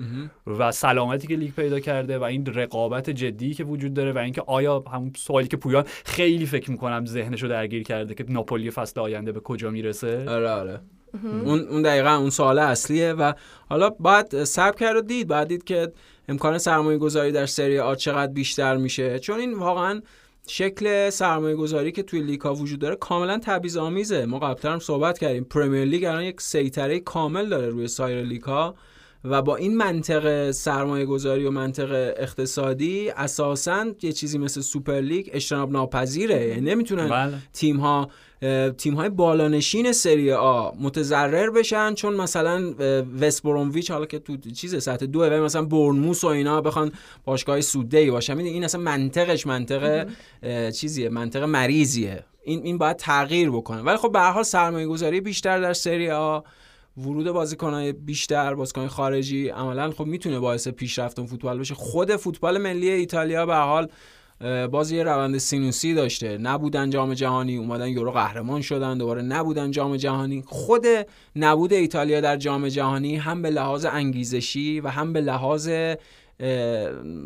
و 0.47 0.71
سلامتی 0.71 1.27
که 1.27 1.35
لیگ 1.35 1.51
پیدا 1.55 1.79
کرده 1.79 2.17
و 2.17 2.23
این 2.23 2.45
رقابت 2.45 3.09
جدی 3.09 3.53
که 3.53 3.63
وجود 3.63 3.93
داره 3.93 4.11
و 4.11 4.17
اینکه 4.17 4.43
آیا 4.47 4.83
همون 4.93 5.11
سوالی 5.17 5.47
که 5.47 5.57
پویان 5.57 5.83
خیلی 6.05 6.45
فکر 6.45 6.71
می‌کنم 6.71 7.05
ذهنشو 7.05 7.47
درگیر 7.47 7.83
کرده 7.83 8.13
که 8.13 8.25
ناپولی 8.29 8.71
فصل 8.71 8.99
آینده 8.99 9.31
به 9.31 9.39
کجا 9.39 9.69
می‌رسه. 9.69 10.25
آره 10.29 10.49
آره. 10.49 10.79
اون 11.23 11.59
اون 11.59 11.81
دقیقا 11.81 12.15
اون 12.15 12.29
سوال 12.29 12.59
اصلیه 12.59 13.13
و 13.13 13.33
حالا 13.69 13.89
باید 13.89 14.43
صبر 14.43 14.77
کرد 14.77 14.95
و 14.95 15.01
دید. 15.01 15.27
باید 15.27 15.47
دید 15.47 15.63
که 15.63 15.91
امکان 16.29 16.57
سرمایه 16.57 16.97
گذاری 16.97 17.31
در 17.31 17.45
سری 17.45 17.79
آ 17.79 17.95
چقدر 17.95 18.31
بیشتر 18.31 18.77
میشه. 18.77 19.19
چون 19.19 19.39
این 19.39 19.53
واقعا 19.53 20.01
شکل 20.47 21.09
سرمایه 21.09 21.55
گذاری 21.55 21.91
که 21.91 22.03
توی 22.03 22.21
لیگ 22.21 22.41
ها 22.41 22.53
وجود 22.53 22.79
داره 22.79 22.95
کاملا 22.95 23.39
تبعیض 23.43 23.77
آمیزه 23.77 24.25
ما 24.25 24.39
قبلا 24.39 24.73
هم 24.73 24.79
صحبت 24.79 25.17
کردیم. 25.17 25.43
Premier 25.43 25.85
League 25.85 26.03
الان 26.03 26.23
یک 26.23 26.41
سیطره 26.41 26.99
کامل 26.99 27.49
داره 27.49 27.69
روی 27.69 27.87
سایر 27.87 28.23
لیگ 28.23 28.43
ها 28.43 28.75
و 29.23 29.41
با 29.41 29.55
این 29.55 29.77
منطق 29.77 30.51
سرمایه 30.51 31.05
گذاری 31.05 31.45
و 31.45 31.51
منطق 31.51 32.13
اقتصادی 32.17 33.09
اساسا 33.09 33.85
یه 34.01 34.11
چیزی 34.11 34.37
مثل 34.37 34.61
سوپر 34.61 35.01
لیگ 35.01 35.29
اجتناب 35.31 35.71
ناپذیره. 35.71 36.47
یعنی 36.47 36.61
نمی‌تونن 36.61 37.09
بله. 37.09 37.37
تیم 37.53 37.77
ها 37.77 38.09
تیم 38.77 38.93
های 38.93 39.09
بالانشین 39.09 39.91
سری 39.91 40.31
آ 40.31 40.71
متضرر 40.79 41.49
بشن 41.49 41.93
چون 41.93 42.15
مثلا 42.15 42.73
وست 43.21 43.43
برومویچ 43.43 43.91
حالا 43.91 44.05
که 44.05 44.19
تو 44.19 44.37
چیز 44.37 44.83
سطح 44.83 45.05
دو 45.05 45.19
و 45.19 45.43
مثلا 45.43 45.65
برنموس 45.65 46.23
و 46.23 46.27
اینا 46.27 46.61
بخوان 46.61 46.91
باشگاه 47.25 47.61
سوده 47.61 47.97
ای 47.97 48.11
باشن 48.11 48.37
این 48.37 48.63
اصلا 48.63 48.81
منطقش 48.81 49.47
منطق 49.47 50.07
چیزیه 50.71 51.09
منطق 51.09 51.43
مریضیه. 51.43 52.23
این 52.43 52.63
این 52.63 52.77
باید 52.77 52.97
تغییر 52.97 53.49
بکنه. 53.49 53.81
ولی 53.81 53.97
خب 53.97 54.11
به 54.11 54.19
هر 54.19 54.31
حال 54.31 54.43
سرمایه 54.43 54.87
گذاری 54.87 55.21
بیشتر 55.21 55.61
در 55.61 55.73
سری 55.73 56.11
آ 56.11 56.39
ورود 56.97 57.31
بازیکنهای 57.31 57.91
بیشتر 57.91 58.53
بازیکن 58.53 58.87
خارجی 58.87 59.49
عملا 59.49 59.91
خب 59.91 60.05
می‌تونه 60.05 60.39
باعث 60.39 60.67
پیشرفت 60.67 61.25
فوتبال 61.25 61.59
بشه. 61.59 61.73
خود 61.73 62.15
فوتبال 62.15 62.57
ملی 62.57 62.89
ایتالیا 62.89 63.45
به 63.45 63.55
حال 63.55 63.87
باز 64.71 64.91
یه 64.91 65.03
روند 65.03 65.37
سینوسی 65.37 65.93
داشته. 65.93 66.37
نبودن 66.37 66.89
جام 66.89 67.13
جهانی 67.13 67.57
اومدن 67.57 67.87
یورو 67.87 68.11
قهرمان 68.11 68.61
شدن 68.61 68.97
دوباره 68.97 69.21
نبودن 69.21 69.71
جام 69.71 69.95
جهانی. 69.95 70.43
خود 70.45 70.85
نبود 71.35 71.73
ایتالیا 71.73 72.21
در 72.21 72.37
جام 72.37 72.67
جهانی 72.67 73.15
هم 73.15 73.41
به 73.41 73.49
لحاظ 73.49 73.85
انگیزشی 73.85 74.79
و 74.79 74.87
هم 74.87 75.13
به 75.13 75.21
لحاظ 75.21 75.69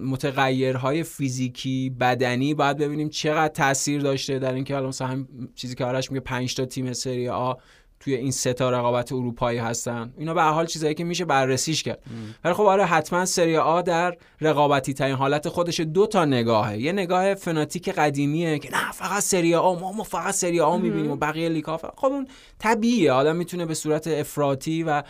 متغیرهای 0.04 1.04
فیزیکی 1.04 1.90
بدنی 2.00 2.54
باید 2.54 2.78
ببینیم 2.78 3.10
چقدر 3.10 3.54
تاثیر 3.54 4.02
داشته 4.02 4.40
در 4.40 4.54
اینکه 4.54 4.74
حالا 4.74 4.88
مثلا 4.88 5.08
هم 5.08 5.28
چیزی 5.56 5.76
که 5.76 5.86
آرش 5.86 6.12
میگه 6.12 6.22
5 6.22 6.56
تا 6.56 6.66
تیم 6.66 6.94
سری 6.94 7.30
آ 7.30 7.54
توی 8.00 8.16
این 8.16 8.32
سه 8.32 8.54
تا 8.54 8.70
رقابت 8.70 9.12
اروپایی 9.12 9.60
هستن. 9.60 10.14
اینا 10.18 10.34
به 10.34 10.42
هر 10.42 10.52
حال 10.52 10.66
چیزایی 10.66 10.94
که 10.94 11.04
میشه 11.04 11.26
بررسیش 11.26 11.84
کرد. 11.84 12.00
ولی 12.44 12.54
خب 12.54 12.64
آره 12.64 12.86
حتما 12.86 13.26
سری 13.26 13.58
آ 13.58 13.82
در 13.82 14.18
رقابتی 14.42 14.94
ترین 14.94 15.16
حالت 15.16 15.50
خودش 15.50 15.80
دو 15.80 16.08
تا 16.08 16.26
نگاهه. 16.26 16.78
یه 16.78 16.92
نگاه 16.92 17.36
فناتیک 17.36 17.90
قدیمیه 17.90 18.60
که 18.60 18.72
نه 18.72 18.92
فقط 18.92 19.24
سری 19.24 19.56
آ 19.56 19.76
ما 19.76 19.92
ما 19.92 20.04
فقط 20.04 20.34
سری 20.34 20.60
آ 20.60 20.78
می‌بینیم 20.78 21.12
و 21.12 21.16
بقیه 21.16 21.50
لیگ 21.50 21.66
ها 21.66 21.78
خب 21.78 22.08
اون 22.08 22.28
طبیعیه. 22.60 23.12
آدم 23.12 23.36
می‌تونه 23.36 23.66
به 23.66 23.74
صورت 23.74 24.08
افراطی 24.08 24.84
و 24.84 25.04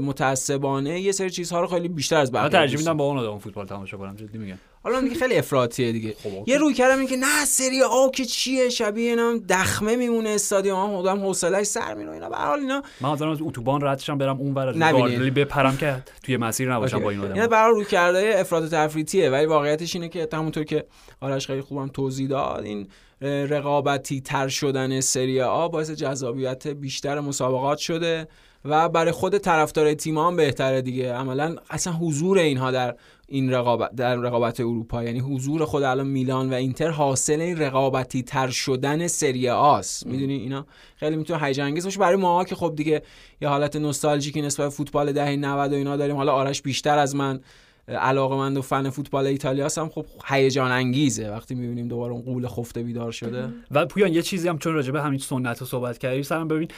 متعصبانه 0.00 1.00
یه 1.00 1.12
سری 1.12 1.30
چیزها 1.30 1.60
رو 1.60 1.66
خیلی 1.66 1.88
بیشتر 1.88 2.16
از 2.16 2.32
بقیه 2.32 2.48
ترجیح 2.48 2.78
میدم 2.78 2.96
با 2.96 3.04
اون 3.04 3.18
آدم 3.18 3.38
فوتبال 3.38 3.66
تماشا 3.66 3.96
کنم. 3.96 4.16
جدی 4.16 4.38
میگم. 4.38 4.58
حالا 4.84 5.00
دیگه 5.00 5.14
خیلی 5.14 5.36
افراطیه 5.36 5.92
دیگه. 5.92 6.14
خب،. 6.22 6.48
یه 6.48 6.58
روی 6.58 6.74
کردم 6.74 6.98
این 6.98 7.08
که 7.08 7.16
نه 7.16 7.44
سری 7.44 7.82
آ 7.82 8.08
که 8.08 8.24
چیه؟ 8.24 8.68
شبیه 8.68 9.10
اینا 9.10 9.34
دخمه 9.48 9.96
میمونه 9.96 10.30
استادیوم. 10.30 10.78
هم 10.78 10.94
آدم 10.94 11.20
حوصله‌اش 11.20 11.66
سر 11.66 11.94
میره 11.94 12.10
اینا. 12.10 12.28
به 12.28 12.36
حال 12.36 12.60
اینا 12.60 12.82
من 13.00 13.10
از 13.10 13.22
اتوبان 13.22 13.80
ردشم 13.80 14.18
برم 14.18 14.40
اون 14.40 14.54
ور. 14.54 14.92
گاردلی 14.92 15.30
بپرم 15.30 15.76
که 15.76 16.02
توی 16.22 16.36
مسیر 16.36 16.72
نباشم 16.72 16.98
با 16.98 17.10
این 17.10 17.20
اینا 17.20 17.34
آدم 17.34 17.46
برای 17.46 17.74
روی 17.74 17.84
کرده 17.84 18.34
افراط 18.38 18.70
تفریطیه. 18.70 19.30
ولی 19.30 19.46
واقعیتش 19.46 19.94
اینه 19.94 20.08
که 20.08 20.28
همونطور 20.32 20.64
که 20.64 20.84
آرش 21.20 21.46
خیلی 21.46 21.60
خوبم 21.60 21.88
توضیح 21.88 22.28
داد 22.28 22.64
این 22.64 22.88
رقابتی 23.20 24.20
تر 24.20 24.48
شدن 24.48 25.00
سری 25.00 25.40
آ 25.40 25.68
باعث 25.68 25.90
جذابیت 25.90 26.66
بیشتر 26.66 27.20
مسابقات 27.20 27.78
شده. 27.78 28.28
و 28.64 28.88
برای 28.88 29.12
خود 29.12 29.38
طرفدار 29.38 29.94
تیم 29.94 30.18
هم 30.18 30.36
بهتره 30.36 30.82
دیگه. 30.82 31.12
عملا 31.12 31.56
اصلا 31.70 31.92
حضور 31.92 32.38
اینها 32.38 32.70
در 32.70 32.94
این 33.28 33.52
رقابت 33.52 33.94
در 33.94 34.16
رقابت 34.16 34.60
اروپا 34.60 35.04
یعنی 35.04 35.20
حضور 35.20 35.64
خود 35.64 35.82
الان 35.82 36.06
میلان 36.06 36.50
و 36.50 36.54
اینتر 36.54 36.90
حاصل 36.90 37.40
این 37.40 37.58
رقابتی 37.58 38.22
تر 38.22 38.48
شدن 38.50 39.06
سری 39.06 39.48
آست. 39.48 40.06
می‌دونی 40.06 40.34
اینا؟ 40.34 40.66
خیلی 40.96 41.16
می‌تونه 41.16 41.44
هیجان 41.44 41.66
انگیز 41.66 41.84
باشه. 41.84 42.00
برای 42.00 42.16
ما 42.16 42.44
که 42.44 42.54
خب 42.54 42.72
دیگه 42.76 43.02
یه 43.40 43.48
حالت 43.48 43.76
نوستالژیکی 43.76 44.42
نسبت 44.42 44.66
به 44.66 44.70
فوتبال 44.70 45.12
دهه 45.12 45.36
90 45.36 45.72
و 45.72 45.76
اینا 45.76 45.96
داریم. 45.96 46.16
حالا 46.16 46.32
آرش 46.32 46.62
بیشتر 46.62 46.98
از 46.98 47.16
من 47.16 47.40
علاقه 47.88 48.36
مند 48.36 48.56
و 48.56 48.62
فن 48.62 48.90
فوتبال 48.90 49.26
ایتالیا 49.26 49.68
هم 49.76 49.88
خب 49.88 50.06
هیجان 50.26 50.70
انگیزه 50.70 51.30
وقتی 51.30 51.54
می‌بینیم 51.54 51.88
دوباره 51.88 52.12
اون 52.12 52.22
غول 52.22 52.48
خفته 52.48 52.82
بیدار 52.82 53.12
شده 53.12 53.48
و 53.70 53.86
پویان 53.86 54.12
یه 54.12 54.22
چیزی 54.22 54.48
هم 54.48 54.58
چون 54.58 54.74
راجع 54.74 54.92
به 54.92 55.02
همین 55.02 55.18
سنت 55.18 55.58
رو 55.58 55.66
صحبت 55.66 55.98
کردیم 55.98 56.22
سرم 56.22 56.48
ببین 56.48 56.68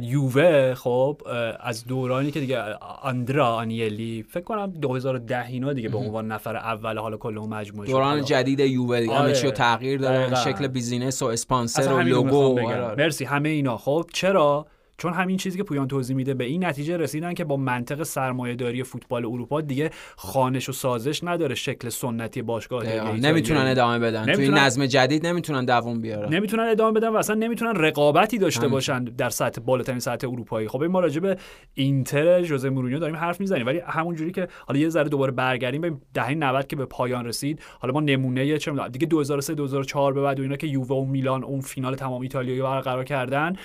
یووه 0.00 0.74
خب 0.74 1.22
از 1.60 1.84
دورانی 1.84 2.30
که 2.30 2.40
دیگه 2.40 2.62
آندرا 3.02 3.54
آنیلی 3.54 4.24
فکر 4.30 4.44
کنم 4.44 4.70
2010 4.70 5.46
اینا 5.46 5.72
دیگه 5.72 5.88
به 5.88 5.98
عنوان 5.98 6.32
نفر 6.32 6.56
اول 6.56 6.98
حالا 6.98 7.16
کل 7.16 7.38
اون 7.38 7.48
مجموعه. 7.48 7.88
دوران. 7.88 8.24
جدید 8.24 8.60
یووه 8.60 9.00
دیگه 9.00 9.12
همه 9.14 9.22
آره. 9.22 9.32
چی 9.32 9.46
رو 9.46 9.52
تغییر 9.52 10.00
دقیقاً. 10.00 10.34
شکل 10.34 10.66
business 10.66 11.22
و 11.22 11.26
اسپانسر 11.26 11.92
و 11.92 12.00
لوگو 12.00 12.60
آره. 12.68 12.94
مرسی 12.94 13.24
همه 13.24 13.48
اینا 13.48 13.76
خب 13.76 14.06
چرا 14.12 14.66
چون 14.98 15.12
همین 15.12 15.36
چیزی 15.36 15.58
که 15.58 15.64
پویان 15.64 15.88
توضیح 15.88 16.16
میده 16.16 16.34
به 16.34 16.44
این 16.44 16.64
نتیجه 16.64 16.96
رسیدن 16.96 17.34
که 17.34 17.44
با 17.44 17.56
منطق 17.56 18.02
سرمایه‌داری 18.02 18.82
فوتبال 18.82 19.24
اروپا 19.24 19.60
دیگه 19.60 19.90
خانش 20.16 20.68
و 20.68 20.72
سازش 20.72 21.24
نداره 21.24 21.54
شکل 21.54 21.88
سنتی 21.88 22.42
باشگاه 22.42 22.84
نمی‌تونن 23.16 23.66
ادامه 23.66 23.98
بدن. 23.98 24.34
توی 24.34 24.48
نظم 24.48 24.86
جدید 24.86 25.26
نمی‌تونن 25.26 25.64
دووم 25.64 26.00
بیارن. 26.00 26.34
نمی‌تونن 26.34 26.62
ادامه 26.62 27.00
بدن 27.00 27.08
و 27.08 27.16
اصلا 27.16 27.36
نمی‌تونن 27.36 27.74
رقابتی 27.74 28.38
داشته 28.38 28.68
باشن 28.68 29.04
در 29.04 29.30
سطح 29.30 29.60
بالاترین 29.60 29.98
سطح 29.98 30.28
اروپایی. 30.28 30.68
خب 30.68 30.82
ما 30.82 31.00
راجع 31.00 31.20
به 31.20 31.36
اینتر 31.74 32.42
ژوزه 32.42 32.70
مورینیو 32.70 32.98
داریم 32.98 33.16
حرف 33.16 33.40
می‌زنیم 33.40 33.66
ولی 33.66 33.78
همونجوری 33.86 34.32
که 34.32 34.48
حالا 34.66 34.80
یه 34.80 34.88
ذره 34.88 35.08
دوباره 35.08 35.32
برگردیم 35.32 35.80
به 35.80 35.92
دهه 36.14 36.34
90 36.34 36.66
که 36.66 36.76
به 36.76 36.86
پایان 36.86 37.26
رسید. 37.26 37.60
حالا 37.80 37.94
ما 37.94 38.00
نمونه 38.00 38.58
چه 38.58 38.72
دیگه 38.92 39.06
2003 39.06 39.54
2004 39.54 40.12
به 40.12 40.22
بعد 40.22 40.40
و 40.40 40.42
اینا 40.42 40.56
که 40.56 40.66
یووه 40.66 40.96
و 40.96 41.04
میلان 41.04 41.44
اون 41.44 41.60
فینال 41.60 41.94
تمام 41.94 42.22
ایتالیایی 42.22 42.62
برقرار 42.62 43.04
کردن 43.04 43.56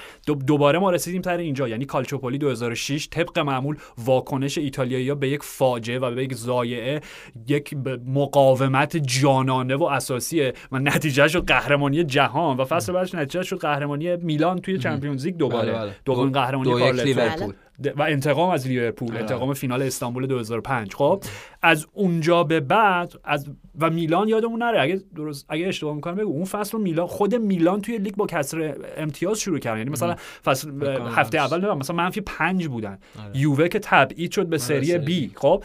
دوباره 0.48 0.80
ما 0.80 0.92
رسیدیم 0.92 1.21
سر 1.22 1.38
اینجا 1.38 1.68
یعنی 1.68 1.86
کالچوپولی 1.86 2.38
2006 2.38 3.08
طبق 3.12 3.40
معمول 3.40 3.76
واکنش 4.06 4.58
ایتالیایی 4.58 5.16
به 5.16 5.30
یک 5.30 5.44
فاجعه 5.44 6.00
و 6.00 6.12
به 6.16 6.24
یک 6.24 6.34
ضایعه 6.34 7.02
یک 7.48 7.76
مقاومت 8.08 8.98
جانانه 8.98 9.76
و 9.76 9.84
اساسیه 9.84 10.54
و 10.72 10.80
نتیجه 10.80 11.28
شد 11.28 11.46
قهرمانی 11.46 12.04
جهان 12.04 12.58
و 12.58 12.66
فصل 12.66 12.94
بعدش 12.94 13.16
نتیجه 13.16 13.44
شد 13.44 13.58
قهرمانی 13.58 14.16
میلان 14.16 14.60
توی 14.60 14.78
چمپیونز 14.78 15.26
لیگ 15.26 15.38
دوباره. 15.38 15.72
بله، 15.72 15.96
بله. 16.06 16.30
قهرمانی 16.30 16.92
لیورپول. 16.92 17.54
و 17.96 18.02
انتقام 18.02 18.50
از 18.50 18.68
لیورپول 18.68 19.18
انتقام 19.18 19.54
فینال 19.54 19.82
استانبول 19.82 20.28
2005 20.28 20.94
خب 20.94 21.24
از 21.62 21.88
اونجا 21.94 22.44
به 22.44 22.60
بعد 22.60 23.14
از 23.24 23.50
و 23.80 23.90
میلان 23.90 24.28
یادمون 24.28 24.64
نره 24.64 24.82
اگه 24.82 25.02
درست 25.16 25.46
اگه 25.50 25.68
اشتباه 25.68 25.96
می‌کنم 25.96 26.16
بگو. 26.16 26.32
اون 26.32 26.46
فصل 26.46 26.78
میلان 26.78 27.08
خود 27.08 27.36
میلان 27.36 27.82
توی 27.82 27.98
لیگ 27.98 28.16
با 28.16 28.26
کسر 28.26 28.76
امتیاز 28.98 29.40
شروع 29.40 29.60
کرد. 29.60 29.78
یعنی 29.78 29.90
مثلا 29.90 30.16
فصل 30.46 30.72
هفته 31.16 31.38
اول 31.38 31.74
مثلا 31.74 31.96
منفی 31.96 32.22
پنج 32.22 32.68
بودن. 32.68 33.00
آره. 33.20 33.38
یووه 33.38 33.68
که 33.68 33.80
تبعید 33.80 34.32
شد 34.32 34.46
به 34.46 34.56
آره، 34.56 34.66
سری 34.66 34.98
بی. 34.98 35.32
خب 35.36 35.64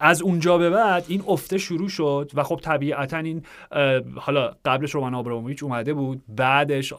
از 0.00 0.22
اونجا 0.22 0.58
به 0.58 0.70
بعد 0.70 1.04
این 1.08 1.22
افته 1.28 1.58
شروع 1.58 1.88
شد 1.88 2.30
و 2.34 2.42
خب 2.42 2.60
طبیعتا 2.62 3.18
این 3.18 3.42
حالا 4.16 4.56
قبلش 4.64 4.90
رومان 4.90 5.14
آبراموویچ 5.14 5.62
اومده 5.62 5.94
بود 5.94 6.22
بعدش 6.28 6.94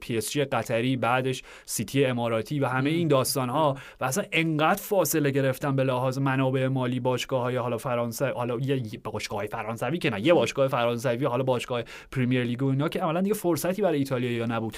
پی 0.00 0.16
اس 0.16 0.30
جی 0.30 0.44
قطری 0.44 0.96
بعدش 0.96 1.42
سیتی 1.64 2.04
اماراتی 2.04 2.60
و 2.60 2.66
همه 2.66 2.90
این 2.90 3.08
داستان 3.08 3.48
ها 3.48 3.76
و 4.00 4.04
اصلا 4.04 4.24
انقدر 4.32 4.82
فاصله 4.82 5.30
گرفتن 5.30 5.76
به 5.76 5.84
لحاظ 5.84 6.18
منابع 6.18 6.68
مالی 6.68 7.00
باشگاه 7.00 7.42
های 7.42 7.56
حالا 7.56 7.78
فرانسه 7.78 8.32
حالا 8.32 8.58
یه 8.58 9.00
باشگاه 9.04 9.46
فرانسوی 9.46 9.98
که 9.98 10.10
نه 10.10 10.26
یه 10.26 10.34
باشگاه 10.34 10.68
فرانسوی 10.68 11.24
حالا 11.24 11.42
باشگاه 11.42 11.82
پریمیر 12.12 12.44
لیگ 12.44 12.62
و 12.62 12.66
اینا 12.66 12.88
که 12.88 13.00
عملا 13.00 13.20
دیگه 13.20 13.34
فرصتی 13.34 13.82
برای 13.82 13.98
ایتالیا 13.98 14.32
یا 14.32 14.46
نبود 14.46 14.76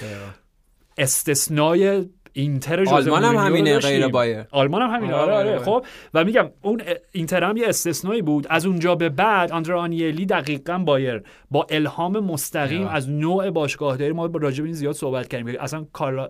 استثنای 0.97 2.05
اینتر 2.37 2.89
آلمان 2.89 3.23
هم 3.23 3.35
همینه 3.35 3.79
غیر 3.79 4.07
بایر 4.07 4.45
آلمان 4.51 4.81
هم 4.81 4.89
همینه. 4.89 5.13
آره 5.13 5.33
آره, 5.33 5.49
آره. 5.49 5.59
خب 5.59 5.85
و 6.13 6.23
میگم 6.23 6.49
اون 6.61 6.81
اینتر 7.11 7.43
هم 7.43 7.57
یه 7.57 7.67
استثنایی 7.67 8.21
بود. 8.21 8.47
از 8.49 8.65
اونجا 8.65 8.95
به 8.95 9.09
بعد 9.09 9.51
آندرا 9.51 9.81
آنیلی 9.81 10.25
دقیقا 10.25 10.77
بایر 10.77 11.23
با 11.51 11.67
الهام 11.69 12.19
مستقیم 12.19 12.87
از 12.87 13.09
نوع 13.09 13.49
باشگاهداری 13.49 14.11
ما 14.11 14.25
راجع 14.25 14.61
به 14.61 14.65
این 14.65 14.75
زیاد 14.75 14.93
صحبت 14.93 15.27
کردیم. 15.27 15.55
اصلا 15.59 15.85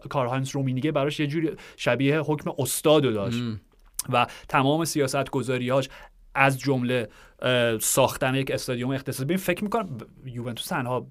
کارهانس 0.10 0.56
رومینیگه 0.56 0.92
براش 0.92 1.20
یه 1.20 1.28
جوری 1.28 1.52
شبیه 1.78 2.20
حکم 2.20 2.52
استادو 2.60 3.12
داشت. 3.12 3.44
و 4.14 4.28
تمام 4.50 4.86
سیاست 4.86 5.30
گذاریاش 5.30 5.90
از 6.36 6.60
جمله 6.60 7.08
ساختن 7.82 8.36
یک 8.36 8.52
استادیوم 8.52 8.92
اختصاصی 8.92 9.26
ببین 9.26 9.38
فکر 9.38 9.64
می‌کنم 9.64 9.98
یوونتوس 10.26 10.68
تنها 10.68 11.08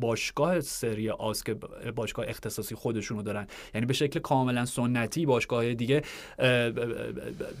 باشگاه 0.00 0.60
سری 0.60 1.10
آس 1.10 1.44
که 1.44 1.56
باشگاه 1.96 2.24
اختصاصی 2.28 2.74
خودشونو 2.74 3.22
دارن. 3.22 3.46
یعنی 3.74 3.86
به 3.86 3.92
شکل 3.92 4.20
کاملا 4.20 4.64
سنتی 4.64 5.26
باشگاه 5.26 5.74
دیگه 5.74 6.02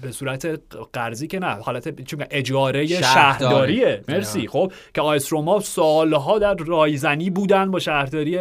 به 0.02 0.10
صورت 0.10 0.60
قرضی 0.92 1.26
که 1.26 1.38
نه 1.38 1.46
حالت 1.46 2.02
چون 2.02 2.24
اجاره 2.30 2.86
شهرداریه. 2.86 4.04
مرسی. 4.08 4.48
خب 4.48 4.72
که 4.94 5.00
آیس 5.00 5.32
روما 5.32 5.60
سالها 5.60 6.38
در 6.38 6.54
رایزنی 6.54 7.30
بودن 7.30 7.70
با 7.70 7.78
شهرداری 7.78 8.38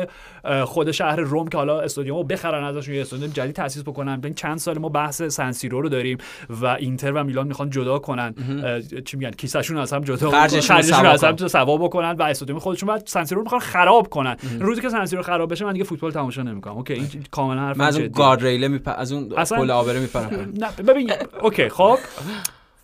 خود 0.65 0.91
شهر 0.91 1.15
روم 1.15 1.47
که 1.47 1.57
حالا 1.57 1.81
استادیومو 1.81 2.23
بخرن 2.23 2.63
ازشون 2.63 2.95
یه 2.95 3.01
استادیوم 3.01 3.31
جدید 3.31 3.55
تاسیس 3.55 3.83
بکنن. 3.83 4.17
ببین 4.17 4.33
چند 4.33 4.57
سال 4.57 4.77
ما 4.77 4.89
بحث 4.89 5.21
سنسیرو 5.21 5.81
رو 5.81 5.89
داریم 5.89 6.17
و 6.49 6.65
اینتر 6.65 7.11
و 7.11 7.23
میلان 7.23 7.47
می‌خوان 7.47 7.69
جدا 7.69 7.99
کنن. 7.99 8.33
چی 9.05 9.17
میگن؟ 9.17 9.31
کیسه‌شون 9.31 9.77
از 9.77 9.93
هم 9.93 10.01
جدا 10.01 10.31
خرجشون 10.31 11.05
از 11.05 11.23
هم 11.23 11.37
سوا 11.37 11.77
بکنن 11.77 12.11
و 12.11 12.23
استادیوم 12.23 12.59
خودشون 12.59 12.89
بعد 12.89 13.03
سنسیرو 13.05 13.41
می‌خوان 13.41 13.61
خراب 13.87 14.09
کنن. 14.09 14.37
روزی 14.59 14.81
که 14.81 14.89
سنسیرو 14.89 15.21
خراب 15.21 15.51
بشه 15.51 15.65
من 15.65 15.73
دیگه 15.73 15.85
فوتبال 15.85 16.11
تماشا 16.11 16.43
نمی‌کنم. 16.43 16.77
okay 16.77 16.93
این 16.93 17.07
کاملا 17.31 17.61
حرف 17.61 17.79
از 17.79 17.97
اون 17.97 18.07
گاردریل 18.07 18.67
میپ 18.67 18.89
از 18.97 19.11
اون 19.11 19.29
پل 19.29 19.71
عابره 19.71 19.99
میپرم. 19.99 20.29
نه 20.63 20.83
ببین 20.87 21.11
okay 21.41 21.69
خب. 21.69 21.97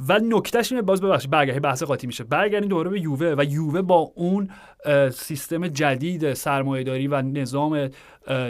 و 0.07 0.19
نکتهش 0.23 0.71
اینه 0.71 0.81
باز 0.81 1.01
ببخشید 1.01 1.31
برگردی 1.31 1.59
بحث 1.59 1.83
قاطی 1.83 2.07
میشه. 2.07 2.23
برگردیم 2.23 2.69
دوباره 2.69 2.89
به 2.89 3.01
یووه 3.01 3.35
و 3.37 3.43
یووه 3.43 3.81
با 3.81 4.11
اون 4.15 4.49
سیستم 5.11 5.67
جدید 5.67 6.33
سرمایهداری 6.33 7.07
و 7.07 7.21
نظام 7.21 7.89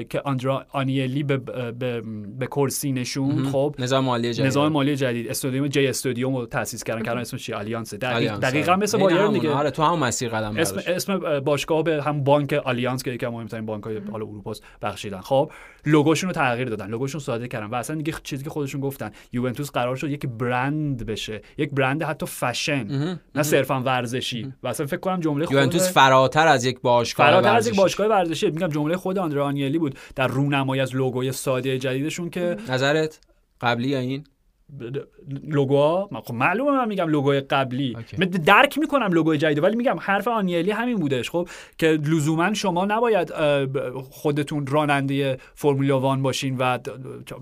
که 0.09 0.21
آندرا 0.23 0.65
آنیلی 0.71 1.23
به, 1.23 1.37
به, 1.37 2.01
به 2.39 2.47
کرسی 2.47 2.91
نشون 2.91 3.43
خب. 3.43 3.75
نظام 3.79 4.05
مالی 4.05 4.33
جدید. 4.33 4.45
نظام 4.45 4.71
مالی 4.71 4.95
جدید. 4.95 5.29
استادیوم 5.29 5.67
جی 5.67 5.87
استادیوم 5.87 6.35
رو 6.35 6.45
تاسیس 6.45 6.83
کردن. 6.83 7.01
کردن 7.01 7.21
اسمش 7.21 7.45
چی؟ 7.45 7.53
آلیانز. 7.53 7.93
دقیق 7.93 8.35
دقیقاً 8.35 8.75
مثل 8.75 8.97
بایرن 8.97 9.33
دیگه. 9.33 9.49
آره 9.49 9.71
تو 9.71 9.83
هم 9.83 9.99
مسیر 9.99 10.29
قدم 10.29 10.57
اسم 10.57 10.81
اسم 10.87 11.39
باشگاه 11.39 11.83
به 11.83 12.03
هم 12.03 12.23
بانک 12.23 12.53
آلیانز 12.53 13.03
که 13.03 13.27
از 13.27 13.33
مهمترین 13.33 13.65
بانک 13.65 13.83
های 13.83 13.97
حالا 14.11 14.25
اروپا 14.25 14.53
بخشیدن. 14.81 15.21
خب 15.21 15.51
لوگوشون 15.85 16.29
رو 16.29 16.33
تغییر 16.33 16.69
دادن. 16.69 16.87
لوگوشون 16.87 17.21
ساده 17.21 17.47
کردن. 17.47 17.65
و 17.65 17.75
اصلا 17.75 17.95
دیگه 17.95 18.13
چیزی 18.23 18.43
که 18.43 18.49
خودشون 18.49 18.81
گفتن 18.81 19.11
یوونتوس 19.31 19.71
قرار 19.71 19.95
شد 19.95 20.09
یک 20.09 20.25
برند 20.25 21.05
بشه. 21.05 21.41
یک 21.57 21.71
برند 21.71 22.03
حتی 22.03 22.25
فشن. 22.25 23.17
نه 23.35 23.43
صرفا 23.43 23.81
ورزشی. 23.81 24.53
و 24.63 24.67
اصلا 24.67 24.85
فکر 24.85 24.99
کنم 24.99 25.19
جمله 25.19 25.47
یوونتوس 25.51 25.91
فراتر 26.23 26.47
از 26.47 26.65
یک 26.65 26.81
باشگاه 26.81 27.27
فراتر 27.27 27.55
از 27.55 27.67
یک 27.67 27.75
باشگاه 27.75 28.07
ورزشی. 28.07 28.51
میگم 28.51 28.67
جمله 28.67 28.97
خود 28.97 29.17
آندرا 29.17 29.45
آنیلی 29.45 29.77
بود 29.77 29.99
در 30.15 30.27
رونمایی 30.27 30.81
از 30.81 30.95
لوگوی 30.95 31.31
ساده 31.31 31.77
جدیدشون 31.77 32.29
که 32.29 32.57
نظرت 32.69 33.19
قبلی 33.61 33.87
یا 33.87 33.99
این؟ 33.99 34.23
لوگو 35.47 36.07
خب 36.23 36.33
معلومه 36.33 36.71
من 36.71 36.87
میگم 36.87 37.07
لوگوی 37.07 37.39
قبلی. 37.39 37.97
من 38.17 38.25
درک 38.25 38.77
می‌کنم 38.77 39.13
لوگوی 39.13 39.37
جدید 39.37 39.63
ولی 39.63 39.75
میگم 39.75 39.97
حرف 39.99 40.27
آنیلی 40.27 40.71
همین 40.71 40.97
بودش 40.97 41.29
خب؟ 41.29 41.47
که 41.77 41.87
لزوما 41.87 42.53
شما 42.53 42.85
نباید 42.85 43.33
خودتون 44.09 44.67
راننده 44.67 45.37
فرمولا 45.55 45.99
وان 45.99 46.21
باشین 46.21 46.57
و 46.57 46.77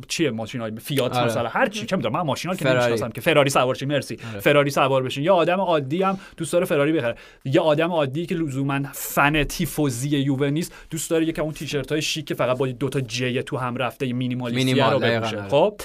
چیه 0.07 0.31
ماشین 0.31 0.61
های 0.61 0.71
فیات 0.79 1.15
آره. 1.15 1.25
مثلا 1.25 1.49
هر 1.49 1.67
چی 1.67 1.85
چه 1.85 1.95
می‌دونم 1.95 2.15
من 2.15 2.21
ماشین 2.21 2.51
ها 2.51 2.57
که 2.57 2.67
نمی‌شناسم 2.69 3.09
که 3.09 3.21
فراری 3.21 3.49
سوار 3.49 3.75
شین 3.75 3.87
مرسی. 3.87 4.17
آره. 4.31 4.39
فراری 4.39 4.69
سوار 4.69 5.03
بشین. 5.03 5.23
یا 5.23 5.35
آدم 5.35 5.59
عادی 5.59 6.03
هم 6.03 6.19
دوست 6.37 6.53
داره 6.53 6.65
فراری 6.65 6.91
بخره. 6.91 7.15
یا 7.45 7.63
آدم 7.63 7.91
عادی 7.91 8.25
که 8.25 8.35
لزوما 8.35 8.79
فن 8.93 9.43
تیفوزی 9.43 10.09
یووه 10.09 10.49
نیست 10.49 10.73
دوست 10.89 11.09
داره 11.09 11.31
که 11.31 11.41
اون 11.41 11.53
تیشرت 11.53 11.91
های 11.91 12.01
شیک 12.01 12.33
فقط 12.33 12.57
با 12.57 12.67
دو 12.67 12.89
تا 12.89 13.01
جی 13.01 13.43
تو 13.43 13.57
هم 13.57 13.75
رفته 13.75 14.13
مینیمالیستی 14.13 14.81
رو 14.81 14.99
بپوشه. 14.99 15.41
خب؟ 15.41 15.81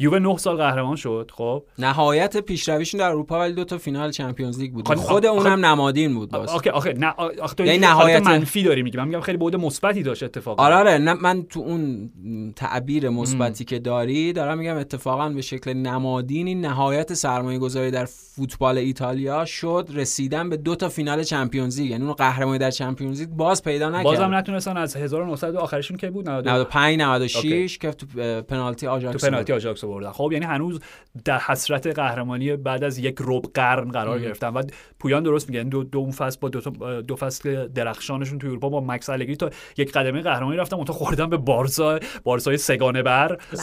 یووه 0.00 0.18
9 0.18 0.36
سال 0.36 0.56
قهرمان 0.56 0.96
شد 0.96 1.30
خب؟ 1.34 1.64
نهایت 1.78 2.36
پیشرویشون 2.36 3.00
در 3.00 3.10
اروپا 3.10 3.38
ولی 3.38 3.52
دو 3.52 3.64
تا 3.64 3.78
فینال 3.78 4.10
Champions 4.10 4.58
League 4.58 4.72
بود. 4.72 4.88
خب 4.88 4.94
خود 4.94 5.26
خب 5.26 5.32
اونم 5.32 5.66
نمادین 5.66 6.14
بود 6.14 6.30
باز. 6.30 6.50
اوکی 6.50 6.70
اوکی 6.70 6.92
نه 6.92 7.14
آخه 7.42 7.66
یعنی 7.66 7.78
نهایت 7.78 8.26
منفی 8.26 8.62
داری 8.62 8.82
میگی. 8.82 8.98
من 8.98 9.08
میگم 9.08 9.20
خیلی 9.20 9.38
بود 9.38 9.56
مثبتی 9.56 10.02
داشت 10.02 10.22
اتفاقا. 10.22 10.64
آره 10.64 10.74
آره 10.74 10.98
نه 10.98 11.14
من 11.14 11.42
تو 11.42 11.60
اون 11.60 12.10
تعبیر 12.56 13.08
مثبتی 13.08 13.64
که 13.64 13.78
داری 13.78 14.32
دارم 14.32 14.58
میگم 14.58 14.76
اتفاقا 14.76 15.28
به 15.28 15.42
شکل 15.42 15.72
نمادینی 15.72 16.54
نهایت 16.54 17.14
سرمایه 17.14 17.58
گذاری 17.58 17.90
در 17.90 18.04
فوتبال 18.04 18.78
ایتالیا 18.78 19.44
شد 19.44 19.88
رسیدن 19.94 20.50
به 20.50 20.56
دو 20.56 20.74
تا 20.74 20.88
فینال 20.88 21.22
Champions 21.22 21.80
League. 21.80 21.90
یعنی 21.90 22.04
اون 22.04 22.12
قهرمانی 22.12 22.58
در 22.58 22.70
Champions 22.70 23.20
League 23.20 23.28
باز 23.28 23.62
پیدا 23.62 23.88
نکرد. 23.88 24.04
بازم 24.04 24.34
نتونستن 24.34 24.76
از 24.76 24.96
1900 24.96 25.56
آخرشون 25.56 25.96
که 25.96 26.10
بود 26.10 26.28
95 26.28 27.00
96 27.00 27.78
که 27.78 27.90
تو 27.90 28.06
پنالتی 28.42 28.86
آژاکس 28.86 29.20
تو 29.20 29.30
پنالتی 29.30 29.52
آژاکس 29.52 29.84
بردن 29.88 30.10
خب 30.10 30.30
یعنی 30.32 30.44
هنوز 30.44 30.80
در 31.24 31.38
حسرت 31.38 31.86
قهرمانی 31.86 32.56
بعد 32.56 32.84
از 32.84 32.98
یک 32.98 33.16
ربع 33.20 33.42
قرن 33.54 33.90
قرار 33.90 34.20
گرفتن. 34.20 34.48
و 34.48 34.62
پویان 34.98 35.22
درست 35.22 35.50
میگن 35.50 35.68
دو 35.68 35.84
دو 35.84 36.10
فصل 36.10 36.38
با 36.40 36.48
دو, 36.48 36.60
دو 37.00 37.16
فصل 37.16 37.68
درخشانشون 37.68 38.38
تو 38.38 38.46
اروپا 38.46 38.68
با 38.68 38.80
مکس 38.80 39.10
الگری 39.10 39.36
تا 39.36 39.50
یک 39.76 39.92
قدمه 39.92 40.20
قهرمانی 40.20 40.56
رفتن 40.56 40.76
اون 40.76 40.84
خوردن 40.84 41.30
به 41.30 41.36
بارسا 41.36 41.98
بارسای 42.24 42.56
سه‌گانه 42.56 43.02
بر. 43.02 43.38
و, 43.52 43.56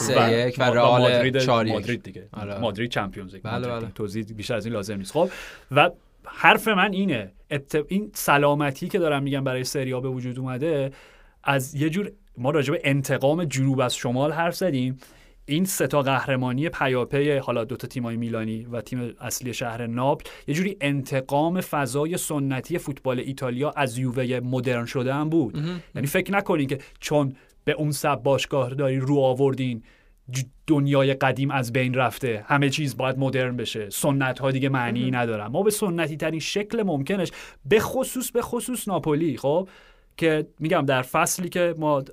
و 0.58 0.62
رئال 0.62 1.00
مادرید 1.00 1.50
مادرید 1.50 2.02
دیگه. 2.02 2.28
آره. 2.32 2.58
مادرید 2.58 2.90
Champions 2.90 3.34
League. 3.34 3.42
بله 3.42 3.68
بله. 3.68 3.86
توضیح 3.94 4.24
بیشتر 4.36 4.54
از 4.54 4.66
این 4.66 4.74
لازم 4.74 4.96
نیست. 4.96 5.12
خب 5.12 5.30
و 5.70 5.90
حرف 6.24 6.68
من 6.68 6.92
اینه 6.92 7.32
این 7.88 8.10
سلامتی 8.14 8.88
که 8.88 8.98
دارم 8.98 9.22
میگم 9.22 9.44
برای 9.44 9.64
سریا 9.64 10.00
به 10.00 10.08
وجود 10.08 10.38
اومده 10.38 10.90
از 11.44 11.74
یه 11.74 11.90
جور 11.90 12.12
ما 12.38 12.50
راجع 12.50 12.72
به 12.72 12.80
انتقام 12.84 13.44
جنوب 13.44 13.80
از 13.80 13.96
شمال 13.96 14.32
حرف 14.32 14.56
زدیم. 14.56 14.98
این 15.46 15.64
سه 15.64 15.86
تا 15.86 16.02
قهرمانی 16.02 16.68
پیاپی 16.68 17.30
حالا 17.36 17.64
دو 17.64 17.76
تا 17.76 17.88
تیمای 17.88 18.16
میلانی 18.16 18.64
و 18.64 18.80
تیم 18.80 19.14
اصلی 19.20 19.54
شهر 19.54 19.86
ناپل 19.86 20.30
یه 20.46 20.54
جوری 20.54 20.76
انتقام 20.80 21.60
فضای 21.60 22.16
سنتی 22.16 22.78
فوتبال 22.78 23.18
ایتالیا 23.18 23.70
از 23.70 23.98
یووه 23.98 24.40
مدرن 24.44 24.84
شده 24.84 25.14
هم 25.14 25.28
بود. 25.30 25.56
یعنی 25.94 26.06
فکر 26.06 26.32
نکنین 26.32 26.66
که 26.66 26.78
چون 27.00 27.36
به 27.64 27.72
اون 27.72 27.90
سب 27.90 28.22
باشگاه 28.22 28.74
داری 28.74 28.98
رو 28.98 29.18
آوردین 29.18 29.82
دنیای 30.66 31.14
قدیم 31.14 31.50
از 31.50 31.72
بین 31.72 31.94
رفته 31.94 32.44
همه 32.48 32.70
چیز 32.70 32.96
باید 32.96 33.18
مدرن 33.18 33.56
بشه 33.56 33.90
سنت 33.90 34.38
ها 34.38 34.50
دیگه 34.50 34.68
معنی 34.68 35.10
ندارن. 35.10 35.46
ما 35.46 35.62
به 35.62 35.70
سنتی 35.70 36.16
ترین 36.16 36.40
شکل 36.40 36.82
ممکنش 36.82 37.30
به 37.64 37.80
خصوص 37.80 38.30
به 38.30 38.42
خصوص 38.42 38.88
ناپولی 38.88 39.36
خب؟ 39.36 39.68
که 40.16 40.46
میگم 40.60 40.84
در 40.86 41.02
فصلی 41.02 41.48
که 41.48 41.74
ما 41.78 42.04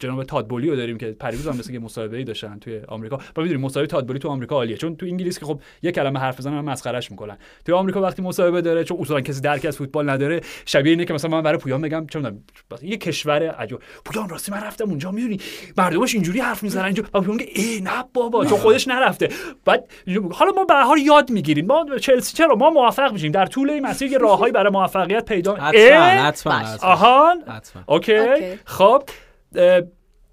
جناب 0.00 0.24
تادبولی 0.24 0.70
رو 0.70 0.76
داریم 0.76 0.98
که 0.98 1.06
پریروز 1.20 1.48
هم 1.48 1.56
مثل 1.56 1.72
که 1.72 1.78
مصاحبه 1.78 2.16
ای 2.16 2.24
داشتن 2.24 2.58
توی 2.58 2.80
آمریکا. 2.88 3.16
ما 3.16 3.42
می‌دونیم 3.42 3.60
مصاحبه 3.60 3.86
تادبولی 3.86 4.18
تو 4.18 4.28
آمریکا 4.28 4.54
عالیه 4.54 4.76
چون 4.76 4.96
تو 4.96 5.06
انگلیس 5.06 5.38
که 5.38 5.46
خب 5.46 5.60
یه 5.82 5.92
کلمه 5.92 6.18
حرف 6.18 6.38
بزنن 6.38 6.60
مسخرهش 6.60 7.10
می‌کنن. 7.10 7.38
توی 7.64 7.74
آمریکا 7.74 8.00
وقتی 8.00 8.22
مصاحبه 8.22 8.60
داره 8.60 8.84
چون 8.84 8.98
اصلا 9.00 9.20
کسی 9.20 9.40
درک 9.40 9.64
از 9.64 9.76
فوتبال 9.76 10.10
نداره 10.10 10.40
شبیه 10.66 10.90
اینه 10.90 11.04
که 11.04 11.14
مثلا 11.14 11.30
من 11.30 11.42
برای 11.42 11.58
پویان 11.58 11.80
بگم 11.80 12.06
چون 12.06 12.42
یه 12.82 12.96
کشور 12.96 13.50
عجب 13.50 13.78
پویان 14.04 14.28
راستی 14.28 14.52
من 14.52 14.62
رفتم 14.62 14.84
اونجا 14.84 15.10
می‌دونی؟ 15.10 15.40
مردمش 15.78 16.14
اینجوری 16.14 16.40
حرف 16.40 16.62
می‌زنن 16.62 16.84
اینجا. 16.84 17.02
و 17.14 17.20
پویان 17.20 17.40
ای 17.54 17.80
نه 17.80 18.04
بابا 18.14 18.44
تو 18.44 18.56
خودش 18.56 18.88
نرفته. 18.88 19.28
بعد 19.64 19.88
حالا 20.32 20.52
ما 20.52 20.64
به 20.64 20.74
هر 20.74 20.98
یاد 20.98 21.30
می‌گیریم. 21.30 21.66
ما 21.66 21.86
چلسی 22.00 22.36
چرا؟ 22.36 22.54
ما 22.54 22.70
موفق 22.70 23.12
میشیم. 23.12 23.32
در 23.32 23.46
طول 23.46 23.70
این 23.70 23.86
مسیر 23.86 24.18
راههایی 24.18 24.52
برای 24.52 24.72
موفقیت 24.72 25.24
پیدا 25.24 25.54
حتما 25.54 26.52
حتما 26.54 27.82
okay. 27.86 28.18
خب. 28.64 29.02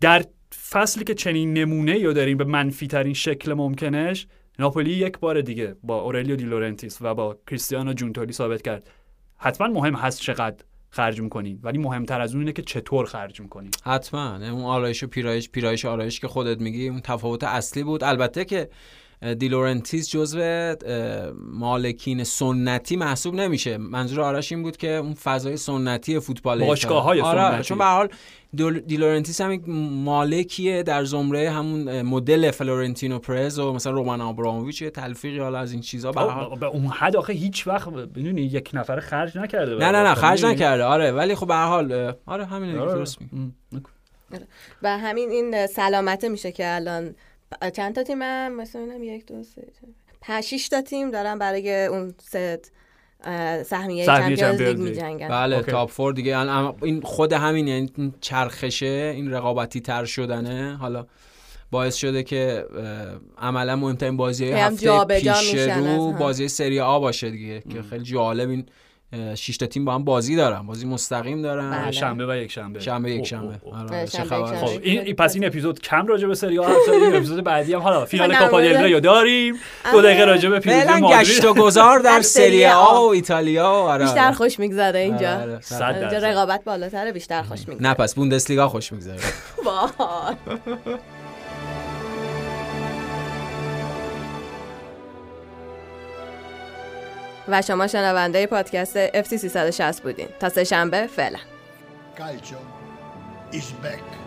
در 0.01 0.25
فصلی 0.69 1.03
که 1.03 1.13
چنین 1.13 1.53
نمونه 1.53 1.99
یا 1.99 2.13
داریم 2.13 2.37
به 2.37 2.43
منفی 2.43 2.87
ترین 2.87 3.13
شکل 3.13 3.53
ممکنش 3.53 4.27
ناپولی 4.59 4.91
یک 4.91 5.19
بار 5.19 5.41
دیگه 5.41 5.75
با 5.83 6.01
اورلیو 6.01 6.35
دی 6.35 6.43
لورنتیس 6.43 6.97
و 7.01 7.15
با 7.15 7.37
کریستیانو 7.47 7.93
جونتولی 7.93 8.33
ثابت 8.33 8.61
کرد. 8.61 8.89
حتما 9.37 9.67
مهم 9.67 9.95
هست 9.95 10.21
چقدر 10.21 10.63
خرج 10.89 11.21
می‌کنی 11.21 11.59
ولی 11.63 11.77
مهمتر 11.77 12.21
از 12.21 12.31
اون 12.31 12.41
اینه 12.41 12.53
که 12.53 12.61
چطور 12.61 13.05
خرج 13.05 13.41
می‌کنی. 13.41 13.69
حتما. 13.83 14.35
اون 14.35 14.63
آرایش 14.63 15.03
و 15.03 15.07
پیرایش 15.07 15.49
پیرایش 15.49 15.85
آرایش 15.85 16.19
که 16.19 16.27
خودت 16.27 16.61
میگی 16.61 16.89
اون 16.89 16.99
تفاوت 16.99 17.43
اصلی 17.43 17.83
بود. 17.83 18.03
البته 18.03 18.45
که 18.45 18.69
دیلورنتیس 19.37 20.09
جزو 20.09 20.75
مالکین 21.39 22.23
سنتی 22.23 22.95
محسوب 22.95 23.35
نمیشه. 23.35 23.77
منظور 23.77 24.21
آرش 24.21 24.51
این 24.51 24.63
بود 24.63 24.77
که 24.77 24.91
اون 24.91 25.13
فضای 25.13 25.57
سنتی 25.57 26.19
فوتبال 26.19 26.65
باشگاه 26.65 27.03
های 27.03 27.21
آره، 27.21 27.51
سنتی. 27.51 27.63
چون 27.63 27.77
به 27.77 27.85
حال 27.85 28.09
دیلورنتیس 28.87 29.41
هم 29.41 29.61
مالکیه 30.03 30.83
در 30.83 31.03
زمره 31.03 31.49
همون 31.49 32.01
مدل 32.01 32.51
فلورنتینو 32.51 33.19
پرز 33.19 33.59
و 33.59 33.73
مثلا 33.73 33.91
رومان 33.91 34.21
آبراموویچ. 34.21 34.83
تلفیقی 34.83 35.39
حالا 35.39 35.59
از 35.59 35.71
این 35.71 35.81
چیزا 35.81 36.11
به 36.11 36.21
خب، 36.21 36.63
اون 36.63 36.87
حد 36.87 37.15
آخه 37.15 37.33
هیچ 37.33 37.67
وقت 37.67 37.89
بدونی 37.89 38.41
یک 38.41 38.71
نفر 38.73 38.99
خرج 38.99 39.37
نکرده 39.37 39.75
نه 39.75 39.91
نه 39.91 40.03
نه 40.03 40.13
خرج 40.13 40.45
نکرده. 40.45 40.83
آره 40.83 41.11
ولی 41.11 41.35
خب 41.35 41.47
به 41.47 41.55
حال 41.55 42.13
آره 42.25 42.45
همین 42.45 42.77
آره. 42.77 42.91
درست 42.91 43.17
و 44.81 44.97
همین 44.97 45.29
این 45.29 45.67
سلامته 45.67 46.29
میشه 46.29 46.51
که 46.51 46.75
الان 46.75 47.15
چند 47.73 47.95
تا 47.95 48.03
تیم؟ 48.03 48.21
هم 48.21 48.55
مثلا 48.55 48.81
اینم 48.81 49.03
یک 49.03 49.25
دو 49.25 49.43
سه 49.43 49.67
پنج 50.21 50.69
تا 50.69 50.81
تیم 50.81 51.11
دارن 51.11 51.39
برای 51.39 51.85
اون 51.85 52.13
ست 52.21 52.71
سهمیه 53.63 54.05
Champions 54.05 54.61
League 54.61 54.77
میجنگن 54.77 55.27
بله 55.27 55.61
top 55.61 55.89
four 55.89 56.13
دیگه. 56.13 56.37
این 56.83 57.01
خود 57.01 57.33
همین 57.33 57.67
یعنی 57.67 58.13
چرخشه 58.21 59.13
این 59.15 59.31
رقابتی 59.31 59.81
تر 59.81 60.05
شدنه. 60.05 60.77
حالا 60.77 61.05
باعث 61.71 61.95
شده 61.95 62.23
که 62.23 62.65
عملا 63.37 63.75
مهمترین 63.75 64.17
بازی 64.17 64.51
هفته 64.51 65.05
پیش 65.05 65.55
رو 65.55 66.11
بازی 66.11 66.47
سری 66.47 66.79
آ 66.79 66.99
باشه 66.99 67.29
دیگه 67.29 67.61
که 67.61 67.81
خیلی 67.81 68.03
جالب 68.03 68.49
این 68.49 68.65
شش 69.35 69.57
تا 69.57 69.65
تیم 69.65 69.85
با 69.85 69.95
هم 69.95 70.03
بازی 70.03 70.35
دارن 70.35 70.61
بازی 70.61 70.87
مستقیم 70.87 71.41
دارن. 71.41 71.71
بله. 71.71 71.91
شنبه 71.91 72.25
و 72.25 72.35
یک 72.35 72.51
شنبه. 72.51 72.79
شنبه 72.79 73.11
یک 73.11 73.27
شنبه. 73.27 73.55
آره 73.71 74.05
خب 74.05 74.79
این 74.81 75.15
پس 75.15 75.35
این 75.35 75.45
اپیزود 75.45 75.81
کم 75.81 76.07
راجع 76.07 76.27
به 76.27 76.35
سری 76.35 76.59
آ 76.59 76.63
این 76.93 77.15
اپیزود 77.15 77.43
بعدی 77.43 77.73
هم 77.73 77.79
حالا 77.79 78.05
فینال 78.05 78.35
کوپا 78.35 78.61
دل 78.61 78.83
ری 78.83 78.99
داریم. 78.99 79.55
دو 79.91 80.01
دقیقه 80.01 80.25
راجع 80.25 80.49
به 80.49 80.59
پیروزی 80.59 81.01
مادرید. 81.01 81.19
گشت 81.19 81.45
و 81.45 81.53
گذار 81.53 81.99
در 81.99 82.21
سری 82.21 82.65
آ. 82.65 83.05
و 83.05 83.09
ایتالیا 83.09 83.67
آره. 83.67 84.05
بیشتر 84.05 84.31
خوش 84.31 84.59
میگذره 84.59 84.99
اینجا. 84.99 85.33
آره، 85.33 86.01
اینجا 86.01 86.17
رقابت 86.17 86.63
بالاتره 86.63 87.11
بیشتر 87.11 87.41
خوش 87.41 87.67
میگذره. 87.67 87.87
نه 87.87 87.93
پس 87.93 88.15
بوندسلیگا 88.15 88.69
خوش 88.69 88.93
میگذره. 88.93 89.17
و 97.47 97.61
شما 97.61 97.87
شنونده 97.87 98.47
پادکست 98.47 99.07
FT 99.07 99.35
360 99.35 100.03
بودین 100.03 100.27
تا 100.39 100.49
سه 100.49 100.63
شنبه 100.63 101.07
فعلا 101.07 101.39
Calcio 102.17 102.59
is 103.53 103.71
back. 103.83 104.26